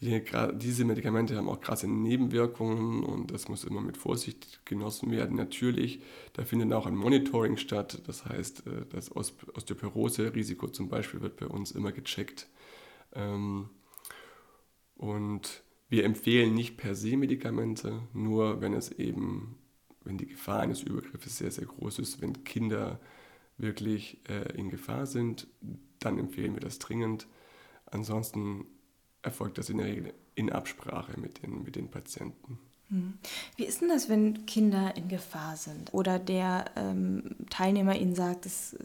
Die, 0.01 0.23
diese 0.55 0.85
Medikamente 0.87 1.37
haben 1.37 1.49
auch 1.49 1.61
krasse 1.61 1.87
Nebenwirkungen 1.87 3.05
und 3.05 3.31
das 3.33 3.49
muss 3.49 3.65
immer 3.65 3.83
mit 3.83 3.99
Vorsicht 3.99 4.65
genossen 4.65 5.11
werden. 5.11 5.37
Natürlich, 5.37 6.01
da 6.33 6.45
findet 6.45 6.73
auch 6.73 6.87
ein 6.87 6.97
Monitoring 6.97 7.59
statt. 7.59 8.01
Das 8.07 8.25
heißt, 8.25 8.67
äh, 8.67 8.87
das 8.89 9.15
Osteoporose-Risiko 9.15 10.69
zum 10.69 10.89
Beispiel 10.89 11.21
wird 11.21 11.37
bei 11.37 11.47
uns 11.47 11.73
immer 11.73 11.93
gecheckt. 11.93 12.49
Ähm, 13.13 13.69
und 14.97 15.63
wir 15.91 16.05
empfehlen 16.05 16.55
nicht 16.55 16.79
per 16.79 16.95
se 16.95 17.19
Medikamente, 17.19 18.01
nur 18.15 18.63
wenn 18.63 18.73
es 18.73 18.93
eben, 18.93 19.57
wenn 20.05 20.17
die 20.17 20.27
Gefahr 20.29 20.61
eines 20.61 20.83
Übergriffes 20.83 21.37
sehr, 21.37 21.51
sehr 21.51 21.67
groß 21.67 21.99
ist, 21.99 22.23
wenn 22.23 22.45
Kinder 22.45 23.01
wirklich 23.59 24.19
äh, 24.31 24.57
in 24.57 24.71
Gefahr 24.71 25.05
sind, 25.05 25.47
dann 25.99 26.19
empfehlen 26.19 26.55
wir 26.55 26.61
das 26.61 26.79
dringend. 26.79 27.27
Ansonsten 27.87 28.67
erfolgt 29.23 29.59
das 29.59 29.71
in 29.71 29.79
der 29.79 29.87
Regel 29.87 30.15
in 30.35 30.51
Absprache 30.51 31.19
mit 31.21 31.43
den, 31.43 31.63
mit 31.63 31.77
den 31.77 31.91
Patienten. 31.91 32.59
Hm. 32.89 33.15
Wie 33.57 33.65
ist 33.65 33.81
denn 33.81 33.89
das, 33.89 34.09
wenn 34.09 34.47
Kinder 34.47 34.97
in 34.97 35.09
Gefahr 35.09 35.57
sind 35.57 35.95
oder 35.95 36.19
der 36.19 36.67
ähm, 36.77 37.37
Teilnehmer 37.51 37.97
ihnen 37.97 38.15
sagt, 38.15 38.47
dass, 38.47 38.77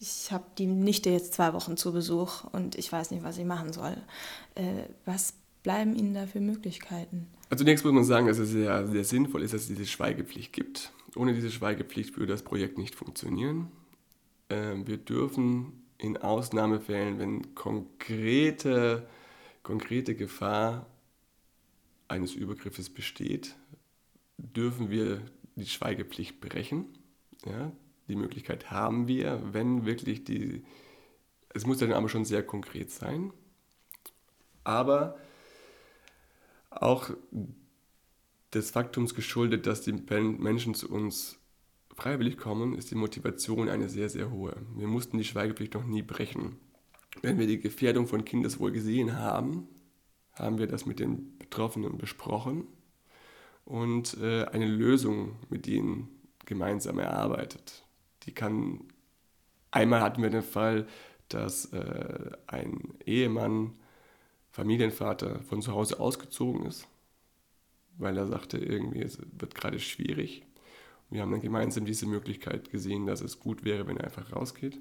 ich 0.00 0.32
habe 0.32 0.44
die 0.58 0.66
Nichte 0.66 1.10
jetzt 1.10 1.34
zwei 1.34 1.52
Wochen 1.52 1.76
zu 1.76 1.92
Besuch 1.92 2.44
und 2.52 2.76
ich 2.76 2.90
weiß 2.90 3.10
nicht, 3.10 3.22
was 3.22 3.38
ich 3.38 3.44
machen 3.44 3.72
soll. 3.72 3.96
Äh, 4.54 4.84
was 5.04 5.34
bleiben 5.62 5.96
Ihnen 5.96 6.14
da 6.14 6.26
für 6.26 6.40
Möglichkeiten? 6.40 7.26
Also 7.50 7.64
zunächst 7.64 7.84
muss 7.84 7.94
man 7.94 8.04
sagen, 8.04 8.26
dass 8.26 8.38
es 8.38 8.50
sehr, 8.50 8.86
sehr 8.86 9.04
sinnvoll 9.04 9.42
ist, 9.42 9.54
dass 9.54 9.62
es 9.62 9.68
diese 9.68 9.86
Schweigepflicht 9.86 10.52
gibt. 10.52 10.92
Ohne 11.16 11.34
diese 11.34 11.50
Schweigepflicht 11.50 12.16
würde 12.16 12.32
das 12.32 12.42
Projekt 12.42 12.78
nicht 12.78 12.94
funktionieren. 12.94 13.68
Äh, 14.48 14.74
wir 14.84 14.98
dürfen 14.98 15.84
in 15.98 16.16
Ausnahmefällen, 16.16 17.18
wenn 17.18 17.54
konkrete 17.54 19.06
konkrete 19.64 20.14
Gefahr 20.14 20.86
eines 22.06 22.34
Übergriffes 22.34 22.88
besteht, 22.88 23.56
dürfen 24.38 24.90
wir 24.90 25.20
die 25.56 25.66
Schweigepflicht 25.66 26.40
brechen. 26.40 26.86
Ja, 27.44 27.72
die 28.06 28.16
Möglichkeit 28.16 28.70
haben 28.70 29.08
wir, 29.08 29.42
wenn 29.52 29.84
wirklich 29.84 30.22
die 30.22 30.62
es 31.54 31.64
muss 31.64 31.78
dann 31.78 31.92
aber 31.92 32.08
schon 32.08 32.24
sehr 32.24 32.42
konkret 32.42 32.90
sein. 32.90 33.32
Aber 34.64 35.16
auch 36.70 37.10
des 38.52 38.70
Faktums 38.72 39.14
geschuldet, 39.14 39.66
dass 39.66 39.82
die 39.82 39.92
Menschen 39.92 40.74
zu 40.74 40.90
uns 40.90 41.38
freiwillig 41.94 42.36
kommen, 42.36 42.74
ist 42.74 42.90
die 42.90 42.96
Motivation 42.96 43.68
eine 43.68 43.88
sehr, 43.88 44.08
sehr 44.08 44.30
hohe. 44.32 44.56
Wir 44.74 44.88
mussten 44.88 45.16
die 45.16 45.24
Schweigepflicht 45.24 45.74
noch 45.74 45.84
nie 45.84 46.02
brechen. 46.02 46.58
Wenn 47.22 47.38
wir 47.38 47.46
die 47.46 47.60
Gefährdung 47.60 48.06
von 48.06 48.24
Kindeswohl 48.24 48.72
gesehen 48.72 49.16
haben, 49.18 49.68
haben 50.32 50.58
wir 50.58 50.66
das 50.66 50.86
mit 50.86 50.98
den 50.98 51.38
Betroffenen 51.38 51.96
besprochen 51.98 52.66
und 53.64 54.16
äh, 54.20 54.44
eine 54.46 54.66
Lösung 54.66 55.36
mit 55.48 55.66
ihnen 55.66 56.08
gemeinsam 56.44 56.98
erarbeitet. 56.98 57.84
Die 58.24 58.32
kann, 58.32 58.80
einmal 59.70 60.00
hatten 60.00 60.22
wir 60.22 60.30
den 60.30 60.42
Fall, 60.42 60.86
dass 61.28 61.72
äh, 61.72 62.30
ein 62.46 62.94
Ehemann, 63.04 63.74
Familienvater 64.50 65.40
von 65.42 65.62
zu 65.62 65.72
Hause 65.72 65.98
ausgezogen 65.98 66.66
ist, 66.66 66.86
weil 67.98 68.16
er 68.16 68.28
sagte, 68.28 68.58
irgendwie 68.58 69.02
es 69.02 69.18
wird 69.38 69.54
gerade 69.54 69.80
schwierig. 69.80 70.44
Wir 71.10 71.22
haben 71.22 71.32
dann 71.32 71.40
gemeinsam 71.40 71.84
diese 71.84 72.06
Möglichkeit 72.06 72.70
gesehen, 72.70 73.06
dass 73.06 73.20
es 73.20 73.40
gut 73.40 73.64
wäre, 73.64 73.86
wenn 73.86 73.96
er 73.96 74.04
einfach 74.04 74.32
rausgeht. 74.32 74.78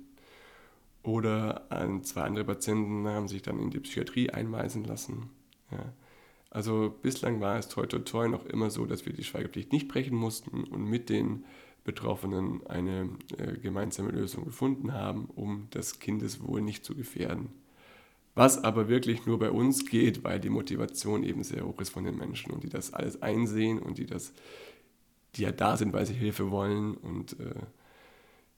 Oder 1.03 1.67
zwei 2.03 2.21
andere 2.21 2.45
Patienten 2.45 3.07
haben 3.07 3.27
sich 3.27 3.41
dann 3.41 3.59
in 3.59 3.69
die 3.69 3.79
Psychiatrie 3.79 4.29
einweisen 4.29 4.85
lassen. 4.85 5.29
Ja. 5.69 5.93
Also 6.49 6.95
bislang 7.01 7.41
war 7.41 7.57
es 7.57 7.67
toi 7.67 7.85
toi 7.87 7.99
toi 7.99 8.27
noch 8.27 8.45
immer 8.45 8.69
so, 8.69 8.85
dass 8.85 9.05
wir 9.05 9.13
die 9.13 9.23
Schweigepflicht 9.23 9.71
nicht 9.71 9.87
brechen 9.87 10.15
mussten 10.15 10.63
und 10.63 10.85
mit 10.85 11.09
den 11.09 11.45
Betroffenen 11.83 12.65
eine 12.67 13.09
äh, 13.37 13.57
gemeinsame 13.57 14.11
Lösung 14.11 14.45
gefunden 14.45 14.93
haben, 14.93 15.25
um 15.35 15.67
das 15.71 15.99
Kindeswohl 15.99 16.61
nicht 16.61 16.85
zu 16.85 16.95
gefährden. 16.95 17.49
Was 18.35 18.63
aber 18.63 18.87
wirklich 18.87 19.25
nur 19.25 19.37
bei 19.39 19.51
uns 19.51 19.85
geht, 19.85 20.23
weil 20.23 20.39
die 20.39 20.49
Motivation 20.49 21.23
eben 21.23 21.43
sehr 21.43 21.65
hoch 21.65 21.79
ist 21.81 21.89
von 21.89 22.03
den 22.03 22.17
Menschen 22.17 22.51
und 22.51 22.63
die 22.63 22.69
das 22.69 22.93
alles 22.93 23.21
einsehen 23.21 23.79
und 23.79 23.97
die 23.97 24.05
das, 24.05 24.33
die 25.35 25.41
ja 25.41 25.51
da 25.51 25.75
sind, 25.75 25.91
weil 25.91 26.05
sie 26.05 26.13
Hilfe 26.13 26.49
wollen 26.49 26.95
und 26.95 27.39
äh, 27.39 27.55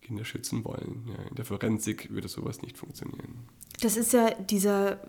Kinder 0.06 0.24
schützen 0.24 0.64
wollen. 0.64 1.06
Ja, 1.08 1.30
in 1.30 1.36
der 1.36 1.45
Forensik 1.45 2.12
würde 2.12 2.28
sowas 2.28 2.62
nicht 2.62 2.78
funktionieren. 2.78 3.47
Das 3.82 3.97
ist 3.97 4.14
ja 4.14 4.32
dieser 4.36 4.99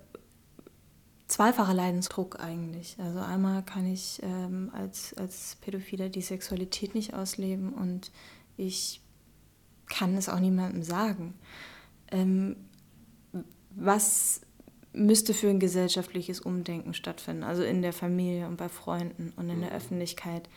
zweifache 1.28 1.72
Leidensdruck 1.72 2.40
eigentlich. 2.40 2.96
Also 2.98 3.18
einmal 3.18 3.62
kann 3.62 3.86
ich 3.86 4.20
ähm, 4.22 4.70
als, 4.72 5.14
als 5.14 5.56
Pädophiler 5.60 6.08
die 6.08 6.22
Sexualität 6.22 6.94
nicht 6.94 7.14
ausleben 7.14 7.72
und 7.72 8.10
ich 8.56 9.02
kann 9.86 10.16
es 10.16 10.28
auch 10.28 10.40
niemandem 10.40 10.82
sagen. 10.82 11.34
Ähm, 12.10 12.56
was 13.70 14.40
müsste 14.92 15.34
für 15.34 15.50
ein 15.50 15.60
gesellschaftliches 15.60 16.40
Umdenken 16.40 16.94
stattfinden, 16.94 17.42
also 17.42 17.62
in 17.62 17.82
der 17.82 17.92
Familie 17.92 18.48
und 18.48 18.56
bei 18.56 18.70
Freunden 18.70 19.32
und 19.36 19.50
in 19.50 19.60
der 19.60 19.70
mhm. 19.70 19.76
Öffentlichkeit, 19.76 20.48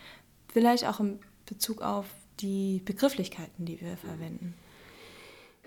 vielleicht 0.48 0.86
auch 0.86 1.02
in 1.02 1.20
Bezug 1.46 1.82
auf 1.82 2.06
die 2.40 2.82
Begrifflichkeiten, 2.84 3.66
die 3.66 3.80
wir 3.82 3.98
verwenden. 3.98 4.54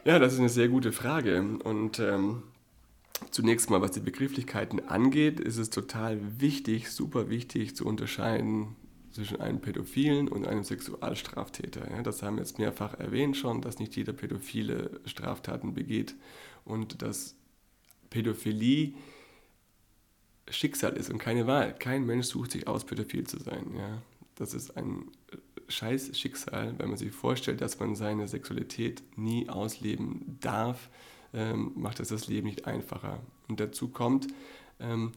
Ja, 0.04 0.18
das 0.18 0.32
ist 0.32 0.40
eine 0.40 0.48
sehr 0.48 0.68
gute 0.68 0.92
Frage 0.92 1.40
und 1.62 1.98
ähm, 1.98 2.42
Zunächst 3.30 3.70
mal, 3.70 3.80
was 3.80 3.92
die 3.92 4.00
Begrifflichkeiten 4.00 4.88
angeht, 4.88 5.38
ist 5.38 5.56
es 5.56 5.70
total 5.70 6.18
wichtig, 6.40 6.90
super 6.90 7.30
wichtig 7.30 7.76
zu 7.76 7.86
unterscheiden 7.86 8.76
zwischen 9.12 9.40
einem 9.40 9.60
Pädophilen 9.60 10.28
und 10.28 10.46
einem 10.46 10.64
Sexualstraftäter. 10.64 11.90
Ja, 11.90 12.02
das 12.02 12.22
haben 12.22 12.36
wir 12.36 12.42
jetzt 12.42 12.58
mehrfach 12.58 12.94
erwähnt 12.94 13.36
schon, 13.36 13.60
dass 13.60 13.78
nicht 13.78 13.94
jeder 13.94 14.12
Pädophile 14.12 15.00
Straftaten 15.04 15.74
begeht 15.74 16.14
und 16.64 17.02
dass 17.02 17.36
Pädophilie 18.10 18.94
Schicksal 20.48 20.96
ist 20.96 21.10
und 21.10 21.18
keine 21.18 21.46
Wahl. 21.46 21.74
Kein 21.78 22.04
Mensch 22.04 22.26
sucht 22.26 22.52
sich 22.52 22.66
aus, 22.66 22.84
pädophil 22.84 23.26
zu 23.26 23.38
sein. 23.38 23.74
Ja. 23.76 24.02
Das 24.34 24.54
ist 24.54 24.76
ein 24.76 25.06
scheiß 25.72 26.18
Schicksal, 26.18 26.74
wenn 26.78 26.88
man 26.88 26.98
sich 26.98 27.12
vorstellt, 27.12 27.60
dass 27.60 27.80
man 27.80 27.94
seine 27.94 28.28
Sexualität 28.28 29.02
nie 29.16 29.48
ausleben 29.48 30.38
darf 30.40 30.88
ähm, 31.34 31.72
macht 31.74 32.00
es 32.00 32.08
das 32.08 32.28
Leben 32.28 32.46
nicht 32.46 32.66
einfacher. 32.66 33.20
Und 33.48 33.60
dazu 33.60 33.88
kommt, 33.88 34.28
ähm, 34.80 35.12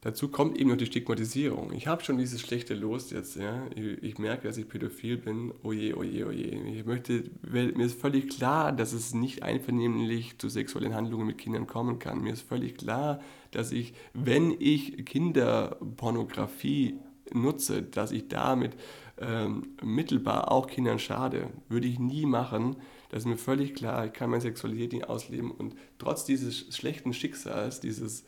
dazu 0.00 0.28
kommt 0.28 0.58
eben 0.58 0.70
noch 0.70 0.76
die 0.76 0.86
Stigmatisierung. 0.86 1.72
Ich 1.72 1.86
habe 1.86 2.02
schon 2.02 2.18
dieses 2.18 2.40
schlechte 2.40 2.74
Los 2.74 3.10
jetzt, 3.10 3.36
ja. 3.36 3.66
Ich, 3.74 4.02
ich, 4.02 4.18
merke, 4.18 4.48
dass 4.48 4.56
ich 4.56 4.68
pädophil 4.68 5.18
bin. 5.18 5.52
Oje, 5.62 5.96
oje, 5.96 6.26
oje. 6.26 6.46
Ich 6.46 6.84
möchte, 6.86 7.24
mir 7.42 7.84
ist 7.84 8.00
völlig 8.00 8.30
klar, 8.30 8.72
dass 8.72 8.92
es 8.92 9.14
nicht 9.14 9.42
einvernehmlich 9.42 10.38
zu 10.38 10.48
sexuellen 10.48 10.94
Handlungen 10.94 11.26
mit 11.26 11.38
Kindern 11.38 11.66
kommen 11.66 11.98
kann. 11.98 12.22
Mir 12.22 12.32
ist 12.32 12.42
völlig 12.42 12.76
klar, 12.76 13.20
dass 13.50 13.72
ich, 13.72 13.94
wenn 14.14 14.54
ich 14.58 15.04
Kinderpornografie 15.04 16.98
nutze, 17.34 17.82
dass 17.82 18.12
ich 18.12 18.28
damit 18.28 18.72
ähm, 19.18 19.76
mittelbar 19.82 20.50
auch 20.50 20.66
Kindern 20.66 20.98
schade. 20.98 21.50
Würde 21.68 21.86
ich 21.86 21.98
nie 21.98 22.26
machen. 22.26 22.76
Das 23.10 23.22
ist 23.22 23.26
mir 23.26 23.36
völlig 23.36 23.74
klar. 23.74 24.06
Ich 24.06 24.12
kann 24.12 24.30
meine 24.30 24.40
Sexualität 24.40 24.92
nicht 24.92 25.08
ausleben 25.08 25.50
und 25.50 25.74
trotz 25.98 26.24
dieses 26.24 26.74
schlechten 26.74 27.12
Schicksals, 27.12 27.80
dieses, 27.80 28.24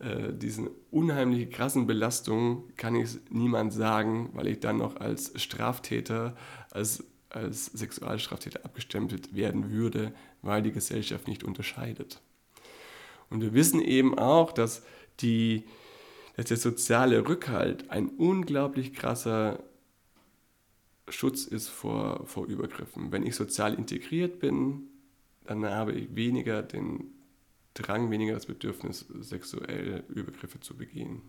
äh, 0.00 0.32
diesen 0.32 0.68
unheimlich 0.90 1.50
krassen 1.50 1.86
Belastungen, 1.86 2.64
kann 2.76 2.96
ich 2.96 3.04
es 3.04 3.20
niemand 3.30 3.72
sagen, 3.72 4.30
weil 4.34 4.48
ich 4.48 4.60
dann 4.60 4.78
noch 4.78 4.96
als 4.96 5.32
Straftäter, 5.40 6.36
als, 6.70 7.04
als 7.30 7.66
Sexualstraftäter 7.66 8.64
abgestempelt 8.64 9.34
werden 9.34 9.70
würde, 9.70 10.12
weil 10.42 10.62
die 10.62 10.72
Gesellschaft 10.72 11.28
nicht 11.28 11.44
unterscheidet. 11.44 12.20
Und 13.30 13.40
wir 13.40 13.54
wissen 13.54 13.80
eben 13.80 14.18
auch, 14.18 14.52
dass, 14.52 14.82
die, 15.20 15.64
dass 16.36 16.46
der 16.46 16.56
soziale 16.56 17.28
Rückhalt 17.28 17.90
ein 17.90 18.08
unglaublich 18.08 18.92
krasser 18.92 19.62
Schutz 21.08 21.44
ist 21.44 21.68
vor, 21.68 22.26
vor 22.26 22.46
Übergriffen. 22.46 23.12
Wenn 23.12 23.24
ich 23.24 23.36
sozial 23.36 23.74
integriert 23.74 24.38
bin, 24.40 24.88
dann 25.44 25.64
habe 25.64 25.92
ich 25.92 26.14
weniger 26.14 26.62
den 26.62 27.12
Drang, 27.74 28.10
weniger 28.10 28.34
das 28.34 28.46
Bedürfnis, 28.46 29.06
sexuell 29.20 30.02
Übergriffe 30.08 30.60
zu 30.60 30.76
begehen. 30.76 31.22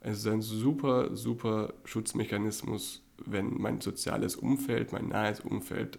Es 0.00 0.18
ist 0.18 0.26
ein 0.26 0.42
super, 0.42 1.14
super 1.14 1.74
Schutzmechanismus, 1.84 3.02
wenn 3.24 3.60
mein 3.60 3.80
soziales 3.80 4.36
Umfeld, 4.36 4.92
mein 4.92 5.08
nahes 5.08 5.40
Umfeld 5.40 5.98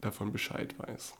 davon 0.00 0.32
Bescheid 0.32 0.78
weiß. 0.78 1.14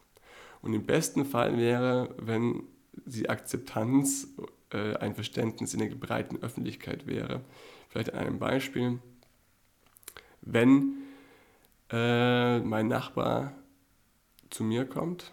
Und 0.62 0.74
im 0.74 0.84
besten 0.84 1.24
Fall 1.24 1.56
wäre, 1.56 2.14
wenn 2.18 2.62
die 2.92 3.28
Akzeptanz, 3.28 4.28
äh, 4.72 4.94
ein 4.96 5.14
Verständnis 5.14 5.74
in 5.74 5.80
der 5.80 5.94
breiten 5.94 6.42
Öffentlichkeit 6.42 7.06
wäre. 7.06 7.42
Vielleicht 7.88 8.12
an 8.12 8.20
einem 8.20 8.38
Beispiel. 8.38 8.98
Wenn 10.42 10.94
äh, 11.90 12.60
mein 12.60 12.88
Nachbar 12.88 13.54
zu 14.50 14.64
mir 14.64 14.84
kommt 14.84 15.32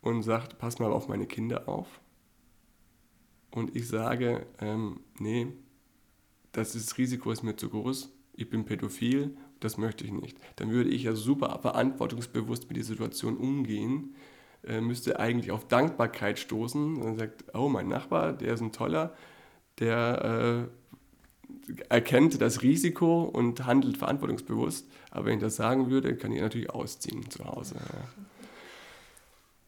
und 0.00 0.22
sagt, 0.22 0.58
pass 0.58 0.78
mal 0.78 0.92
auf 0.92 1.08
meine 1.08 1.26
Kinder 1.26 1.68
auf. 1.68 2.00
Und 3.50 3.76
ich 3.76 3.88
sage, 3.88 4.46
ähm, 4.60 5.00
nee, 5.18 5.48
das, 6.52 6.74
ist, 6.74 6.96
Risiko 6.98 7.30
ist 7.30 7.42
mir 7.42 7.56
zu 7.56 7.68
groß, 7.68 8.10
ich 8.34 8.48
bin 8.48 8.64
pädophil, 8.64 9.36
das 9.60 9.78
möchte 9.78 10.04
ich 10.04 10.12
nicht. 10.12 10.38
Dann 10.56 10.70
würde 10.70 10.90
ich 10.90 11.04
ja 11.04 11.14
super 11.14 11.58
verantwortungsbewusst 11.60 12.68
mit 12.68 12.76
der 12.76 12.84
Situation 12.84 13.36
umgehen, 13.36 14.14
äh, 14.64 14.80
müsste 14.80 15.20
eigentlich 15.20 15.50
auf 15.50 15.68
Dankbarkeit 15.68 16.38
stoßen. 16.38 17.00
Dann 17.00 17.18
sagt, 17.18 17.44
oh, 17.54 17.68
mein 17.68 17.88
Nachbar, 17.88 18.32
der 18.32 18.54
ist 18.54 18.60
ein 18.60 18.72
toller, 18.72 19.14
der 19.78 20.68
äh, 20.68 20.81
erkennt 21.88 22.40
das 22.40 22.62
Risiko 22.62 23.22
und 23.22 23.66
handelt 23.66 23.96
verantwortungsbewusst. 23.96 24.86
Aber 25.10 25.26
wenn 25.26 25.34
ich 25.34 25.42
das 25.42 25.56
sagen 25.56 25.90
würde, 25.90 26.16
kann 26.16 26.32
ich 26.32 26.40
natürlich 26.40 26.70
ausziehen 26.70 27.30
zu 27.30 27.44
Hause. 27.44 27.76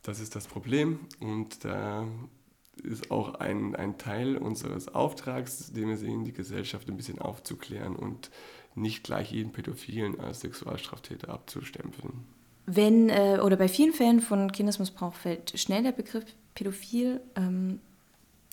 Das 0.03 0.21
ist 0.21 0.37
das 0.37 0.47
Problem 0.47 1.01
und 1.21 1.65
da 1.65 2.07
ist 2.83 3.11
auch 3.11 3.35
ein, 3.37 3.75
ein 3.77 3.99
Teil 3.99 4.37
unseres 4.37 4.95
Auftrags, 4.95 5.73
den 5.73 5.89
wir 5.89 5.97
sehen, 5.97 6.25
die 6.25 6.33
Gesellschaft 6.33 6.89
ein 6.89 6.97
bisschen 6.97 7.19
aufzuklären 7.19 7.97
und 7.97 8.31
nicht 8.75 9.05
gleich 9.05 9.33
jeden 9.33 9.53
Pädophilen 9.53 10.21
als 10.21 10.41
Sexualstraftäter 10.41 11.29
abzustempeln. 11.29 12.25
Wenn 12.67 13.11
äh, 13.11 13.39
oder 13.43 13.57
bei 13.57 13.69
vielen 13.69 13.93
Fällen 13.93 14.21
von 14.21 14.51
Kindesmissbrauch 14.51 15.15
fällt 15.15 15.59
schnell 15.59 15.83
der 15.83 15.93
Begriff 15.93 16.25
pädophil, 16.55 17.21
ähm, 17.37 17.81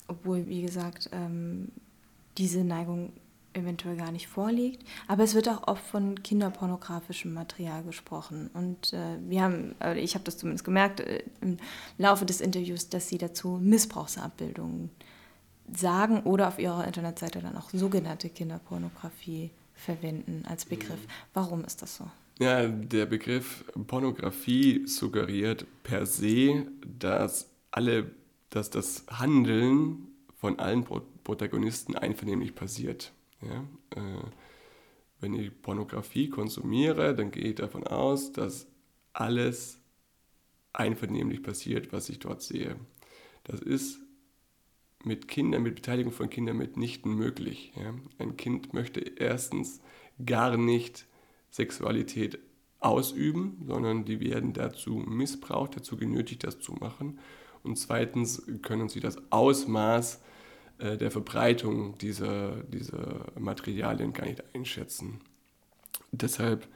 obwohl, 0.08 0.48
wie 0.48 0.62
gesagt, 0.62 1.10
ähm, 1.14 1.70
diese 2.38 2.64
Neigung 2.64 3.14
eventuell 3.54 3.98
gar 3.98 4.12
nicht 4.12 4.28
vorliegt. 4.28 4.84
Aber 5.08 5.24
es 5.24 5.36
wird 5.36 5.50
auch 5.50 5.68
oft 5.68 5.84
von 5.86 6.22
kinderpornografischem 6.24 7.34
Material 7.34 7.84
gesprochen. 7.84 8.50
Und 8.54 8.94
äh, 8.94 9.18
wir 9.28 9.42
haben, 9.42 9.76
äh, 9.82 10.00
ich 10.00 10.16
habe 10.16 10.24
das 10.24 10.38
zumindest 10.38 10.66
gemerkt 10.66 11.00
äh, 11.00 11.24
im 11.42 11.58
Laufe 11.98 12.26
des 12.26 12.42
Interviews, 12.42 12.90
dass 12.90 13.08
sie 13.08 13.18
dazu 13.18 13.60
Missbrauchsabbildungen 13.62 14.90
sagen 15.74 16.22
oder 16.22 16.48
auf 16.48 16.60
ihrer 16.60 16.86
Internetseite 16.86 17.40
dann 17.40 17.58
auch 17.58 17.70
sogenannte 17.70 18.30
Kinderpornografie 18.30 19.52
verwenden 19.74 20.44
als 20.48 20.66
Begriff. 20.66 21.00
Warum 21.34 21.64
ist 21.64 21.82
das 21.82 21.98
so? 21.98 22.06
Ja, 22.40 22.68
der 22.68 23.06
Begriff 23.06 23.64
Pornografie 23.88 24.88
suggeriert 24.88 25.66
per 25.84 26.06
se, 26.06 26.66
dass 27.00 27.50
alle, 27.70 28.12
dass 28.50 28.70
das 28.70 29.06
Handeln 29.12 30.08
von 30.40 30.60
allen 30.60 30.84
Protagonisten 31.24 31.96
einvernehmlich 31.96 32.56
passiert. 32.56 33.12
Ja? 33.42 33.66
Äh, 33.96 34.24
wenn 35.20 35.34
ich 35.34 35.62
Pornografie 35.62 36.30
konsumiere, 36.30 37.16
dann 37.16 37.32
gehe 37.32 37.44
ich 37.44 37.56
davon 37.56 37.86
aus, 37.86 38.32
dass 38.32 38.68
alles 39.14 39.80
einvernehmlich 40.74 41.44
passiert, 41.44 41.94
was 41.94 42.10
ich 42.10 42.20
dort 42.20 42.42
sehe. 42.42 42.76
Das 43.44 43.60
ist 43.60 44.00
mit 45.04 45.28
Kindern, 45.28 45.64
mit 45.64 45.76
Beteiligung 45.76 46.12
von 46.12 46.30
Kindern 46.30 46.58
mitnichten 46.58 47.14
möglich. 47.14 47.74
Ja? 47.76 47.94
Ein 48.18 48.38
Kind 48.38 48.74
möchte 48.74 49.00
erstens 49.00 49.82
gar 50.26 50.58
nicht 50.58 51.06
Sexualität 51.50 52.40
ausüben, 52.80 53.64
sondern 53.68 54.06
die 54.06 54.20
werden 54.20 54.54
dazu 54.54 54.96
missbraucht, 54.96 55.76
dazu 55.76 55.98
genötigt, 55.98 56.44
das 56.44 56.60
zu 56.60 56.74
machen. 56.74 57.20
Und 57.64 57.78
zweitens 57.78 58.44
können 58.64 58.90
sie 58.90 59.00
das 59.00 59.18
Ausmaß 59.32 60.22
äh, 60.82 60.98
der 60.98 61.12
Verbreitung 61.12 61.98
dieser, 61.98 62.64
dieser 62.64 63.28
Materialien 63.40 64.14
gar 64.14 64.26
nicht 64.26 64.44
einschätzen. 64.56 65.22
Deshalb 66.12 66.68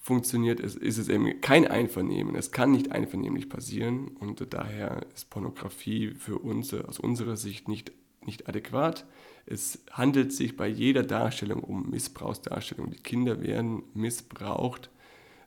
funktioniert 0.00 0.58
es, 0.58 0.74
ist 0.74 0.98
es 0.98 1.08
eben 1.08 1.40
kein 1.40 1.66
Einvernehmen. 1.66 2.34
Es 2.34 2.50
kann 2.50 2.72
nicht 2.72 2.90
einvernehmlich 2.90 3.48
passieren 3.48 4.08
und 4.08 4.52
daher 4.52 5.06
ist 5.14 5.30
Pornografie 5.30 6.14
für 6.14 6.38
uns 6.38 6.74
aus 6.74 6.98
unserer 6.98 7.36
Sicht 7.36 7.68
nicht, 7.68 7.92
nicht 8.24 8.48
adäquat. 8.48 9.06
Es 9.46 9.84
handelt 9.90 10.32
sich 10.32 10.56
bei 10.56 10.66
jeder 10.66 11.02
Darstellung 11.02 11.62
um 11.62 11.90
Missbrauchsdarstellung. 11.90 12.90
Die 12.90 13.02
Kinder 13.02 13.42
werden 13.42 13.82
missbraucht 13.94 14.90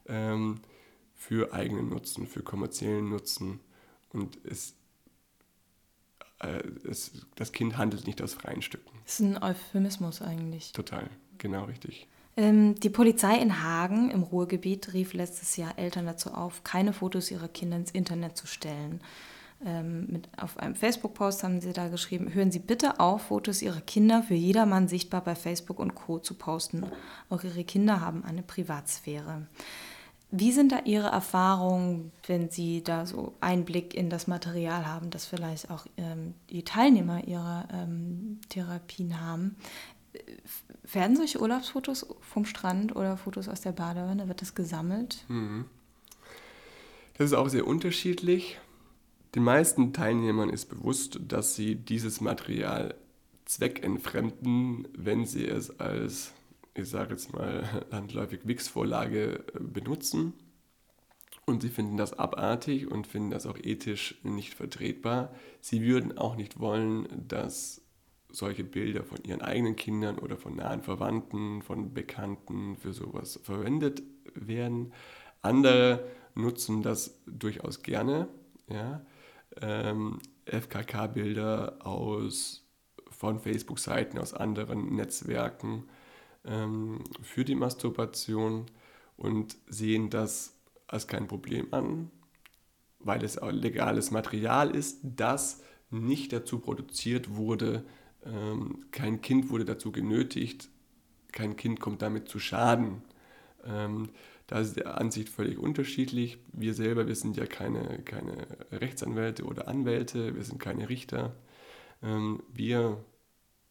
ähm, 0.08 0.60
für 1.16 1.54
eigenen 1.54 1.90
Nutzen, 1.90 2.28
für 2.28 2.42
kommerziellen 2.42 3.10
Nutzen 3.10 3.60
und 4.14 4.38
es, 4.46 4.76
äh, 6.40 6.64
es, 6.88 7.26
das 7.36 7.52
Kind 7.52 7.78
handelt 7.78 8.08
nicht 8.08 8.22
aus 8.22 8.34
freien 8.34 8.62
Stücken. 8.62 8.92
Das 9.06 9.20
ist 9.20 9.22
ein 9.22 9.42
Euphemismus 9.42 10.22
eigentlich. 10.22 10.72
Total, 10.74 11.10
genau 11.38 11.66
richtig. 11.66 12.08
Ähm, 12.38 12.76
die 12.76 12.90
Polizei 12.90 13.38
in 13.38 13.64
Hagen 13.64 14.12
im 14.12 14.24
Ruhrgebiet 14.24 14.94
rief 14.94 15.14
letztes 15.14 15.56
Jahr 15.56 15.78
Eltern 15.78 16.06
dazu 16.06 16.34
auf, 16.34 16.64
keine 16.64 16.92
Fotos 16.92 17.32
ihrer 17.32 17.48
Kinder 17.48 17.78
ins 17.78 17.92
Internet 17.92 18.36
zu 18.36 18.46
stellen. 18.48 19.00
Ähm, 19.66 20.08
mit, 20.10 20.28
auf 20.38 20.58
einem 20.60 20.76
Facebook-Post 20.76 21.44
haben 21.44 21.62
sie 21.62 21.72
da 21.72 21.88
geschrieben, 21.88 22.34
hören 22.34 22.52
Sie 22.52 22.60
bitte 22.60 23.00
auf, 23.00 23.28
Fotos 23.28 23.62
Ihrer 23.62 23.80
Kinder 23.80 24.22
für 24.22 24.34
jedermann 24.34 24.90
sichtbar 24.90 25.24
bei 25.24 25.34
Facebook 25.34 25.80
und 25.80 25.96
Co. 25.96 26.20
zu 26.20 26.34
posten. 26.34 26.86
Auch 27.30 27.44
Ihre 27.44 27.64
Kinder 27.64 28.02
haben 28.02 28.26
eine 28.26 28.44
Privatsphäre. 28.44 29.48
Wie 30.32 30.52
sind 30.52 30.72
da 30.72 30.80
Ihre 30.86 31.08
Erfahrungen, 31.08 32.12
wenn 32.28 32.50
Sie 32.50 32.84
da 32.84 33.06
so 33.06 33.34
Einblick 33.40 33.94
in 33.94 34.10
das 34.10 34.28
Material 34.28 34.86
haben, 34.86 35.10
das 35.10 35.26
vielleicht 35.26 35.72
auch 35.72 35.86
ähm, 35.98 36.34
die 36.50 36.64
Teilnehmer 36.64 37.26
Ihrer 37.26 37.68
ähm, 37.72 38.40
Therapien 38.50 39.22
haben? 39.22 39.56
werden 40.92 41.16
solche 41.16 41.42
Urlaubsfotos 41.42 42.06
vom 42.22 42.46
Strand 42.46 42.96
oder 42.96 43.18
Fotos 43.18 43.48
aus 43.48 43.62
der 43.62 43.72
Badewanne, 43.72 44.28
wird 44.28 44.42
das 44.42 44.56
gesammelt? 44.56 45.24
Mhm. 45.28 45.66
Das 47.18 47.28
ist 47.28 47.34
auch 47.34 47.50
sehr 47.50 47.66
unterschiedlich. 47.66 48.60
Den 49.36 49.44
meisten 49.44 49.94
Teilnehmern 49.94 50.50
ist 50.50 50.70
bewusst, 50.70 51.20
dass 51.28 51.56
sie 51.56 51.76
dieses 51.76 52.22
Material 52.22 52.96
zweckentfremden, 53.46 54.88
wenn 54.94 55.26
sie 55.26 55.46
es 55.46 55.80
als, 55.80 56.34
ich 56.76 56.90
sage 56.90 57.12
jetzt 57.12 57.34
mal 57.34 57.86
landläufig 57.92 58.42
Wix-Vorlage 58.44 59.46
äh, 59.54 59.60
benutzen. 59.60 60.34
Und 61.48 61.62
sie 61.62 61.70
finden 61.70 61.96
das 61.96 62.18
abartig 62.18 62.90
und 62.90 63.06
finden 63.06 63.30
das 63.30 63.46
auch 63.46 63.58
ethisch 63.58 64.20
nicht 64.24 64.56
vertretbar. 64.56 65.34
Sie 65.62 65.84
würden 65.84 66.18
auch 66.18 66.36
nicht 66.36 66.60
wollen, 66.60 67.08
dass 67.28 67.82
solche 68.32 68.64
Bilder 68.64 69.04
von 69.04 69.20
ihren 69.24 69.42
eigenen 69.42 69.76
Kindern 69.76 70.18
oder 70.18 70.38
von 70.38 70.56
nahen 70.56 70.82
Verwandten, 70.82 71.62
von 71.62 71.94
Bekannten 71.94 72.76
für 72.78 72.94
sowas 72.94 73.40
verwendet 73.44 74.02
werden. 74.34 74.92
Andere 75.42 76.06
nutzen 76.34 76.82
das 76.82 77.22
durchaus 77.28 77.84
gerne. 77.84 78.28
Ja? 78.68 79.06
Ähm, 79.62 80.20
FKK-Bilder 80.46 81.86
aus 81.86 82.68
von 83.12 83.40
Facebook-Seiten, 83.40 84.18
aus 84.18 84.34
anderen 84.34 84.96
Netzwerken 84.96 85.84
ähm, 86.46 87.04
für 87.22 87.46
die 87.46 87.56
Masturbation 87.56 88.66
und 89.18 89.58
sehen 89.68 90.10
das 90.10 90.56
als 90.88 91.08
kein 91.08 91.28
Problem 91.28 91.74
an, 91.74 92.12
weil 93.00 93.24
es 93.24 93.38
auch 93.38 93.52
legales 93.52 94.12
Material 94.12 94.72
ist, 94.76 95.00
das 95.04 95.64
nicht 95.90 96.34
dazu 96.34 96.60
produziert 96.60 97.36
wurde, 97.36 97.86
ähm, 98.26 98.86
kein 98.92 99.22
Kind 99.22 99.50
wurde 99.50 99.66
dazu 99.66 99.92
genötigt, 99.92 100.70
kein 101.32 101.56
Kind 101.56 101.80
kommt 101.80 102.02
damit 102.02 102.28
zu 102.28 102.40
Schaden. 102.40 103.02
Ähm, 103.66 104.10
da 104.48 104.60
ist 104.60 104.76
die 104.76 104.86
Ansicht 104.86 105.30
völlig 105.30 105.58
unterschiedlich. 105.58 106.38
Wir 106.54 106.74
selber, 106.74 107.08
wir 107.08 107.16
sind 107.16 107.36
ja 107.38 107.46
keine, 107.46 108.00
keine 108.04 108.48
Rechtsanwälte 108.72 109.44
oder 109.44 109.68
Anwälte, 109.68 110.36
wir 110.36 110.44
sind 110.44 110.60
keine 110.60 110.90
Richter. 110.90 111.36
Ähm, 112.04 112.44
wir, 112.54 113.04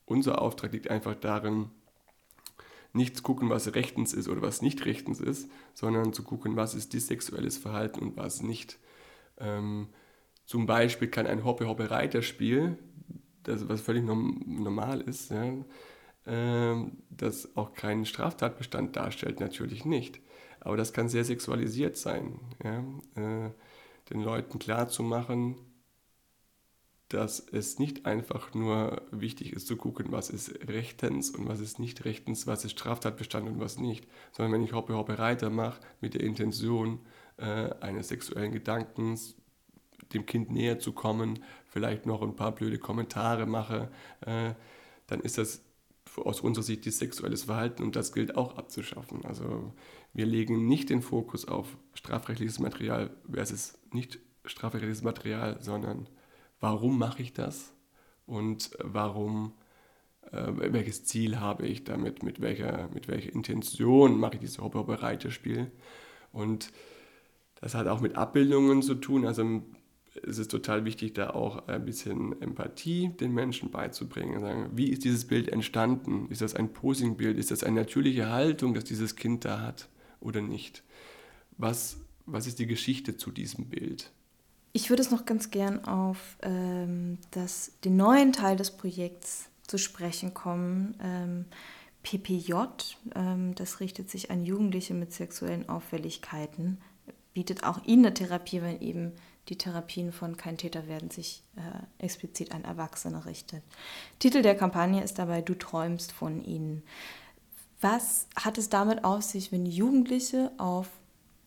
unser 0.04 0.42
Auftrag 0.42 0.72
liegt 0.72 0.90
einfach 0.90 1.14
darin, 1.14 1.70
nicht 2.94 3.16
zu 3.16 3.22
gucken, 3.22 3.50
was 3.50 3.74
rechtens 3.74 4.12
ist 4.12 4.28
oder 4.28 4.42
was 4.42 4.62
nicht 4.62 4.84
rechtens 4.84 5.20
ist, 5.20 5.50
sondern 5.74 6.12
zu 6.12 6.22
gucken, 6.22 6.56
was 6.56 6.74
ist 6.74 6.92
dissexuelles 6.92 7.58
Verhalten 7.58 8.00
und 8.00 8.16
was 8.16 8.42
nicht. 8.42 8.78
Ähm, 9.38 9.88
zum 10.46 10.66
Beispiel 10.66 11.08
kann 11.08 11.26
ein 11.26 11.44
Hoppe-Hoppe-Reiterspiel 11.44 12.78
das, 13.44 13.68
was 13.68 13.80
völlig 13.80 14.04
normal 14.04 15.00
ist, 15.02 15.30
ja, 15.30 15.44
äh, 16.26 16.90
das 17.10 17.56
auch 17.56 17.74
keinen 17.74 18.06
Straftatbestand 18.06 18.96
darstellt, 18.96 19.40
natürlich 19.40 19.84
nicht. 19.84 20.20
Aber 20.60 20.76
das 20.76 20.92
kann 20.92 21.08
sehr 21.08 21.24
sexualisiert 21.24 21.96
sein. 21.96 22.40
Ja, 22.62 22.78
äh, 23.16 23.50
den 24.10 24.20
Leuten 24.20 24.58
klarzumachen, 24.58 25.56
dass 27.08 27.40
es 27.40 27.78
nicht 27.78 28.06
einfach 28.06 28.54
nur 28.54 29.02
wichtig 29.10 29.52
ist 29.52 29.66
zu 29.66 29.76
gucken, 29.76 30.06
was 30.10 30.30
ist 30.30 30.68
rechtens 30.68 31.30
und 31.30 31.46
was 31.46 31.60
ist 31.60 31.78
nicht 31.78 32.04
rechtens, 32.04 32.46
was 32.46 32.64
ist 32.64 32.72
Straftatbestand 32.72 33.48
und 33.48 33.60
was 33.60 33.78
nicht, 33.78 34.06
sondern 34.32 34.52
wenn 34.52 34.64
ich 34.64 34.72
Hoppe 34.72 34.94
Hoppe 34.94 35.18
Reiter 35.18 35.50
mache 35.50 35.80
mit 36.00 36.14
der 36.14 36.22
Intention 36.22 37.00
äh, 37.36 37.70
eines 37.80 38.08
sexuellen 38.08 38.52
Gedankens, 38.52 39.36
dem 40.12 40.26
Kind 40.26 40.50
näher 40.50 40.78
zu 40.78 40.92
kommen, 40.92 41.44
vielleicht 41.66 42.06
noch 42.06 42.22
ein 42.22 42.36
paar 42.36 42.52
blöde 42.52 42.78
Kommentare 42.78 43.46
mache, 43.46 43.90
äh, 44.22 44.54
dann 45.06 45.20
ist 45.20 45.38
das 45.38 45.62
aus 46.16 46.40
unserer 46.40 46.64
Sicht 46.64 46.86
das 46.86 46.98
sexuelles 46.98 47.44
Verhalten 47.44 47.82
und 47.82 47.96
das 47.96 48.12
gilt 48.12 48.36
auch 48.36 48.56
abzuschaffen. 48.56 49.24
Also 49.24 49.72
wir 50.12 50.26
legen 50.26 50.66
nicht 50.68 50.90
den 50.90 51.02
Fokus 51.02 51.46
auf 51.46 51.76
strafrechtliches 51.94 52.58
Material 52.60 53.10
versus 53.30 53.78
nicht 53.92 54.18
strafrechtliches 54.44 55.02
Material, 55.02 55.58
sondern 55.60 56.08
warum 56.60 56.98
mache 56.98 57.22
ich 57.22 57.32
das 57.32 57.72
und 58.26 58.70
warum, 58.82 59.52
äh, 60.32 60.52
welches 60.56 61.04
Ziel 61.04 61.40
habe 61.40 61.66
ich 61.66 61.84
damit, 61.84 62.22
mit 62.22 62.40
welcher, 62.40 62.88
mit 62.92 63.08
welcher 63.08 63.32
Intention 63.32 64.18
mache 64.18 64.34
ich 64.34 64.40
dieses 64.40 64.58
Hopper-Spiel. 64.58 65.70
Und 66.32 66.72
das 67.60 67.74
hat 67.74 67.86
auch 67.86 68.00
mit 68.00 68.16
Abbildungen 68.16 68.82
zu 68.82 68.94
tun. 68.94 69.24
Also 69.26 69.62
ist 70.22 70.38
es 70.38 70.48
total 70.48 70.84
wichtig, 70.84 71.14
da 71.14 71.30
auch 71.30 71.66
ein 71.66 71.84
bisschen 71.84 72.40
Empathie 72.40 73.08
den 73.08 73.32
Menschen 73.32 73.70
beizubringen. 73.70 74.70
Wie 74.74 74.90
ist 74.90 75.04
dieses 75.04 75.26
Bild 75.26 75.48
entstanden? 75.48 76.28
Ist 76.30 76.40
das 76.40 76.54
ein 76.54 76.72
Posingbild? 76.72 77.38
Ist 77.38 77.50
das 77.50 77.64
eine 77.64 77.80
natürliche 77.80 78.30
Haltung, 78.30 78.74
dass 78.74 78.84
dieses 78.84 79.16
Kind 79.16 79.44
da 79.44 79.60
hat 79.60 79.88
oder 80.20 80.40
nicht? 80.40 80.82
Was, 81.56 81.98
was 82.26 82.46
ist 82.46 82.58
die 82.58 82.66
Geschichte 82.66 83.16
zu 83.16 83.30
diesem 83.30 83.66
Bild? 83.68 84.12
Ich 84.76 84.90
würde 84.90 85.02
es 85.02 85.12
noch 85.12 85.24
ganz 85.24 85.52
gern 85.52 85.84
auf 85.84 86.36
ähm, 86.42 87.18
das, 87.30 87.70
den 87.84 87.96
neuen 87.96 88.32
Teil 88.32 88.56
des 88.56 88.72
Projekts 88.72 89.48
zu 89.68 89.78
sprechen 89.78 90.34
kommen. 90.34 90.98
Ähm, 91.00 91.44
PPJ, 92.02 92.54
ähm, 93.14 93.54
das 93.54 93.78
richtet 93.78 94.10
sich 94.10 94.32
an 94.32 94.44
Jugendliche 94.44 94.92
mit 94.92 95.12
sexuellen 95.12 95.68
Auffälligkeiten, 95.68 96.78
bietet 97.34 97.62
auch 97.62 97.84
ihnen 97.84 98.06
eine 98.06 98.14
Therapie, 98.14 98.62
wenn 98.62 98.80
eben 98.80 99.12
die 99.48 99.56
Therapien 99.56 100.10
von 100.10 100.36
Kein 100.36 100.58
Täter 100.58 100.88
werden 100.88 101.08
sich 101.08 101.44
äh, 101.54 102.04
explizit 102.04 102.52
an 102.52 102.64
Erwachsene 102.64 103.26
richtet. 103.26 103.62
Titel 104.18 104.42
der 104.42 104.56
Kampagne 104.56 105.04
ist 105.04 105.20
dabei 105.20 105.40
Du 105.40 105.54
träumst 105.54 106.10
von 106.10 106.42
ihnen. 106.42 106.82
Was 107.80 108.26
hat 108.34 108.58
es 108.58 108.70
damit 108.70 109.04
auf 109.04 109.22
sich, 109.22 109.52
wenn 109.52 109.66
Jugendliche 109.66 110.50
auf 110.58 110.88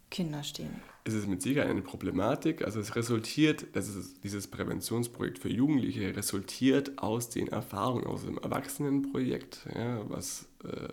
Kinder 0.10 0.44
stehen? 0.44 0.82
Es 1.08 1.14
ist 1.14 1.28
mit 1.28 1.42
Sicherheit 1.42 1.70
eine 1.70 1.82
Problematik. 1.82 2.66
Also 2.66 2.82
es 2.82 2.98
resultiert, 2.98 3.66
das 3.74 3.88
ist 3.88 4.26
dieses 4.26 4.48
Präventionsprojekt 4.48 5.40
für 5.40 5.48
Jugendliche 5.48 6.14
resultiert 6.14 7.00
aus 7.00 7.30
den 7.30 7.48
Erfahrungen 7.48 8.06
aus 8.06 8.26
dem 8.26 8.38
Erwachsenenprojekt, 8.38 9.68
ja, 9.74 10.02
was, 10.10 10.50
äh, 10.66 10.90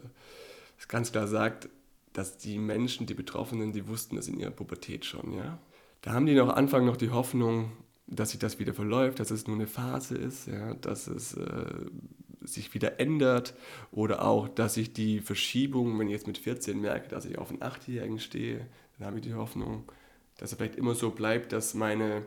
was 0.76 0.86
ganz 0.86 1.10
klar 1.10 1.26
sagt, 1.26 1.68
dass 2.12 2.38
die 2.38 2.58
Menschen, 2.58 3.06
die 3.06 3.14
Betroffenen, 3.14 3.72
die 3.72 3.88
wussten 3.88 4.14
das 4.14 4.28
in 4.28 4.38
ihrer 4.38 4.52
Pubertät 4.52 5.04
schon, 5.04 5.32
ja. 5.32 5.58
Da 6.02 6.12
haben 6.12 6.26
die 6.26 6.34
noch 6.34 6.50
Anfang 6.50 6.86
noch 6.86 6.96
die 6.96 7.10
Hoffnung, 7.10 7.72
dass 8.06 8.30
sich 8.30 8.38
das 8.38 8.60
wieder 8.60 8.72
verläuft, 8.72 9.18
dass 9.18 9.32
es 9.32 9.48
nur 9.48 9.56
eine 9.56 9.66
Phase 9.66 10.16
ist, 10.16 10.46
ja, 10.46 10.74
dass 10.74 11.08
es 11.08 11.34
äh, 11.34 11.64
sich 12.40 12.72
wieder 12.72 13.00
ändert 13.00 13.54
oder 13.90 14.24
auch, 14.24 14.48
dass 14.48 14.76
ich 14.76 14.92
die 14.92 15.18
Verschiebung, 15.18 15.98
wenn 15.98 16.06
ich 16.06 16.12
jetzt 16.12 16.28
mit 16.28 16.38
14 16.38 16.80
merke, 16.80 17.08
dass 17.08 17.24
ich 17.24 17.36
auf 17.36 17.50
einen 17.50 17.62
Achtjährigen 17.62 18.20
stehe, 18.20 18.66
dann 18.96 19.08
habe 19.08 19.16
ich 19.18 19.24
die 19.24 19.34
Hoffnung, 19.34 19.84
dass 20.39 20.53
er 20.53 20.59
vielleicht 20.59 20.76
immer 20.76 20.95
so 20.95 21.11
bleibt, 21.11 21.53
dass 21.53 21.74
meine, 21.74 22.24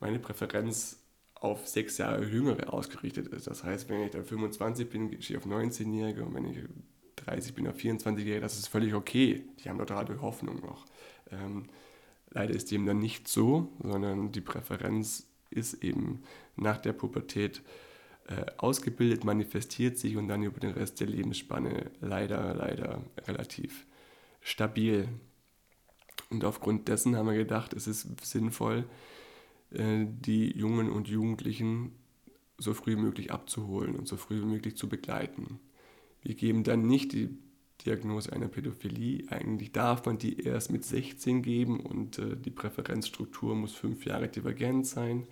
meine 0.00 0.18
Präferenz 0.18 0.98
auf 1.34 1.66
sechs 1.66 1.98
Jahre 1.98 2.24
Jüngere 2.24 2.72
ausgerichtet 2.72 3.28
ist. 3.28 3.46
Das 3.46 3.64
heißt, 3.64 3.88
wenn 3.88 4.02
ich 4.02 4.10
da 4.10 4.22
25 4.22 4.88
bin, 4.88 5.08
stehe 5.22 5.38
ich 5.38 5.44
auf 5.44 5.50
19-Jährige 5.50 6.24
und 6.24 6.34
wenn 6.34 6.44
ich 6.44 6.58
30 7.16 7.54
bin, 7.54 7.66
auf 7.66 7.76
24-Jährige, 7.76 8.40
das 8.40 8.58
ist 8.58 8.68
völlig 8.68 8.94
okay. 8.94 9.44
Die 9.62 9.68
haben 9.68 9.78
total 9.78 10.04
die 10.04 10.20
Hoffnung 10.20 10.60
noch. 10.60 10.86
Ähm, 11.30 11.66
leider 12.30 12.54
ist 12.54 12.70
dem 12.70 12.86
dann 12.86 12.98
nicht 12.98 13.28
so, 13.28 13.72
sondern 13.82 14.32
die 14.32 14.40
Präferenz 14.40 15.26
ist 15.50 15.82
eben 15.82 16.22
nach 16.56 16.78
der 16.78 16.92
Pubertät 16.92 17.62
äh, 18.28 18.46
ausgebildet, 18.58 19.24
manifestiert 19.24 19.98
sich 19.98 20.16
und 20.16 20.28
dann 20.28 20.42
über 20.42 20.60
den 20.60 20.70
Rest 20.70 21.00
der 21.00 21.08
Lebensspanne 21.08 21.90
leider, 22.00 22.54
leider 22.54 23.02
relativ 23.26 23.86
stabil. 24.40 25.08
Und 26.30 26.44
aufgrund 26.44 26.88
dessen 26.88 27.16
haben 27.16 27.26
wir 27.26 27.36
gedacht, 27.36 27.72
es 27.72 27.86
ist 27.86 28.24
sinnvoll, 28.24 28.84
äh, 29.70 30.06
die 30.06 30.56
Jungen 30.56 30.90
und 30.90 31.08
Jugendlichen 31.08 31.92
so 32.56 32.74
früh 32.74 32.92
wie 32.96 33.00
möglich 33.00 33.32
abzuholen 33.32 33.96
und 33.96 34.06
so 34.06 34.16
früh 34.16 34.40
wie 34.40 34.46
möglich 34.46 34.76
zu 34.76 34.88
begleiten. 34.88 35.58
Wir 36.22 36.34
geben 36.34 36.62
dann 36.62 36.86
nicht 36.86 37.12
die 37.12 37.30
Diagnose 37.84 38.32
einer 38.32 38.48
Pädophilie. 38.48 39.24
Eigentlich 39.30 39.72
darf 39.72 40.04
man 40.04 40.18
die 40.18 40.40
erst 40.40 40.70
mit 40.70 40.84
16 40.84 41.42
geben 41.42 41.80
und 41.80 42.18
äh, 42.18 42.36
die 42.36 42.50
Präferenzstruktur 42.50 43.54
muss 43.54 43.72
fünf 43.72 44.04
Jahre 44.04 44.28
divergent 44.28 44.86
sein. 44.86 45.26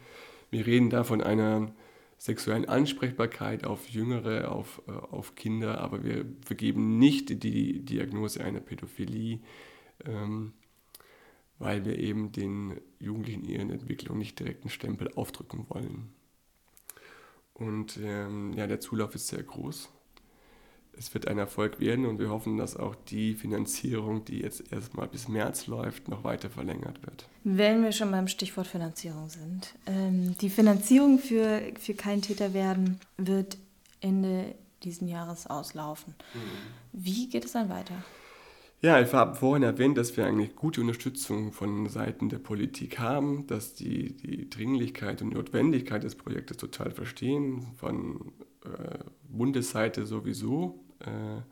Wir 0.51 0.67
reden 0.67 0.91
da 0.91 1.05
von 1.05 1.21
einer 1.21 1.73
sexuellen 2.17 2.69
Ansprechbarkeit 2.69 3.65
auf 3.65 3.89
Jüngere, 3.89 4.51
auf, 4.51 4.83
äh, 4.89 4.93
auf 4.93 5.35
Kinder, 5.35 5.81
aber 5.81 6.03
wir 6.03 6.25
vergeben 6.45 6.99
nicht 6.99 7.43
die 7.43 7.85
Diagnose 7.85 8.43
einer 8.43 8.61
Pädophilie. 8.61 9.41
Ähm, 10.05 10.53
weil 11.59 11.85
wir 11.85 11.99
eben 11.99 12.33
den 12.33 12.81
Jugendlichen 12.99 13.45
in 13.45 13.51
ihren 13.51 13.71
Entwicklung 13.71 14.19
nicht 14.19 14.39
direkt 14.39 14.63
einen 14.63 14.71
Stempel 14.71 15.13
aufdrücken 15.15 15.67
wollen. 15.69 16.13
Und 17.55 17.99
ähm, 18.03 18.53
ja, 18.53 18.67
der 18.67 18.81
Zulauf 18.81 19.15
ist 19.15 19.29
sehr 19.29 19.43
groß. 19.43 19.91
Es 20.97 21.15
wird 21.15 21.29
ein 21.29 21.39
Erfolg 21.39 21.79
werden 21.79 22.07
und 22.07 22.19
wir 22.19 22.29
hoffen, 22.29 22.57
dass 22.57 22.77
auch 22.77 22.97
die 22.97 23.35
Finanzierung, 23.35 24.25
die 24.25 24.41
jetzt 24.41 24.73
erstmal 24.73 25.07
bis 25.07 25.29
März 25.29 25.69
läuft, 25.69 26.09
noch 26.09 26.25
weiter 26.25 26.51
verlängert 26.51 27.03
wird. 27.07 27.29
Wenn 27.45 27.85
wir 27.85 27.93
schon 27.93 28.11
beim 28.11 28.27
Stichwort 28.27 28.67
Finanzierung 28.67 29.29
sind. 29.29 29.75
Ähm, 29.87 30.37
die 30.41 30.51
Finanzierung 30.51 31.21
für, 31.21 31.61
für 31.79 31.95
kein 31.95 32.21
Täter 32.21 32.53
werden 32.53 32.99
wird 33.17 33.59
Ende 34.01 34.55
diesen 34.83 35.09
Jahres 35.09 35.47
auslaufen. 35.47 36.15
Mhm. 36.35 36.39
Wie 36.93 37.29
geht 37.29 37.45
es 37.45 37.53
dann 37.53 37.69
weiter? 37.69 38.05
Ja, 38.81 39.01
ich 39.01 39.13
habe 39.13 39.35
vorhin 39.35 39.65
erwähnt, 39.65 39.99
dass 39.99 40.17
wir 40.17 40.25
eigentlich 40.25 40.55
gute 40.55 40.81
Unterstützung 40.81 41.51
von 41.51 41.89
Seiten 41.89 42.29
der 42.29 42.39
Politik 42.39 43.01
haben, 43.01 43.49
dass 43.49 43.75
die 43.75 44.17
die 44.17 44.49
Dringlichkeit 44.49 45.21
und 45.21 45.35
Notwendigkeit 45.35 46.05
des 46.05 46.15
Projektes 46.15 46.59
total 46.59 46.93
verstehen, 46.93 47.67
von 47.77 48.33
äh, 48.65 48.99
Bundesseite 49.29 50.07
sowieso. 50.07 50.85
Äh, 51.01 51.43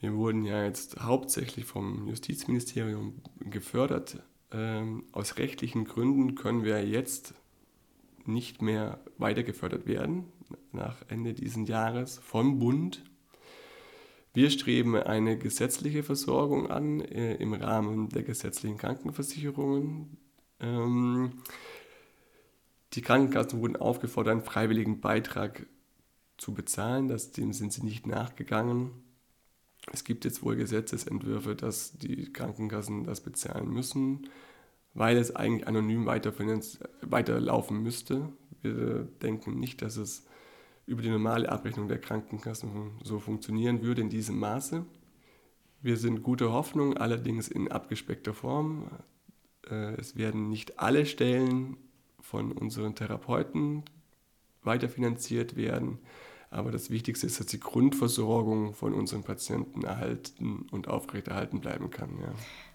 wir 0.00 0.14
wurden 0.14 0.44
ja 0.44 0.64
jetzt 0.64 1.00
hauptsächlich 1.00 1.64
vom 1.64 2.08
Justizministerium 2.08 3.22
gefördert. 3.38 4.20
Ähm, 4.50 5.04
aus 5.12 5.38
rechtlichen 5.38 5.84
Gründen 5.84 6.34
können 6.34 6.64
wir 6.64 6.84
jetzt 6.84 7.34
nicht 8.26 8.62
mehr 8.62 8.98
weiter 9.16 9.44
gefördert 9.44 9.86
werden 9.86 10.24
nach 10.72 10.96
Ende 11.08 11.34
dieses 11.34 11.68
Jahres 11.68 12.18
vom 12.18 12.58
Bund. 12.58 13.04
Wir 14.34 14.50
streben 14.50 14.96
eine 14.96 15.36
gesetzliche 15.36 16.02
Versorgung 16.02 16.70
an 16.70 17.00
äh, 17.00 17.34
im 17.34 17.52
Rahmen 17.52 18.08
der 18.08 18.22
gesetzlichen 18.22 18.78
Krankenversicherungen. 18.78 20.16
Ähm, 20.60 21.42
die 22.94 23.02
Krankenkassen 23.02 23.60
wurden 23.60 23.76
aufgefordert, 23.76 24.32
einen 24.32 24.42
freiwilligen 24.42 25.00
Beitrag 25.00 25.66
zu 26.38 26.54
bezahlen. 26.54 27.08
Das, 27.08 27.32
dem 27.32 27.52
sind 27.52 27.72
sie 27.72 27.84
nicht 27.84 28.06
nachgegangen. 28.06 28.90
Es 29.92 30.04
gibt 30.04 30.24
jetzt 30.24 30.42
wohl 30.42 30.56
Gesetzesentwürfe, 30.56 31.54
dass 31.54 31.98
die 31.98 32.32
Krankenkassen 32.32 33.04
das 33.04 33.20
bezahlen 33.20 33.68
müssen, 33.68 34.28
weil 34.94 35.16
es 35.16 35.34
eigentlich 35.34 35.66
anonym 35.66 36.06
weiter 36.06 36.32
weiterlaufen 37.02 37.82
müsste. 37.82 38.32
Wir 38.62 39.08
denken 39.20 39.58
nicht, 39.58 39.82
dass 39.82 39.96
es 39.96 40.24
über 40.86 41.02
die 41.02 41.10
normale 41.10 41.50
Abrechnung 41.50 41.88
der 41.88 42.00
Krankenkassen 42.00 42.92
so 43.02 43.18
funktionieren 43.18 43.82
würde 43.82 44.02
in 44.02 44.10
diesem 44.10 44.38
Maße. 44.38 44.84
Wir 45.80 45.96
sind 45.96 46.22
guter 46.22 46.52
Hoffnung, 46.52 46.96
allerdings 46.96 47.48
in 47.48 47.70
abgespeckter 47.70 48.34
Form. 48.34 48.88
Äh, 49.68 49.94
es 49.94 50.16
werden 50.16 50.48
nicht 50.48 50.78
alle 50.78 51.06
Stellen 51.06 51.76
von 52.20 52.52
unseren 52.52 52.94
Therapeuten 52.94 53.82
weiterfinanziert 54.62 55.56
werden, 55.56 55.98
aber 56.50 56.70
das 56.70 56.90
Wichtigste 56.90 57.26
ist, 57.26 57.40
dass 57.40 57.46
die 57.46 57.58
Grundversorgung 57.58 58.74
von 58.74 58.92
unseren 58.92 59.24
Patienten 59.24 59.82
erhalten 59.82 60.66
und 60.70 60.86
aufrechterhalten 60.86 61.60
bleiben 61.60 61.90
kann. 61.90 62.10
Ja. 62.20 62.32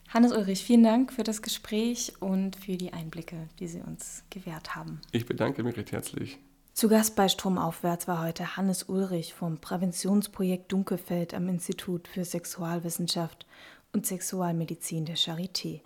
Hannes 0.09 0.31
Ulrich, 0.31 0.63
vielen 0.63 0.83
Dank 0.83 1.13
für 1.13 1.23
das 1.23 1.41
Gespräch 1.41 2.13
und 2.19 2.55
für 2.55 2.77
die 2.77 2.93
Einblicke, 2.93 3.47
die 3.59 3.67
Sie 3.67 3.81
uns 3.81 4.23
gewährt 4.29 4.75
haben. 4.75 4.99
Ich 5.11 5.25
bedanke 5.25 5.63
mich 5.63 5.77
recht 5.77 5.91
herzlich. 5.91 6.39
Zu 6.78 6.88
Gast 6.89 7.15
bei 7.15 7.28
Stromaufwärts 7.28 8.07
war 8.07 8.23
heute 8.23 8.55
Hannes 8.55 8.84
Ulrich 8.84 9.34
vom 9.34 9.57
Präventionsprojekt 9.57 10.71
Dunkelfeld 10.71 11.34
am 11.34 11.49
Institut 11.49 12.07
für 12.07 12.23
Sexualwissenschaft 12.23 13.47
und 13.93 14.05
Sexualmedizin 14.05 15.05
der 15.05 15.17
Charité. 15.17 15.82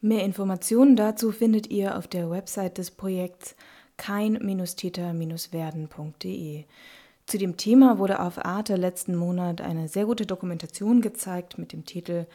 Mehr 0.00 0.24
Informationen 0.24 0.94
dazu 0.94 1.32
findet 1.32 1.66
ihr 1.66 1.98
auf 1.98 2.06
der 2.06 2.30
Website 2.30 2.78
des 2.78 2.92
Projekts 2.92 3.56
kein-täter-werden.de. 3.96 6.64
Zu 7.26 7.38
dem 7.38 7.56
Thema 7.56 7.98
wurde 7.98 8.20
auf 8.20 8.44
Arte 8.44 8.76
letzten 8.76 9.16
Monat 9.16 9.60
eine 9.60 9.88
sehr 9.88 10.06
gute 10.06 10.26
Dokumentation 10.26 11.00
gezeigt 11.00 11.58
mit 11.58 11.72
dem 11.72 11.86
Titel 11.86 12.26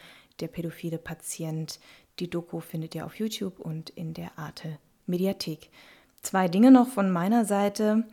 Der 0.41 0.49
pädophile 0.49 0.97
Patient. 0.97 1.79
Die 2.19 2.29
Doku 2.29 2.59
findet 2.59 2.93
ihr 2.93 3.05
auf 3.05 3.15
YouTube 3.15 3.57
und 3.57 3.89
in 3.89 4.13
der 4.13 4.37
Arte 4.37 4.79
Mediathek. 5.05 5.69
Zwei 6.25 6.47
Dinge 6.47 6.71
noch 6.71 6.87
von 6.87 7.11
meiner 7.11 7.45
Seite. 7.45 8.03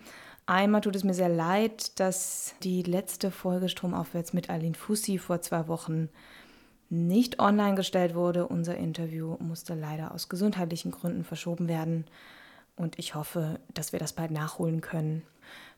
Einmal 0.44 0.82
tut 0.82 0.96
es 0.96 1.02
mir 1.02 1.14
sehr 1.14 1.30
leid, 1.30 1.98
dass 1.98 2.54
die 2.62 2.82
letzte 2.82 3.30
Folge 3.30 3.70
Stromaufwärts 3.70 4.34
mit 4.34 4.50
Aline 4.50 4.74
Fussi 4.74 5.16
vor 5.16 5.40
zwei 5.40 5.66
Wochen 5.66 6.10
nicht 6.90 7.38
online 7.38 7.74
gestellt 7.74 8.14
wurde. 8.14 8.46
Unser 8.46 8.76
Interview 8.76 9.38
musste 9.40 9.72
leider 9.72 10.12
aus 10.12 10.28
gesundheitlichen 10.28 10.90
Gründen 10.90 11.24
verschoben 11.24 11.68
werden. 11.68 12.04
Und 12.76 12.98
ich 12.98 13.14
hoffe, 13.14 13.58
dass 13.72 13.92
wir 13.92 13.98
das 13.98 14.12
bald 14.12 14.30
nachholen 14.30 14.82
können. 14.82 15.22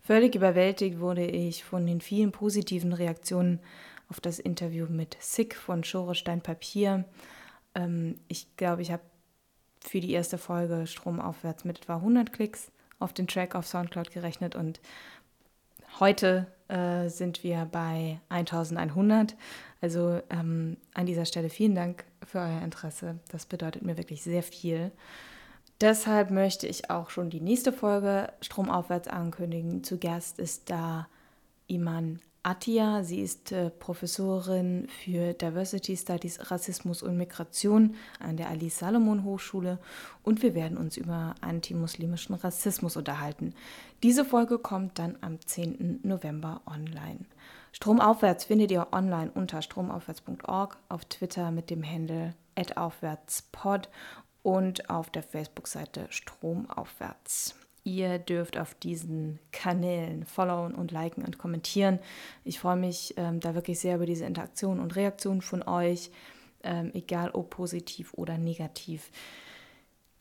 Völlig 0.03 0.35
überwältigt 0.35 0.99
wurde 0.99 1.24
ich 1.24 1.62
von 1.62 1.87
den 1.87 2.01
vielen 2.01 2.32
positiven 2.32 2.93
Reaktionen 2.95 3.61
auf 4.09 4.18
das 4.18 4.41
Interview 4.41 4.87
mit 4.91 5.16
Sick 5.20 5.55
von 5.55 5.85
Schorestein 5.85 6.41
Papier. 6.41 7.05
Ähm, 7.76 8.16
ich 8.26 8.57
glaube, 8.57 8.82
ich 8.82 8.91
habe 8.91 9.03
für 9.87 10.01
die 10.01 10.12
erste 10.12 10.39
Folge 10.39 10.87
stromaufwärts 10.87 11.64
mit 11.64 11.78
etwa 11.78 11.97
100 11.97 12.32
Klicks 12.32 12.70
auf 12.99 13.12
den 13.12 13.26
Track 13.26 13.55
auf 13.55 13.66
Soundcloud 13.66 14.11
gerechnet 14.11 14.55
und 14.55 14.80
heute 16.01 16.47
äh, 16.68 17.09
sind 17.09 17.45
wir 17.45 17.68
bei 17.70 18.20
1100. 18.28 19.37
Also 19.80 20.20
ähm, 20.30 20.76
an 20.95 21.07
dieser 21.07 21.26
Stelle 21.26 21.51
vielen 21.51 21.74
Dank 21.74 22.05
für 22.24 22.39
euer 22.39 22.62
Interesse. 22.62 23.18
Das 23.28 23.47
bedeutet 23.47 23.82
mir 23.82 23.99
wirklich 23.99 24.22
sehr 24.22 24.43
viel. 24.43 24.91
Deshalb 25.80 26.30
möchte 26.30 26.66
ich 26.66 26.91
auch 26.91 27.11
schon 27.11 27.30
die 27.30 27.41
nächste 27.41 27.72
Folge 27.72 28.32
Stromaufwärts 28.41 29.09
ankündigen. 29.09 29.85
Zu 29.85 29.99
Gast 29.99 30.39
ist 30.39 30.70
da 30.70 31.09
Iman 31.66 32.20
Attia. 32.45 33.03
Sie 33.03 33.21
ist 33.21 33.53
äh, 33.53 33.71
Professorin 33.71 34.87
für 34.89 35.33
Diversity 35.33 35.97
Studies, 35.97 36.51
Rassismus 36.51 37.03
und 37.03 37.17
Migration 37.17 37.97
an 38.21 38.37
der 38.37 38.51
Ali 38.51 38.69
Salomon 38.69 39.25
Hochschule 39.25 39.79
und 40.23 40.43
wir 40.43 40.55
werden 40.55 40.77
uns 40.77 40.97
über 40.97 41.35
antimuslimischen 41.41 42.35
Rassismus 42.35 42.97
unterhalten. 42.97 43.55
Diese 44.03 44.25
Folge 44.25 44.59
kommt 44.59 44.99
dann 44.99 45.17
am 45.23 45.41
10. 45.41 46.01
November 46.03 46.61
online. 46.67 47.21
Stromaufwärts 47.73 48.45
findet 48.45 48.71
ihr 48.71 48.89
online 48.93 49.33
unter 49.35 49.63
stromaufwärts.org, 49.63 50.77
auf 50.89 51.05
Twitter 51.07 51.51
mit 51.51 51.71
dem 51.71 51.83
Handle 51.83 52.35
@aufwärtspod 52.77 53.89
und 54.43 54.91
auf 54.91 55.11
der 55.11 55.23
Facebook-Seite 55.23 56.07
Stromaufwärts. 56.11 57.57
Ihr 57.85 58.18
dürft 58.18 58.57
auf 58.59 58.74
diesen 58.74 59.39
Kanälen 59.53 60.24
followen 60.24 60.74
und 60.74 60.91
liken 60.91 61.22
und 61.22 61.37
kommentieren. 61.37 61.99
Ich 62.43 62.59
freue 62.59 62.76
mich 62.76 63.14
ähm, 63.18 63.41
da 63.41 63.55
wirklich 63.55 63.78
sehr 63.78 63.97
über 63.97 64.07
diese 64.07 64.24
Interaktion 64.24 64.80
und 64.80 64.97
Reaktion 64.97 65.43
von 65.43 65.62
euch, 65.62 66.11
ähm, 66.62 66.91
egal 66.95 67.30
ob 67.30 67.51
positiv 67.51 68.14
oder 68.14 68.39
negativ. 68.39 69.11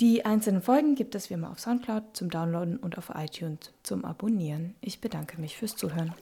Die 0.01 0.25
einzelnen 0.25 0.61
Folgen 0.61 0.95
gibt 0.95 1.15
es 1.15 1.29
wie 1.29 1.35
immer 1.35 1.51
auf 1.51 1.59
Soundcloud 1.59 2.03
zum 2.17 2.29
Downloaden 2.29 2.77
und 2.77 2.97
auf 2.97 3.11
iTunes 3.15 3.71
zum 3.83 4.03
Abonnieren. 4.03 4.75
Ich 4.81 4.99
bedanke 4.99 5.39
mich 5.39 5.55
fürs 5.55 5.77
Zuhören. 5.77 6.13